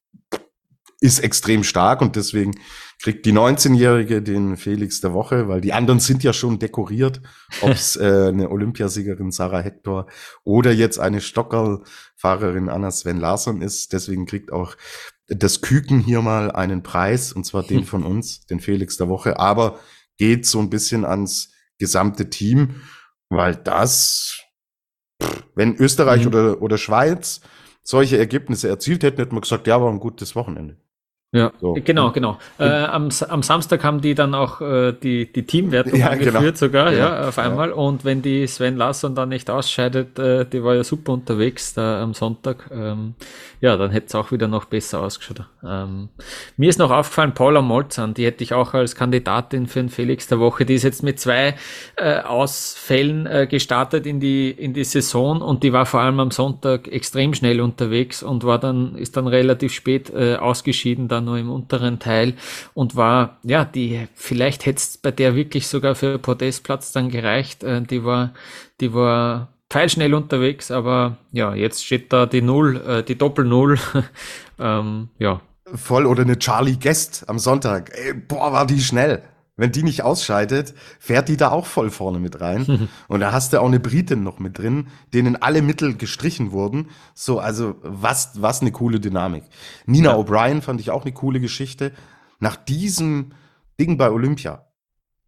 ist 0.99 1.19
extrem 1.19 1.63
stark 1.63 2.01
und 2.01 2.15
deswegen 2.15 2.53
kriegt 3.01 3.25
die 3.25 3.33
19-Jährige 3.33 4.21
den 4.21 4.55
Felix 4.55 5.01
der 5.01 5.13
Woche, 5.13 5.49
weil 5.49 5.59
die 5.59 5.73
anderen 5.73 5.99
sind 5.99 6.23
ja 6.23 6.31
schon 6.31 6.59
dekoriert, 6.59 7.21
ob 7.61 7.71
es 7.71 7.95
äh, 7.97 8.27
eine 8.29 8.49
Olympiasiegerin 8.49 9.31
Sarah 9.31 9.59
Hector 9.59 10.07
oder 10.43 10.71
jetzt 10.71 10.99
eine 10.99 11.19
Stockerfahrerin 11.19 12.69
Anna 12.69 12.91
Sven 12.91 13.19
Larsson 13.19 13.61
ist. 13.61 13.91
Deswegen 13.91 14.25
kriegt 14.25 14.53
auch 14.53 14.75
das 15.27 15.61
Küken 15.61 15.99
hier 15.99 16.21
mal 16.21 16.51
einen 16.51 16.83
Preis, 16.83 17.33
und 17.33 17.45
zwar 17.45 17.63
den 17.63 17.85
von 17.85 18.03
uns, 18.03 18.45
den 18.45 18.59
Felix 18.59 18.97
der 18.97 19.09
Woche, 19.09 19.39
aber 19.39 19.79
geht 20.17 20.45
so 20.45 20.59
ein 20.59 20.69
bisschen 20.69 21.05
ans 21.05 21.51
gesamte 21.79 22.29
Team, 22.29 22.81
weil 23.29 23.55
das, 23.55 24.39
wenn 25.55 25.75
Österreich 25.75 26.21
mhm. 26.21 26.27
oder, 26.27 26.61
oder 26.61 26.77
Schweiz 26.77 27.41
solche 27.83 28.17
Ergebnisse 28.17 28.69
erzielt 28.69 29.03
hätten, 29.03 29.17
hätten 29.17 29.35
wir 29.35 29.41
gesagt, 29.41 29.67
ja, 29.67 29.81
war 29.81 29.89
ein 29.91 29.99
gutes 29.99 30.35
Wochenende. 30.35 30.77
Ja, 31.33 31.51
so. 31.59 31.75
genau, 31.83 32.11
genau. 32.11 32.37
Äh, 32.59 32.65
am, 32.65 33.09
am 33.27 33.41
Samstag 33.41 33.83
haben 33.83 34.01
die 34.01 34.13
dann 34.13 34.35
auch 34.35 34.61
äh, 34.61 34.93
die, 34.93 35.33
die 35.33 35.41
Teamwertung 35.41 35.99
ja, 35.99 36.09
angeführt 36.09 36.35
genau. 36.35 36.55
sogar, 36.55 36.91
ja, 36.93 36.97
ja 36.97 37.27
auf 37.29 37.39
einmal. 37.39 37.69
Ja. 37.69 37.75
Und 37.75 38.05
wenn 38.05 38.21
die 38.21 38.45
Sven 38.45 38.77
Larsson 38.77 39.15
dann 39.15 39.29
nicht 39.29 39.49
ausscheidet, 39.49 40.19
äh, 40.19 40.45
die 40.45 40.63
war 40.63 40.75
ja 40.75 40.83
super 40.83 41.11
unterwegs 41.11 41.73
da 41.73 42.03
am 42.03 42.13
Sonntag, 42.13 42.69
ähm, 42.71 43.15
ja, 43.61 43.77
dann 43.77 43.89
hätte 43.89 44.07
es 44.07 44.15
auch 44.15 44.31
wieder 44.31 44.47
noch 44.47 44.65
besser 44.65 45.01
ausgeschaut. 45.01 45.47
Ähm, 45.65 46.09
mir 46.55 46.69
ist 46.69 46.77
noch 46.77 46.91
aufgefallen, 46.91 47.33
Paula 47.33 47.63
Molzan, 47.63 48.13
die 48.13 48.25
hätte 48.25 48.43
ich 48.43 48.53
auch 48.53 48.75
als 48.75 48.95
Kandidatin 48.95 49.65
für 49.65 49.79
den 49.79 49.89
Felix 49.89 50.27
der 50.27 50.39
Woche, 50.39 50.65
die 50.65 50.75
ist 50.75 50.83
jetzt 50.83 51.01
mit 51.01 51.19
zwei 51.19 51.55
äh, 51.95 52.19
Ausfällen 52.19 53.25
äh, 53.25 53.47
gestartet 53.49 54.05
in 54.05 54.19
die, 54.19 54.51
in 54.51 54.73
die 54.73 54.83
Saison 54.83 55.41
und 55.41 55.63
die 55.63 55.73
war 55.73 55.87
vor 55.87 56.01
allem 56.01 56.19
am 56.19 56.29
Sonntag 56.29 56.87
extrem 56.89 57.33
schnell 57.33 57.59
unterwegs 57.59 58.21
und 58.21 58.43
war 58.43 58.59
dann, 58.59 58.95
ist 58.97 59.17
dann 59.17 59.25
relativ 59.25 59.73
spät 59.73 60.11
äh, 60.13 60.35
ausgeschieden 60.35 61.07
dann 61.07 61.22
nur 61.23 61.37
im 61.37 61.49
unteren 61.49 61.99
Teil 61.99 62.33
und 62.73 62.95
war, 62.95 63.37
ja, 63.43 63.65
die, 63.65 64.07
vielleicht 64.13 64.65
hätte 64.65 64.77
es 64.77 64.97
bei 64.97 65.11
der 65.11 65.35
wirklich 65.35 65.67
sogar 65.67 65.95
für 65.95 66.19
Podestplatz 66.19 66.91
dann 66.91 67.09
gereicht. 67.09 67.63
Äh, 67.63 67.81
die 67.81 68.03
war, 68.03 68.33
die 68.79 68.93
war 68.93 69.49
pfeilschnell 69.69 70.13
unterwegs, 70.13 70.69
aber 70.69 71.17
ja, 71.31 71.55
jetzt 71.55 71.85
steht 71.85 72.13
da 72.13 72.25
die 72.25 72.41
Null, 72.41 72.77
äh, 72.85 73.03
die 73.03 73.17
Doppel-Null. 73.17 73.79
ähm, 74.59 75.09
ja. 75.17 75.41
Voll 75.73 76.05
oder 76.05 76.21
eine 76.21 76.37
Charlie 76.37 76.77
Guest 76.77 77.27
am 77.27 77.39
Sonntag. 77.39 77.91
Ey, 77.95 78.13
boah, 78.13 78.53
war 78.53 78.67
die 78.67 78.81
schnell. 78.81 79.23
Wenn 79.55 79.71
die 79.71 79.83
nicht 79.83 80.01
ausscheidet, 80.01 80.73
fährt 80.99 81.29
die 81.29 81.37
da 81.37 81.51
auch 81.51 81.67
voll 81.67 81.91
vorne 81.91 82.19
mit 82.19 82.41
rein. 82.41 82.89
Und 83.07 83.19
da 83.19 83.31
hast 83.31 83.53
du 83.53 83.61
auch 83.61 83.67
eine 83.67 83.79
Britin 83.79 84.23
noch 84.23 84.39
mit 84.39 84.57
drin, 84.57 84.87
denen 85.13 85.35
alle 85.35 85.61
Mittel 85.61 85.95
gestrichen 85.95 86.51
wurden. 86.51 86.89
So, 87.13 87.39
also 87.39 87.75
was, 87.83 88.41
was 88.41 88.61
eine 88.61 88.71
coole 88.71 88.99
Dynamik. 88.99 89.43
Nina 89.85 90.11
ja. 90.11 90.17
O'Brien 90.17 90.61
fand 90.61 90.81
ich 90.81 90.89
auch 90.89 91.03
eine 91.03 91.13
coole 91.13 91.39
Geschichte. 91.39 91.91
Nach 92.39 92.55
diesem 92.55 93.33
Ding 93.79 93.97
bei 93.97 94.09
Olympia. 94.09 94.67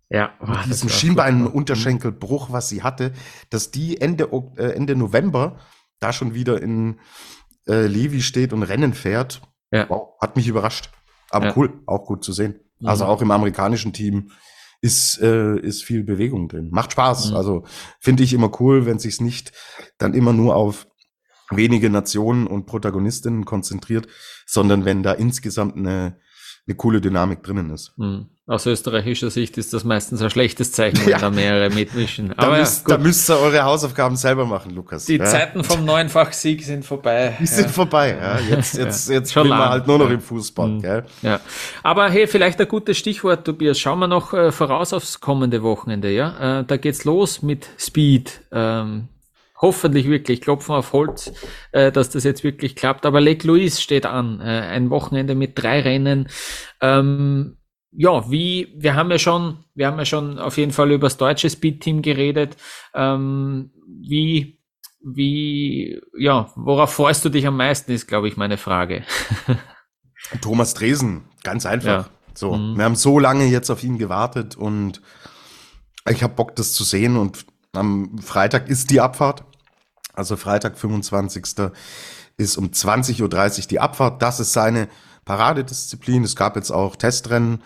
Ja, 0.09 0.33
oh, 0.39 0.47
mit 0.47 0.65
diesem 0.65 0.89
Schienbein-Unterschenkelbruch, 0.89 2.51
was 2.51 2.69
sie 2.69 2.83
hatte, 2.83 3.11
dass 3.49 3.71
die 3.71 3.99
Ende, 4.01 4.29
äh, 4.57 4.71
Ende 4.71 4.95
November 4.95 5.57
da 5.99 6.13
schon 6.13 6.33
wieder 6.33 6.61
in 6.61 6.99
äh, 7.67 7.87
Levi 7.87 8.21
steht 8.21 8.53
und 8.53 8.63
Rennen 8.63 8.93
fährt. 8.93 9.41
ja. 9.71 9.89
wow, 9.89 10.13
hat 10.21 10.35
mich 10.35 10.47
überrascht. 10.47 10.89
Aber 11.31 11.47
ja. 11.47 11.53
cool, 11.55 11.81
auch 11.85 12.05
gut 12.05 12.23
zu 12.23 12.33
sehen. 12.33 12.59
Mhm. 12.85 12.89
Also 12.89 13.05
auch 13.05 13.21
im 13.21 13.31
amerikanischen 13.31 13.93
Team 13.93 14.31
ist, 14.81 15.19
äh, 15.21 15.59
ist 15.59 15.83
viel 15.83 16.03
Bewegung 16.03 16.47
drin. 16.47 16.69
Macht 16.71 16.93
Spaß. 16.93 17.31
Mhm. 17.31 17.35
Also 17.35 17.63
finde 17.99 18.23
ich 18.23 18.33
immer 18.33 18.51
cool, 18.59 18.85
wenn 18.85 18.99
sich's 18.99 19.19
nicht 19.19 19.51
dann 19.97 20.13
immer 20.13 20.33
nur 20.33 20.55
auf 20.55 20.87
wenige 21.51 21.89
Nationen 21.89 22.47
und 22.47 22.65
Protagonistinnen 22.65 23.45
konzentriert, 23.45 24.07
sondern 24.45 24.85
wenn 24.85 25.03
da 25.03 25.11
insgesamt 25.11 25.75
eine, 25.75 26.17
eine 26.67 26.75
coole 26.75 27.01
Dynamik 27.01 27.43
drinnen 27.43 27.69
ist. 27.69 27.93
Mhm. 27.97 28.27
Aus 28.47 28.67
österreichischer 28.67 29.31
Sicht 29.31 29.57
ist 29.57 29.73
das 29.73 29.83
meistens 29.83 30.21
ein 30.21 30.29
schlechtes 30.29 30.71
Zeichen, 30.71 30.99
wenn 31.01 31.09
ja. 31.09 31.17
da 31.17 31.31
mehrere 31.31 31.73
mitmischen. 31.73 32.31
Aber 32.37 32.51
da, 32.53 32.59
müsst, 32.59 32.87
ja, 32.87 32.95
da 32.95 33.03
müsst 33.03 33.29
ihr 33.29 33.39
eure 33.39 33.63
Hausaufgaben 33.63 34.15
selber 34.15 34.45
machen, 34.45 34.71
Lukas. 34.71 35.05
Die 35.05 35.17
ja. 35.17 35.25
Zeiten 35.25 35.63
vom 35.63 35.83
Neunfach-Sieg 35.83 36.63
sind 36.63 36.85
vorbei. 36.85 37.35
Die 37.39 37.47
sind 37.47 37.71
vorbei, 37.71 38.15
ja. 38.15 38.39
Jetzt, 38.39 38.77
jetzt, 38.77 39.09
jetzt 39.09 39.31
spielen 39.31 39.47
wir 39.47 39.69
halt 39.69 39.87
nur 39.87 39.97
noch 39.97 40.11
im 40.11 40.21
Fußball, 40.21 40.69
mhm. 40.69 40.81
gell? 40.81 41.05
Ja. 41.23 41.39
Aber 41.81 42.07
hey, 42.09 42.27
vielleicht 42.27 42.61
ein 42.61 42.67
gutes 42.67 42.99
Stichwort, 42.99 43.45
Tobias. 43.45 43.79
Schauen 43.79 43.97
wir 43.97 44.07
noch 44.07 44.33
äh, 44.33 44.51
voraus 44.51 44.93
aufs 44.93 45.19
kommende 45.19 45.63
Wochenende, 45.63 46.11
ja? 46.11 46.59
Äh, 46.59 46.65
da 46.65 46.77
geht's 46.77 47.03
los 47.03 47.41
mit 47.41 47.67
Speed. 47.79 48.41
Ähm, 48.51 49.07
hoffentlich 49.57 50.07
wirklich, 50.07 50.41
klopfen 50.41 50.75
auf 50.75 50.93
Holz, 50.93 51.31
äh, 51.71 51.91
dass 51.91 52.09
das 52.09 52.23
jetzt 52.23 52.43
wirklich 52.43 52.75
klappt. 52.75 53.05
Aber 53.05 53.21
Lake 53.21 53.47
Louise 53.47 53.81
steht 53.81 54.05
an, 54.05 54.41
äh, 54.41 54.43
ein 54.43 54.89
Wochenende 54.89 55.35
mit 55.35 55.53
drei 55.55 55.81
Rennen. 55.81 56.27
Ähm, 56.81 57.57
ja, 57.91 58.29
wie, 58.29 58.73
wir 58.77 58.95
haben 58.95 59.09
ja 59.11 59.17
schon, 59.17 59.63
wir 59.73 59.87
haben 59.87 59.97
ja 59.97 60.05
schon 60.05 60.37
auf 60.39 60.57
jeden 60.57 60.73
Fall 60.73 60.91
über 60.91 61.07
das 61.07 61.17
deutsche 61.17 61.49
Speed-Team 61.49 62.01
geredet. 62.01 62.57
Ähm, 62.93 63.71
wie, 63.87 64.59
wie, 65.01 66.01
ja, 66.17 66.51
worauf 66.55 66.93
freust 66.93 67.23
du 67.23 67.29
dich 67.29 67.47
am 67.47 67.57
meisten, 67.57 67.91
ist, 67.93 68.07
glaube 68.07 68.27
ich, 68.27 68.35
meine 68.35 68.57
Frage. 68.57 69.03
Thomas 70.41 70.73
Dresen, 70.73 71.23
ganz 71.43 71.65
einfach. 71.65 72.07
Ja. 72.07 72.09
So, 72.33 72.55
mhm. 72.55 72.75
wir 72.75 72.83
haben 72.83 72.95
so 72.95 73.19
lange 73.19 73.45
jetzt 73.45 73.69
auf 73.69 73.83
ihn 73.83 73.97
gewartet 73.97 74.57
und 74.57 75.01
ich 76.09 76.21
habe 76.21 76.33
Bock, 76.33 76.55
das 76.55 76.73
zu 76.73 76.83
sehen. 76.83 77.15
Und 77.15 77.45
am 77.77 78.17
Freitag 78.19 78.69
ist 78.69 78.89
die 78.89 79.01
Abfahrt. 79.01 79.43
Also 80.13 80.37
Freitag, 80.37 80.77
25. 80.77 81.71
ist 82.37 82.57
um 82.57 82.67
20.30 82.67 83.21
Uhr 83.21 83.67
die 83.67 83.79
Abfahrt. 83.79 84.21
Das 84.21 84.39
ist 84.39 84.53
seine 84.53 84.87
Paradedisziplin. 85.25 86.23
Es 86.23 86.35
gab 86.35 86.55
jetzt 86.55 86.71
auch 86.71 86.95
Testrennen. 86.95 87.61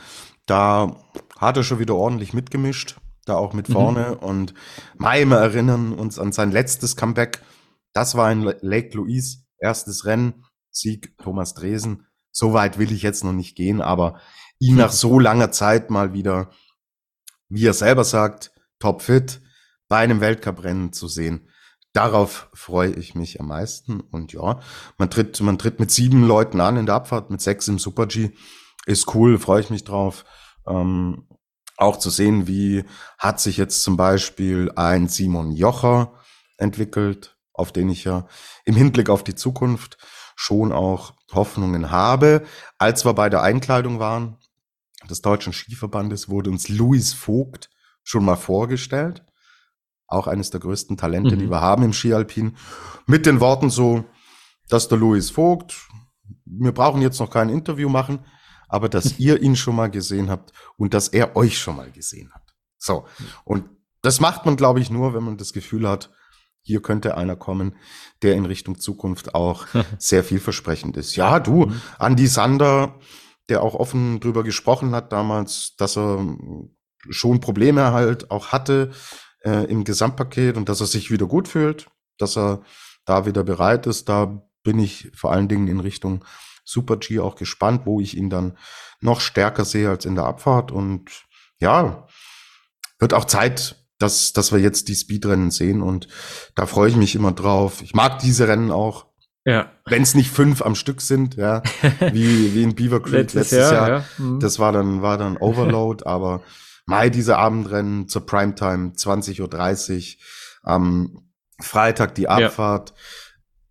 Da 0.45 0.95
hat 1.37 1.57
er 1.57 1.63
schon 1.63 1.79
wieder 1.79 1.95
ordentlich 1.95 2.33
mitgemischt, 2.33 2.97
da 3.25 3.35
auch 3.35 3.53
mit 3.53 3.67
vorne. 3.67 4.17
Mhm. 4.19 4.27
Und 4.27 4.53
Mai, 4.97 5.25
wir 5.25 5.37
erinnern 5.37 5.93
uns 5.93 6.17
an 6.17 6.31
sein 6.31 6.51
letztes 6.51 6.95
Comeback. 6.95 7.43
Das 7.93 8.15
war 8.15 8.31
in 8.31 8.41
Lake 8.61 8.97
Louise, 8.97 9.39
erstes 9.59 10.05
Rennen, 10.05 10.45
Sieg 10.71 11.17
Thomas 11.19 11.53
Dresen. 11.53 12.05
So 12.31 12.53
weit 12.53 12.77
will 12.77 12.91
ich 12.91 13.01
jetzt 13.01 13.23
noch 13.23 13.33
nicht 13.33 13.55
gehen, 13.55 13.81
aber 13.81 14.19
ihn 14.59 14.75
nach 14.75 14.91
so 14.91 15.19
langer 15.19 15.51
Zeit 15.51 15.89
mal 15.89 16.13
wieder, 16.13 16.49
wie 17.47 17.65
er 17.65 17.73
selber 17.73 18.03
sagt, 18.03 18.51
topfit 18.79 19.41
bei 19.89 19.97
einem 19.97 20.21
Weltcuprennen 20.21 20.93
zu 20.93 21.07
sehen. 21.07 21.49
Darauf 21.93 22.49
freue 22.53 22.91
ich 22.91 23.15
mich 23.15 23.41
am 23.41 23.47
meisten. 23.47 23.99
Und 23.99 24.31
ja, 24.31 24.59
man 24.97 25.09
tritt, 25.09 25.41
man 25.41 25.57
tritt 25.57 25.79
mit 25.79 25.91
sieben 25.91 26.25
Leuten 26.25 26.61
an 26.61 26.77
in 26.77 26.85
der 26.85 26.95
Abfahrt, 26.95 27.31
mit 27.31 27.41
sechs 27.41 27.67
im 27.67 27.79
Super 27.79 28.05
G. 28.05 28.31
Ist 28.85 29.13
cool, 29.15 29.37
freue 29.39 29.61
ich 29.61 29.71
mich 29.71 29.83
drauf. 29.83 30.23
Ähm, 30.67 31.27
auch 31.77 31.97
zu 31.97 32.09
sehen, 32.09 32.47
wie 32.47 32.83
hat 33.17 33.39
sich 33.39 33.57
jetzt 33.57 33.83
zum 33.83 33.97
Beispiel 33.97 34.71
ein 34.75 35.07
Simon 35.07 35.51
Jocher 35.51 36.13
entwickelt, 36.57 37.37
auf 37.53 37.71
den 37.71 37.89
ich 37.89 38.03
ja 38.03 38.27
im 38.65 38.75
Hinblick 38.75 39.09
auf 39.09 39.23
die 39.23 39.35
Zukunft 39.35 39.97
schon 40.35 40.71
auch 40.71 41.13
Hoffnungen 41.31 41.89
habe. 41.89 42.45
Als 42.77 43.05
wir 43.05 43.13
bei 43.13 43.29
der 43.29 43.41
Einkleidung 43.41 43.99
waren 43.99 44.37
des 45.09 45.21
Deutschen 45.21 45.53
Skiverbandes, 45.53 46.29
wurde 46.29 46.49
uns 46.51 46.69
Luis 46.69 47.13
Vogt 47.13 47.69
schon 48.03 48.25
mal 48.25 48.35
vorgestellt 48.35 49.23
auch 50.09 50.27
eines 50.27 50.49
der 50.49 50.59
größten 50.59 50.97
Talente, 50.97 51.35
mhm. 51.35 51.39
die 51.39 51.49
wir 51.49 51.61
haben 51.61 51.83
im 51.83 51.93
Skialpin, 51.93 52.55
mit 53.05 53.25
den 53.25 53.39
Worten 53.39 53.69
so, 53.69 54.05
dass 54.67 54.87
der 54.87 54.97
Louis 54.97 55.29
Vogt, 55.29 55.87
wir 56.45 56.71
brauchen 56.71 57.01
jetzt 57.01 57.19
noch 57.19 57.29
kein 57.29 57.49
Interview 57.49 57.89
machen, 57.89 58.25
aber 58.67 58.89
dass 58.89 59.19
ihr 59.19 59.41
ihn 59.41 59.55
schon 59.55 59.75
mal 59.75 59.89
gesehen 59.89 60.29
habt 60.29 60.53
und 60.77 60.93
dass 60.93 61.07
er 61.09 61.35
euch 61.35 61.57
schon 61.57 61.75
mal 61.75 61.91
gesehen 61.91 62.31
hat. 62.33 62.43
So. 62.77 63.05
Und 63.43 63.65
das 64.01 64.19
macht 64.19 64.45
man, 64.45 64.55
glaube 64.55 64.79
ich, 64.79 64.89
nur, 64.89 65.13
wenn 65.13 65.23
man 65.23 65.37
das 65.37 65.53
Gefühl 65.53 65.87
hat, 65.87 66.09
hier 66.61 66.81
könnte 66.81 67.17
einer 67.17 67.35
kommen, 67.35 67.75
der 68.21 68.35
in 68.35 68.45
Richtung 68.45 68.79
Zukunft 68.79 69.33
auch 69.35 69.65
sehr 69.97 70.23
vielversprechend 70.23 70.97
ist. 70.97 71.15
Ja, 71.15 71.39
du, 71.39 71.65
mhm. 71.65 71.81
Andy 71.99 72.27
Sander, 72.27 72.99
der 73.49 73.63
auch 73.63 73.75
offen 73.75 74.19
drüber 74.19 74.43
gesprochen 74.43 74.93
hat 74.93 75.11
damals, 75.11 75.75
dass 75.77 75.97
er 75.97 76.23
schon 77.09 77.39
Probleme 77.39 77.91
halt 77.91 78.29
auch 78.29 78.47
hatte, 78.47 78.91
äh, 79.43 79.65
im 79.65 79.83
Gesamtpaket 79.83 80.57
und 80.57 80.69
dass 80.69 80.81
er 80.81 80.87
sich 80.87 81.11
wieder 81.11 81.25
gut 81.25 81.47
fühlt, 81.47 81.89
dass 82.17 82.37
er 82.37 82.61
da 83.05 83.25
wieder 83.25 83.43
bereit 83.43 83.87
ist. 83.87 84.09
Da 84.09 84.41
bin 84.63 84.79
ich 84.79 85.11
vor 85.15 85.31
allen 85.31 85.47
Dingen 85.47 85.67
in 85.67 85.79
Richtung 85.79 86.25
Super 86.63 86.97
G 86.97 87.19
auch 87.19 87.35
gespannt, 87.35 87.85
wo 87.85 87.99
ich 87.99 88.15
ihn 88.15 88.29
dann 88.29 88.57
noch 89.01 89.21
stärker 89.21 89.65
sehe 89.65 89.89
als 89.89 90.05
in 90.05 90.15
der 90.15 90.25
Abfahrt. 90.25 90.71
Und 90.71 91.09
ja, 91.59 92.07
wird 92.99 93.13
auch 93.13 93.25
Zeit, 93.25 93.75
dass, 93.97 94.33
dass 94.33 94.51
wir 94.51 94.59
jetzt 94.59 94.87
die 94.87 94.95
Speedrennen 94.95 95.51
sehen 95.51 95.81
und 95.81 96.07
da 96.55 96.65
freue 96.65 96.89
ich 96.89 96.95
mich 96.95 97.15
immer 97.15 97.31
drauf. 97.31 97.81
Ich 97.81 97.93
mag 97.93 98.19
diese 98.19 98.47
Rennen 98.47 98.71
auch. 98.71 99.07
Ja. 99.45 99.71
Wenn 99.85 100.03
es 100.03 100.15
nicht 100.15 100.29
fünf 100.29 100.61
am 100.61 100.75
Stück 100.75 101.01
sind, 101.01 101.35
ja, 101.35 101.63
wie, 102.11 102.53
wie 102.53 102.63
in 102.63 102.75
Beaver 102.75 103.01
Creek 103.01 103.33
letztes, 103.33 103.51
letztes 103.51 103.71
Jahr. 103.71 103.73
Jahr. 103.73 103.89
Ja. 103.89 104.05
Mhm. 104.17 104.39
Das 104.39 104.59
war 104.59 104.71
dann, 104.71 105.01
war 105.01 105.17
dann 105.17 105.37
Overload, 105.37 106.05
aber 106.05 106.43
Mai 106.89 107.11
diese 107.11 107.37
Abendrennen 107.37 108.07
zur 108.07 108.25
Primetime 108.25 108.93
20.30 108.93 110.15
Uhr. 110.15 110.19
Am 110.63 111.29
Freitag 111.61 112.15
die 112.15 112.27
Abfahrt. 112.27 112.89
Ja. 112.89 112.95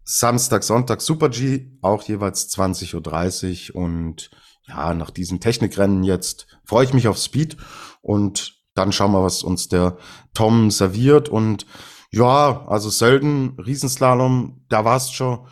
Samstag, 0.04 0.62
Sonntag 0.62 1.02
Super 1.02 1.28
G, 1.28 1.72
auch 1.82 2.04
jeweils 2.04 2.48
20.30 2.56 3.74
Uhr. 3.74 3.82
Und 3.82 4.30
ja, 4.68 4.94
nach 4.94 5.10
diesen 5.10 5.40
Technikrennen 5.40 6.04
jetzt 6.04 6.46
freue 6.64 6.84
ich 6.84 6.94
mich 6.94 7.08
auf 7.08 7.18
Speed. 7.18 7.56
Und 8.02 8.54
dann 8.74 8.92
schauen 8.92 9.10
wir, 9.10 9.24
was 9.24 9.42
uns 9.42 9.66
der 9.66 9.98
Tom 10.32 10.70
serviert. 10.70 11.28
Und 11.28 11.66
ja, 12.12 12.66
also 12.68 12.88
Sölden, 12.88 13.58
Riesenslalom, 13.58 14.64
da 14.68 14.84
war 14.84 14.96
es 14.96 15.10
schon 15.10 15.46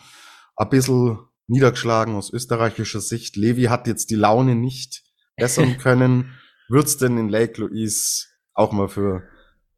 ein 0.55 0.69
bisschen 0.69 1.19
niedergeschlagen 1.49 2.15
aus 2.15 2.33
österreichischer 2.33 3.01
Sicht. 3.01 3.35
Levi 3.35 3.65
hat 3.65 3.89
jetzt 3.89 4.11
die 4.11 4.15
Laune 4.15 4.55
nicht 4.55 5.03
bessern 5.37 5.79
können. 5.79 6.33
Wird's 6.69 6.97
denn 6.97 7.17
in 7.19 7.29
Lake 7.29 7.61
Louise 7.61 8.27
auch 8.55 8.73
mal 8.73 8.89
für 8.89 9.23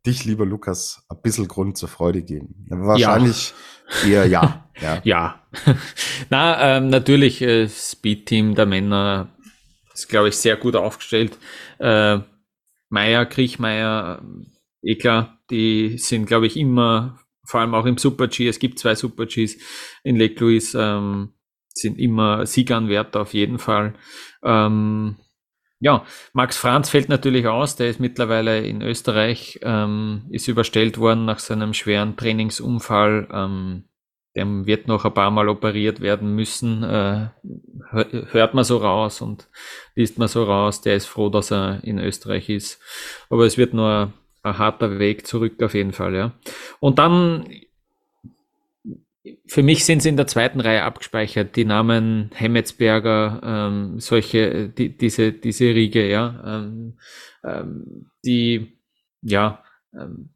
dich, 0.07 0.25
lieber 0.25 0.47
Lukas, 0.47 1.05
ein 1.09 1.21
bisschen 1.23 1.49
Grund 1.49 1.77
zur 1.77 1.89
Freude 1.89 2.23
geben? 2.23 2.67
Wahrscheinlich 2.69 3.53
ja. 4.03 4.09
eher 4.09 4.27
ja. 4.27 4.65
Ja. 4.81 5.01
ja. 5.03 5.43
Na, 6.31 6.77
ähm, 6.77 6.89
natürlich, 6.89 7.43
äh, 7.43 7.69
Speed-Team 7.69 8.55
der 8.55 8.67
Männer 8.67 9.37
ist, 9.93 10.09
glaube 10.09 10.29
ich, 10.29 10.37
sehr 10.37 10.57
gut 10.57 10.77
aufgestellt. 10.77 11.37
Äh, 11.81 12.21
Meier, 12.89 13.27
Kriechmeier, 13.27 14.23
eh 14.83 14.95
klar, 14.95 15.41
die 15.51 15.99
sind, 15.99 16.27
glaube 16.27 16.47
ich, 16.47 16.57
immer, 16.57 17.19
vor 17.45 17.61
allem 17.61 17.75
auch 17.75 17.87
im 17.87 17.99
Super-G, 17.99 18.47
es 18.47 18.61
gibt 18.61 18.79
zwei 18.79 18.95
Super-Gs 18.95 19.57
in 20.05 20.15
Lake 20.15 20.39
Louise, 20.39 20.79
ähm, 20.81 21.35
sind 21.75 21.99
immer 21.99 22.47
Sieganwärter 22.47 23.21
auf 23.21 23.35
jeden 23.35 23.59
Fall. 23.59 23.95
Ähm, 24.45 25.17
ja, 25.81 26.05
Max 26.33 26.57
Franz 26.57 26.91
fällt 26.91 27.09
natürlich 27.09 27.47
aus, 27.47 27.77
der 27.77 27.89
ist 27.89 28.01
mittlerweile 28.01 28.61
in 28.61 28.83
Österreich, 28.83 29.61
ähm, 29.63 30.27
ist 30.31 30.49
überstellt 30.49 30.99
worden 30.99 31.25
nach 31.25 31.39
seinem 31.39 31.75
schweren 31.75 32.17
Trainingsunfall. 32.17 33.29
Ähm, 33.33 33.85
dem 34.37 34.67
wird 34.67 34.87
noch 34.87 35.05
ein 35.05 35.15
paar 35.15 35.31
Mal 35.31 35.49
operiert 35.49 36.01
werden 36.01 36.35
müssen, 36.35 36.85
äh, 36.85 37.29
hört 37.91 38.55
man 38.55 38.63
so 38.63 38.77
raus 38.77 39.21
und 39.21 39.49
liest 39.97 40.19
man 40.19 40.29
so 40.29 40.45
raus, 40.45 40.81
der 40.81 40.97
ist 40.97 41.07
froh, 41.07 41.29
dass 41.29 41.51
er 41.51 41.83
in 41.83 41.99
Österreich 41.99 42.49
ist. 42.49 42.81
Aber 43.31 43.47
es 43.47 43.59
wird 43.59 43.75
nur 43.75 44.13
ein 44.43 44.59
harter 44.59 44.99
Weg 44.99 45.27
zurück 45.27 45.61
auf 45.63 45.75
jeden 45.75 45.93
Fall, 45.93 46.15
ja. 46.15 46.33
Und 46.79 46.99
dann 46.99 47.49
für 49.47 49.63
mich 49.63 49.85
sind 49.85 50.03
sie 50.03 50.09
in 50.09 50.17
der 50.17 50.27
zweiten 50.27 50.61
Reihe 50.61 50.85
abgespeichert, 50.85 51.57
die 51.57 51.65
Namen 51.65 52.31
Hemmetsberger, 52.35 53.41
ähm, 53.43 54.01
solche, 54.01 54.69
die, 54.69 54.97
diese, 54.97 55.33
diese 55.33 55.67
Riege, 55.67 56.09
ja, 56.09 56.43
ähm, 56.45 56.99
ähm, 57.45 58.11
die, 58.25 58.79
ja, 59.23 59.63
ähm, 59.95 60.31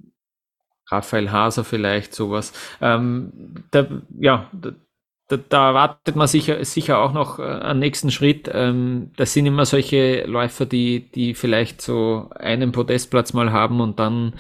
Raphael 0.91 1.31
Haser 1.31 1.65
vielleicht, 1.65 2.15
sowas. 2.15 2.53
Ähm, 2.81 3.65
da, 3.71 3.87
ja, 4.19 4.51
da, 4.53 5.37
da, 5.37 5.69
erwartet 5.69 6.17
man 6.17 6.29
sicher, 6.29 6.63
sicher 6.65 6.99
auch 6.99 7.13
noch 7.13 7.39
äh, 7.39 7.43
einen 7.43 7.81
nächsten 7.81 8.11
Schritt. 8.11 8.51
Ähm, 8.53 9.11
das 9.17 9.33
sind 9.33 9.47
immer 9.47 9.65
solche 9.65 10.25
Läufer, 10.27 10.67
die, 10.67 11.11
die 11.11 11.35
vielleicht 11.35 11.81
so 11.81 12.29
einen 12.35 12.73
Podestplatz 12.73 13.33
mal 13.33 13.53
haben 13.53 13.81
und 13.81 13.99
dann, 13.99 14.35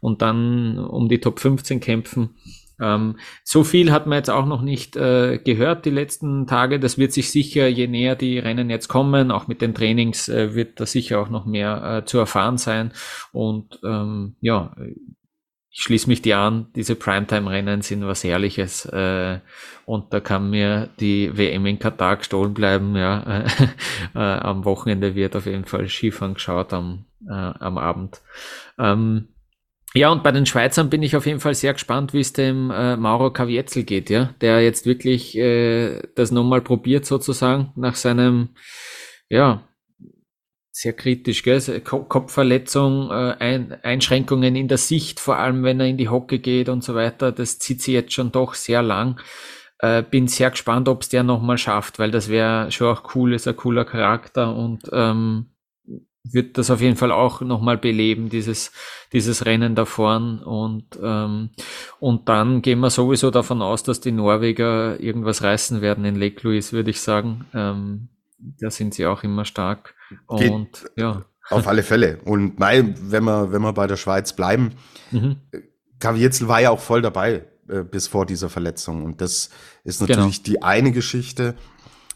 und 0.00 0.22
dann 0.22 0.78
um 0.78 1.08
die 1.08 1.20
Top 1.20 1.40
15 1.40 1.80
kämpfen. 1.80 2.36
Ähm, 2.80 3.18
so 3.44 3.64
viel 3.64 3.92
hat 3.92 4.06
man 4.06 4.18
jetzt 4.18 4.30
auch 4.30 4.46
noch 4.46 4.62
nicht 4.62 4.96
äh, 4.96 5.38
gehört 5.38 5.84
die 5.84 5.90
letzten 5.90 6.46
Tage. 6.46 6.78
Das 6.78 6.98
wird 6.98 7.12
sich 7.12 7.30
sicher, 7.30 7.68
je 7.68 7.86
näher 7.86 8.16
die 8.16 8.38
Rennen 8.38 8.70
jetzt 8.70 8.88
kommen, 8.88 9.30
auch 9.30 9.48
mit 9.48 9.62
den 9.62 9.74
Trainings, 9.74 10.28
äh, 10.28 10.54
wird 10.54 10.80
da 10.80 10.86
sicher 10.86 11.20
auch 11.20 11.28
noch 11.28 11.46
mehr 11.46 11.98
äh, 11.98 12.04
zu 12.04 12.18
erfahren 12.18 12.58
sein. 12.58 12.92
Und 13.32 13.80
ähm, 13.84 14.36
ja, 14.40 14.74
ich 15.70 15.82
schließe 15.82 16.08
mich 16.08 16.22
dir 16.22 16.38
an, 16.38 16.66
diese 16.74 16.96
Primetime-Rennen 16.96 17.82
sind 17.82 18.04
was 18.06 18.24
Herrliches 18.24 18.84
äh, 18.86 19.38
und 19.84 20.12
da 20.12 20.20
kann 20.20 20.50
mir 20.50 20.88
die 20.98 21.36
WM 21.36 21.66
in 21.66 21.78
Katar 21.78 22.16
gestohlen 22.16 22.52
bleiben. 22.52 22.96
Ja, 22.96 23.44
äh, 24.14 24.18
am 24.18 24.64
Wochenende 24.64 25.14
wird 25.14 25.36
auf 25.36 25.46
jeden 25.46 25.66
Fall 25.66 25.88
Skifahren 25.88 26.34
geschaut 26.34 26.72
am, 26.72 27.04
äh, 27.28 27.32
am 27.32 27.78
Abend. 27.78 28.22
Ähm, 28.78 29.28
ja, 29.94 30.10
und 30.10 30.22
bei 30.22 30.32
den 30.32 30.46
Schweizern 30.46 30.90
bin 30.90 31.02
ich 31.02 31.16
auf 31.16 31.26
jeden 31.26 31.40
Fall 31.40 31.54
sehr 31.54 31.72
gespannt, 31.72 32.12
wie 32.12 32.20
es 32.20 32.32
dem 32.32 32.70
äh, 32.70 32.96
Mauro 32.96 33.32
Kavietzel 33.32 33.84
geht, 33.84 34.10
ja, 34.10 34.34
der 34.40 34.62
jetzt 34.62 34.86
wirklich 34.86 35.36
äh, 35.36 36.02
das 36.14 36.30
nochmal 36.30 36.60
probiert 36.60 37.06
sozusagen 37.06 37.72
nach 37.74 37.94
seinem, 37.94 38.50
ja, 39.28 39.64
sehr 40.70 40.92
kritisch, 40.92 41.42
gell? 41.42 41.80
Kopfverletzung, 41.80 43.10
äh, 43.10 43.34
Ein 43.40 43.72
Einschränkungen 43.82 44.54
in 44.54 44.68
der 44.68 44.78
Sicht, 44.78 45.18
vor 45.18 45.36
allem 45.38 45.64
wenn 45.64 45.80
er 45.80 45.86
in 45.86 45.96
die 45.96 46.08
Hocke 46.08 46.38
geht 46.38 46.68
und 46.68 46.84
so 46.84 46.94
weiter, 46.94 47.32
das 47.32 47.58
zieht 47.58 47.82
sich 47.82 47.94
jetzt 47.94 48.12
schon 48.12 48.30
doch 48.30 48.54
sehr 48.54 48.82
lang. 48.82 49.20
Äh, 49.80 50.02
bin 50.02 50.28
sehr 50.28 50.50
gespannt, 50.50 50.88
ob 50.88 51.02
es 51.02 51.08
der 51.08 51.22
nochmal 51.24 51.58
schafft, 51.58 51.98
weil 51.98 52.10
das 52.10 52.28
wäre 52.28 52.70
schon 52.70 52.88
auch 52.88 53.14
cool, 53.14 53.34
ist 53.34 53.48
ein 53.48 53.56
cooler 53.56 53.84
Charakter 53.84 54.54
und 54.54 54.82
ähm, 54.92 55.46
wird 56.32 56.58
das 56.58 56.70
auf 56.70 56.80
jeden 56.80 56.96
Fall 56.96 57.12
auch 57.12 57.40
nochmal 57.40 57.78
beleben, 57.78 58.28
dieses, 58.28 58.72
dieses 59.12 59.46
Rennen 59.46 59.74
da 59.74 59.84
vorn. 59.84 60.42
Und, 60.42 60.98
ähm, 61.02 61.50
und 62.00 62.28
dann 62.28 62.62
gehen 62.62 62.80
wir 62.80 62.90
sowieso 62.90 63.30
davon 63.30 63.62
aus, 63.62 63.82
dass 63.82 64.00
die 64.00 64.12
Norweger 64.12 65.00
irgendwas 65.00 65.42
reißen 65.42 65.80
werden 65.80 66.04
in 66.04 66.16
Lake 66.16 66.40
Louise, 66.42 66.72
würde 66.72 66.90
ich 66.90 67.00
sagen. 67.00 67.46
Ähm, 67.54 68.08
da 68.60 68.70
sind 68.70 68.94
sie 68.94 69.06
auch 69.06 69.22
immer 69.24 69.44
stark. 69.44 69.94
Und 70.26 70.72
Geht 70.72 70.92
ja. 70.96 71.24
Auf 71.50 71.66
alle 71.66 71.82
Fälle. 71.82 72.20
Und 72.24 72.58
nein, 72.60 72.94
wenn 73.00 73.24
wir, 73.24 73.52
wenn 73.52 73.62
wir 73.62 73.72
bei 73.72 73.86
der 73.86 73.96
Schweiz 73.96 74.34
bleiben, 74.34 74.72
mhm. 75.10 75.36
Kavietzel 75.98 76.46
war 76.46 76.60
ja 76.60 76.70
auch 76.70 76.80
voll 76.80 77.02
dabei 77.02 77.46
äh, 77.68 77.82
bis 77.82 78.06
vor 78.06 78.26
dieser 78.26 78.48
Verletzung. 78.48 79.04
Und 79.04 79.20
das 79.20 79.50
ist 79.84 80.00
genau. 80.00 80.14
natürlich 80.14 80.42
genau. 80.42 80.54
die 80.54 80.62
eine 80.62 80.92
Geschichte 80.92 81.54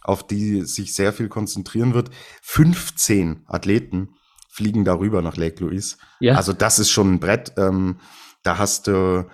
auf 0.05 0.27
die 0.27 0.63
sich 0.63 0.95
sehr 0.95 1.13
viel 1.13 1.29
konzentrieren 1.29 1.95
wird. 1.95 2.11
15 2.43 3.45
Athleten 3.47 4.15
fliegen 4.49 4.85
darüber 4.85 5.23
nach 5.23 5.37
Lake 5.37 5.65
Louise. 5.65 5.97
Ja. 6.21 6.35
Also 6.35 6.53
das 6.53 6.79
ist 6.79 6.91
schon 6.91 7.15
ein 7.15 7.21
Brett. 7.21 7.53
Ähm, 7.57 8.01
da 8.43 8.59
hast 8.59 8.87
du 8.87 9.27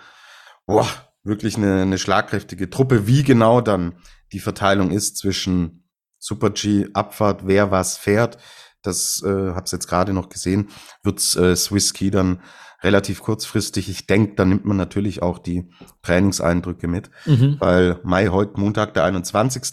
boah, 0.66 0.86
wirklich 1.24 1.56
eine, 1.56 1.82
eine 1.82 1.98
schlagkräftige 1.98 2.70
Truppe. 2.70 3.06
Wie 3.06 3.24
genau 3.24 3.60
dann 3.60 3.94
die 4.32 4.40
Verteilung 4.40 4.90
ist 4.90 5.16
zwischen 5.16 5.88
Super 6.18 6.50
G, 6.50 6.88
Abfahrt, 6.94 7.46
wer 7.46 7.70
was 7.70 7.96
fährt, 7.96 8.38
das 8.82 9.22
äh, 9.24 9.52
hab's 9.54 9.72
jetzt 9.72 9.88
gerade 9.88 10.12
noch 10.12 10.28
gesehen, 10.28 10.68
wird's 11.02 11.36
äh, 11.36 11.56
Swiss 11.56 11.94
Key 11.94 12.10
dann 12.10 12.42
relativ 12.82 13.22
kurzfristig. 13.22 13.88
Ich 13.88 14.06
denke, 14.06 14.34
da 14.36 14.44
nimmt 14.44 14.64
man 14.64 14.76
natürlich 14.76 15.22
auch 15.22 15.38
die 15.38 15.70
Trainingseindrücke 16.02 16.86
mit, 16.86 17.10
mhm. 17.26 17.56
weil 17.58 18.00
Mai 18.04 18.28
heute 18.28 18.60
Montag 18.60 18.94
der 18.94 19.04
21 19.04 19.64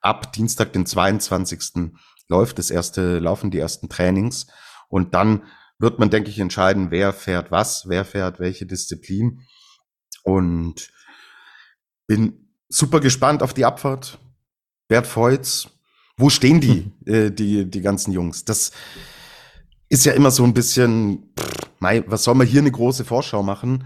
ab 0.00 0.32
Dienstag, 0.32 0.72
den 0.72 0.86
22. 0.86 1.92
läuft 2.28 2.58
das 2.58 2.70
erste, 2.70 3.18
laufen 3.18 3.50
die 3.50 3.58
ersten 3.58 3.88
Trainings 3.88 4.46
und 4.88 5.14
dann 5.14 5.42
wird 5.78 5.98
man, 5.98 6.10
denke 6.10 6.30
ich, 6.30 6.38
entscheiden, 6.38 6.90
wer 6.90 7.12
fährt 7.12 7.50
was, 7.50 7.88
wer 7.88 8.04
fährt 8.04 8.38
welche 8.38 8.66
Disziplin 8.66 9.40
und 10.22 10.90
bin 12.06 12.54
super 12.68 13.00
gespannt 13.00 13.42
auf 13.42 13.54
die 13.54 13.64
Abfahrt. 13.64 14.18
Bert 14.88 15.06
Feutz, 15.06 15.68
wo 16.16 16.28
stehen 16.28 16.60
die, 16.60 16.92
hm. 17.06 17.14
äh, 17.14 17.30
die, 17.30 17.70
die 17.70 17.80
ganzen 17.80 18.12
Jungs? 18.12 18.44
Das 18.44 18.72
ist 19.88 20.04
ja 20.04 20.12
immer 20.12 20.30
so 20.30 20.44
ein 20.44 20.54
bisschen, 20.54 21.32
pff, 21.38 21.70
mei, 21.78 22.04
was 22.06 22.24
soll 22.24 22.34
man 22.34 22.46
hier 22.46 22.60
eine 22.60 22.70
große 22.70 23.04
Vorschau 23.04 23.42
machen? 23.42 23.84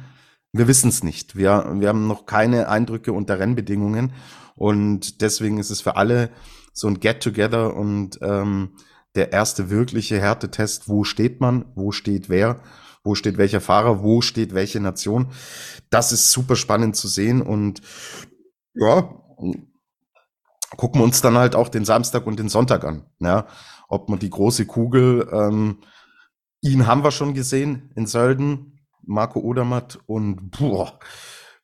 Wir 0.55 0.69
wissen 0.69 0.89
es 0.89 1.03
nicht. 1.03 1.35
Wir, 1.35 1.67
wir 1.81 1.89
haben 1.89 2.07
noch 2.07 2.27
keine 2.27 2.69
Eindrücke 2.69 3.13
unter 3.13 3.41
Rennbedingungen. 3.41 4.13
Und 4.55 5.21
deswegen 5.21 5.59
ist 5.59 5.71
es 5.71 5.81
für 5.81 5.97
alle 5.97 6.31
so 6.73 6.87
ein 6.87 7.01
Get-Together 7.01 7.75
und 7.75 8.21
ähm, 8.23 8.77
der 9.17 9.33
erste 9.33 9.69
wirkliche 9.69 10.21
Härtetest, 10.21 10.89
wo 10.89 11.03
steht 11.03 11.41
man, 11.41 11.65
wo 11.75 11.91
steht 11.91 12.29
wer, 12.29 12.61
wo 13.03 13.17
steht 13.17 13.37
welcher 13.37 13.61
Fahrer, 13.61 14.05
wo 14.05 14.21
steht 14.21 14.55
welche 14.55 14.79
Nation. 14.79 15.33
Das 15.91 16.13
ist 16.13 16.31
super 16.31 16.55
spannend 16.55 16.95
zu 16.95 17.09
sehen 17.09 17.43
und 17.43 17.83
ja, 18.75 19.11
gucken 20.77 21.01
wir 21.01 21.05
uns 21.05 21.21
dann 21.21 21.37
halt 21.37 21.57
auch 21.57 21.69
den 21.69 21.85
Samstag 21.85 22.29
und 22.29 22.39
den 22.39 22.49
Sonntag 22.49 22.85
an. 22.85 23.07
Ja, 23.19 23.49
ob 23.89 24.09
man 24.09 24.21
die 24.21 24.31
große 24.31 24.67
Kugel, 24.67 25.29
ähm, 25.33 25.79
ihn 26.61 26.87
haben 26.87 27.03
wir 27.03 27.11
schon 27.11 27.35
gesehen 27.35 27.91
in 27.97 28.07
Sölden, 28.07 28.74
Marco 29.07 29.41
Odermatt 29.41 29.99
und 30.07 30.51
boah, 30.51 30.99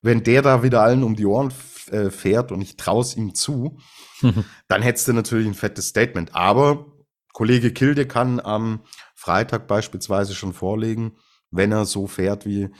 wenn 0.03 0.22
der 0.22 0.43
da 0.43 0.62
wieder 0.62 0.82
allen 0.82 1.03
um 1.03 1.16
die 1.16 1.26
Ohren 1.26 1.53
äh, 1.91 2.11
fährt 2.11 2.53
und 2.53 2.61
ich 2.61 2.76
traue 2.76 3.03
es 3.03 3.16
ihm 3.16 3.34
zu, 3.34 3.78
dann 4.68 4.82
hättest 4.82 5.09
du 5.09 5.12
natürlich 5.12 5.47
ein 5.47 5.55
fettes 5.55 5.88
Statement. 5.88 6.34
Aber 6.34 6.86
Kollege 7.32 7.72
Kilde 7.72 8.07
kann 8.07 8.41
am 8.41 8.80
Freitag 9.14 9.66
beispielsweise 9.66 10.34
schon 10.34 10.53
vorlegen, 10.53 11.16
wenn 11.51 11.72
er 11.72 11.84
so 11.84 12.07
fährt, 12.07 12.47
wie 12.47 12.70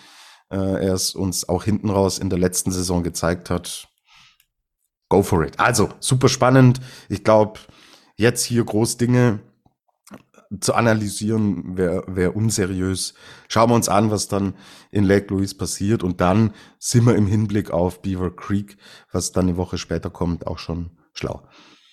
äh, 0.51 0.87
er 0.87 0.95
es 0.95 1.15
uns 1.15 1.49
auch 1.49 1.65
hinten 1.65 1.91
raus 1.91 2.19
in 2.19 2.31
der 2.31 2.39
letzten 2.39 2.73
Saison 2.73 3.03
gezeigt 3.03 3.51
hat. 3.51 3.89
Go 5.09 5.23
for 5.23 5.45
it. 5.45 5.59
Also, 5.59 5.91
super 5.99 6.29
spannend. 6.29 6.81
Ich 7.09 7.25
glaube, 7.25 7.61
jetzt 8.17 8.45
hier 8.45 8.65
groß 8.65 8.97
Dinge 8.97 9.41
zu 10.59 10.75
analysieren, 10.75 11.77
wäre 11.77 12.05
wär 12.09 12.35
unseriös. 12.35 13.15
Schauen 13.49 13.71
wir 13.71 13.75
uns 13.77 13.89
an, 13.89 14.11
was 14.11 14.27
dann 14.27 14.55
in 14.91 15.05
Lake 15.05 15.33
Louise 15.33 15.57
passiert 15.57 16.03
und 16.03 16.21
dann 16.21 16.53
sind 16.79 17.07
wir 17.07 17.15
im 17.15 17.27
Hinblick 17.27 17.71
auf 17.71 18.03
Beaver 18.03 18.35
Creek, 18.35 18.77
was 19.13 19.33
dann 19.33 19.49
eine 19.49 19.57
Woche 19.57 19.79
später 19.79 20.11
kommt, 20.11 20.47
auch 20.47 20.59
schon 20.59 20.91
schlau. 21.13 21.43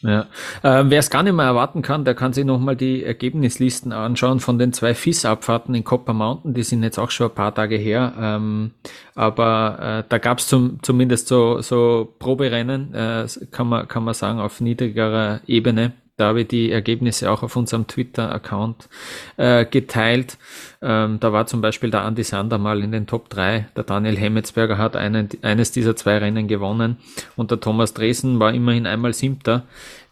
Ja, 0.01 0.27
äh, 0.61 0.83
wer 0.85 0.99
es 0.99 1.09
gar 1.09 1.23
nicht 1.23 1.33
mehr 1.33 1.45
erwarten 1.45 1.81
kann, 1.81 2.05
der 2.05 2.13
kann 2.13 2.31
sich 2.31 2.45
nochmal 2.45 2.75
die 2.75 3.03
Ergebnislisten 3.03 3.91
anschauen 3.91 4.39
von 4.39 4.59
den 4.59 4.71
zwei 4.71 4.93
FIS-Abfahrten 4.93 5.73
in 5.73 5.83
Copper 5.83 6.13
Mountain. 6.13 6.53
Die 6.53 6.61
sind 6.61 6.83
jetzt 6.83 6.99
auch 6.99 7.09
schon 7.09 7.29
ein 7.29 7.35
paar 7.35 7.55
Tage 7.55 7.77
her. 7.77 8.13
Ähm, 8.19 8.71
aber 9.15 10.03
äh, 10.05 10.07
da 10.07 10.19
gab 10.19 10.37
es 10.37 10.47
zum, 10.47 10.83
zumindest 10.83 11.27
so, 11.27 11.61
so 11.61 12.13
Proberennen, 12.19 12.93
äh, 12.93 13.25
kann, 13.49 13.69
man, 13.69 13.87
kann 13.87 14.03
man 14.03 14.13
sagen, 14.13 14.39
auf 14.39 14.61
niedrigerer 14.61 15.41
Ebene. 15.47 15.93
Da 16.17 16.29
habe 16.29 16.41
ich 16.41 16.47
die 16.47 16.71
Ergebnisse 16.71 17.29
auch 17.29 17.43
auf 17.43 17.55
unserem 17.55 17.85
Twitter-Account 17.85 18.89
äh, 19.37 19.65
geteilt. 19.65 20.39
Ähm, 20.81 21.19
da 21.19 21.31
war 21.31 21.45
zum 21.45 21.61
Beispiel 21.61 21.91
der 21.91 22.05
Andy 22.05 22.23
Sander 22.23 22.57
mal 22.57 22.81
in 22.81 22.91
den 22.91 23.05
Top 23.05 23.29
3. 23.29 23.67
Der 23.75 23.83
Daniel 23.83 24.17
Hemmetsberger 24.17 24.79
hat 24.79 24.95
einen, 24.95 25.29
eines 25.43 25.71
dieser 25.71 25.95
zwei 25.95 26.17
Rennen 26.17 26.47
gewonnen 26.47 26.97
und 27.35 27.51
der 27.51 27.59
Thomas 27.59 27.93
Dresen 27.93 28.39
war 28.39 28.51
immerhin 28.51 28.87
einmal 28.87 29.13
Siebter. 29.13 29.63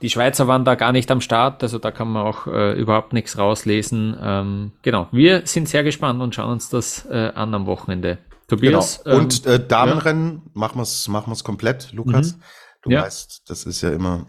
Die 0.03 0.11
Schweizer 0.11 0.47
waren 0.47 0.63
da 0.63 0.75
gar 0.75 0.91
nicht 0.91 1.09
am 1.09 1.21
Start, 1.21 1.63
also 1.63 1.79
da 1.79 1.89
kann 1.89 2.11
man 2.11 2.27
auch 2.27 2.45
äh, 2.45 2.79
überhaupt 2.79 3.11
nichts 3.11 3.39
rauslesen. 3.39 4.15
Ähm, 4.21 4.71
genau, 4.83 5.07
wir 5.11 5.47
sind 5.47 5.67
sehr 5.67 5.83
gespannt 5.83 6.21
und 6.21 6.35
schauen 6.35 6.51
uns 6.51 6.69
das 6.69 7.07
äh, 7.09 7.31
an 7.33 7.51
am 7.55 7.65
Wochenende. 7.65 8.19
Tobias? 8.47 9.03
Genau. 9.03 9.17
Und 9.17 9.43
äh, 9.47 9.59
Damenrennen, 9.65 10.41
ja. 10.45 10.51
machen 10.53 10.77
wir 10.77 10.83
es 10.83 11.07
machen 11.07 11.31
wir's 11.31 11.43
komplett, 11.43 11.93
Lukas. 11.93 12.33
Mhm. 12.33 12.41
Du 12.83 12.91
ja. 12.91 13.01
weißt, 13.01 13.49
das 13.49 13.65
ist 13.65 13.81
ja 13.81 13.89
immer 13.89 14.27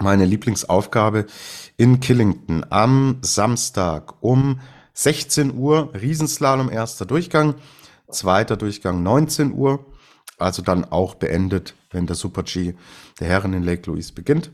meine 0.00 0.24
Lieblingsaufgabe 0.24 1.26
in 1.76 2.00
Killington 2.00 2.64
am 2.70 3.18
Samstag 3.22 4.22
um 4.22 4.60
16 4.94 5.54
Uhr, 5.56 5.92
Riesenslalom 5.94 6.70
erster 6.70 7.06
Durchgang, 7.06 7.54
zweiter 8.10 8.56
Durchgang 8.56 9.02
19 9.02 9.52
Uhr, 9.52 9.86
also 10.38 10.62
dann 10.62 10.84
auch 10.84 11.14
beendet, 11.14 11.74
wenn 11.90 12.06
der 12.06 12.16
Super 12.16 12.42
G 12.42 12.74
der 13.20 13.28
Herren 13.28 13.52
in 13.52 13.62
Lake 13.62 13.90
Louise 13.90 14.12
beginnt. 14.12 14.50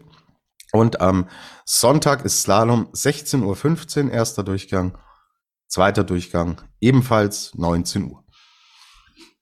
Und 0.73 1.01
am 1.01 1.29
Sonntag 1.65 2.25
ist 2.25 2.43
Slalom 2.43 2.89
16.15 2.93 4.07
Uhr, 4.07 4.13
erster 4.13 4.43
Durchgang, 4.43 4.99
zweiter 5.69 6.05
Durchgang 6.05 6.61
ebenfalls 6.81 7.55
19 7.55 8.11
Uhr. 8.11 8.25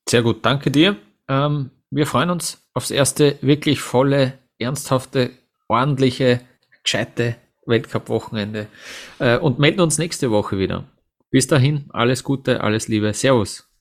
Sehr 0.08 0.22
gut, 0.22 0.44
danke 0.44 0.70
dir. 0.70 0.96
Ähm, 1.28 1.70
wir 1.90 2.06
freuen 2.06 2.30
uns 2.30 2.66
aufs 2.74 2.90
erste 2.90 3.38
wirklich 3.40 3.80
volle, 3.80 4.38
ernsthafte 4.58 5.30
ordentliche, 5.72 6.40
gescheite 6.82 7.36
Weltcup-Wochenende 7.66 8.66
äh, 9.18 9.38
und 9.38 9.58
melden 9.58 9.80
uns 9.80 9.98
nächste 9.98 10.30
Woche 10.30 10.58
wieder. 10.58 10.84
Bis 11.30 11.46
dahin, 11.46 11.86
alles 11.90 12.24
Gute, 12.24 12.60
alles 12.60 12.88
Liebe. 12.88 13.12
Servus. 13.14 13.71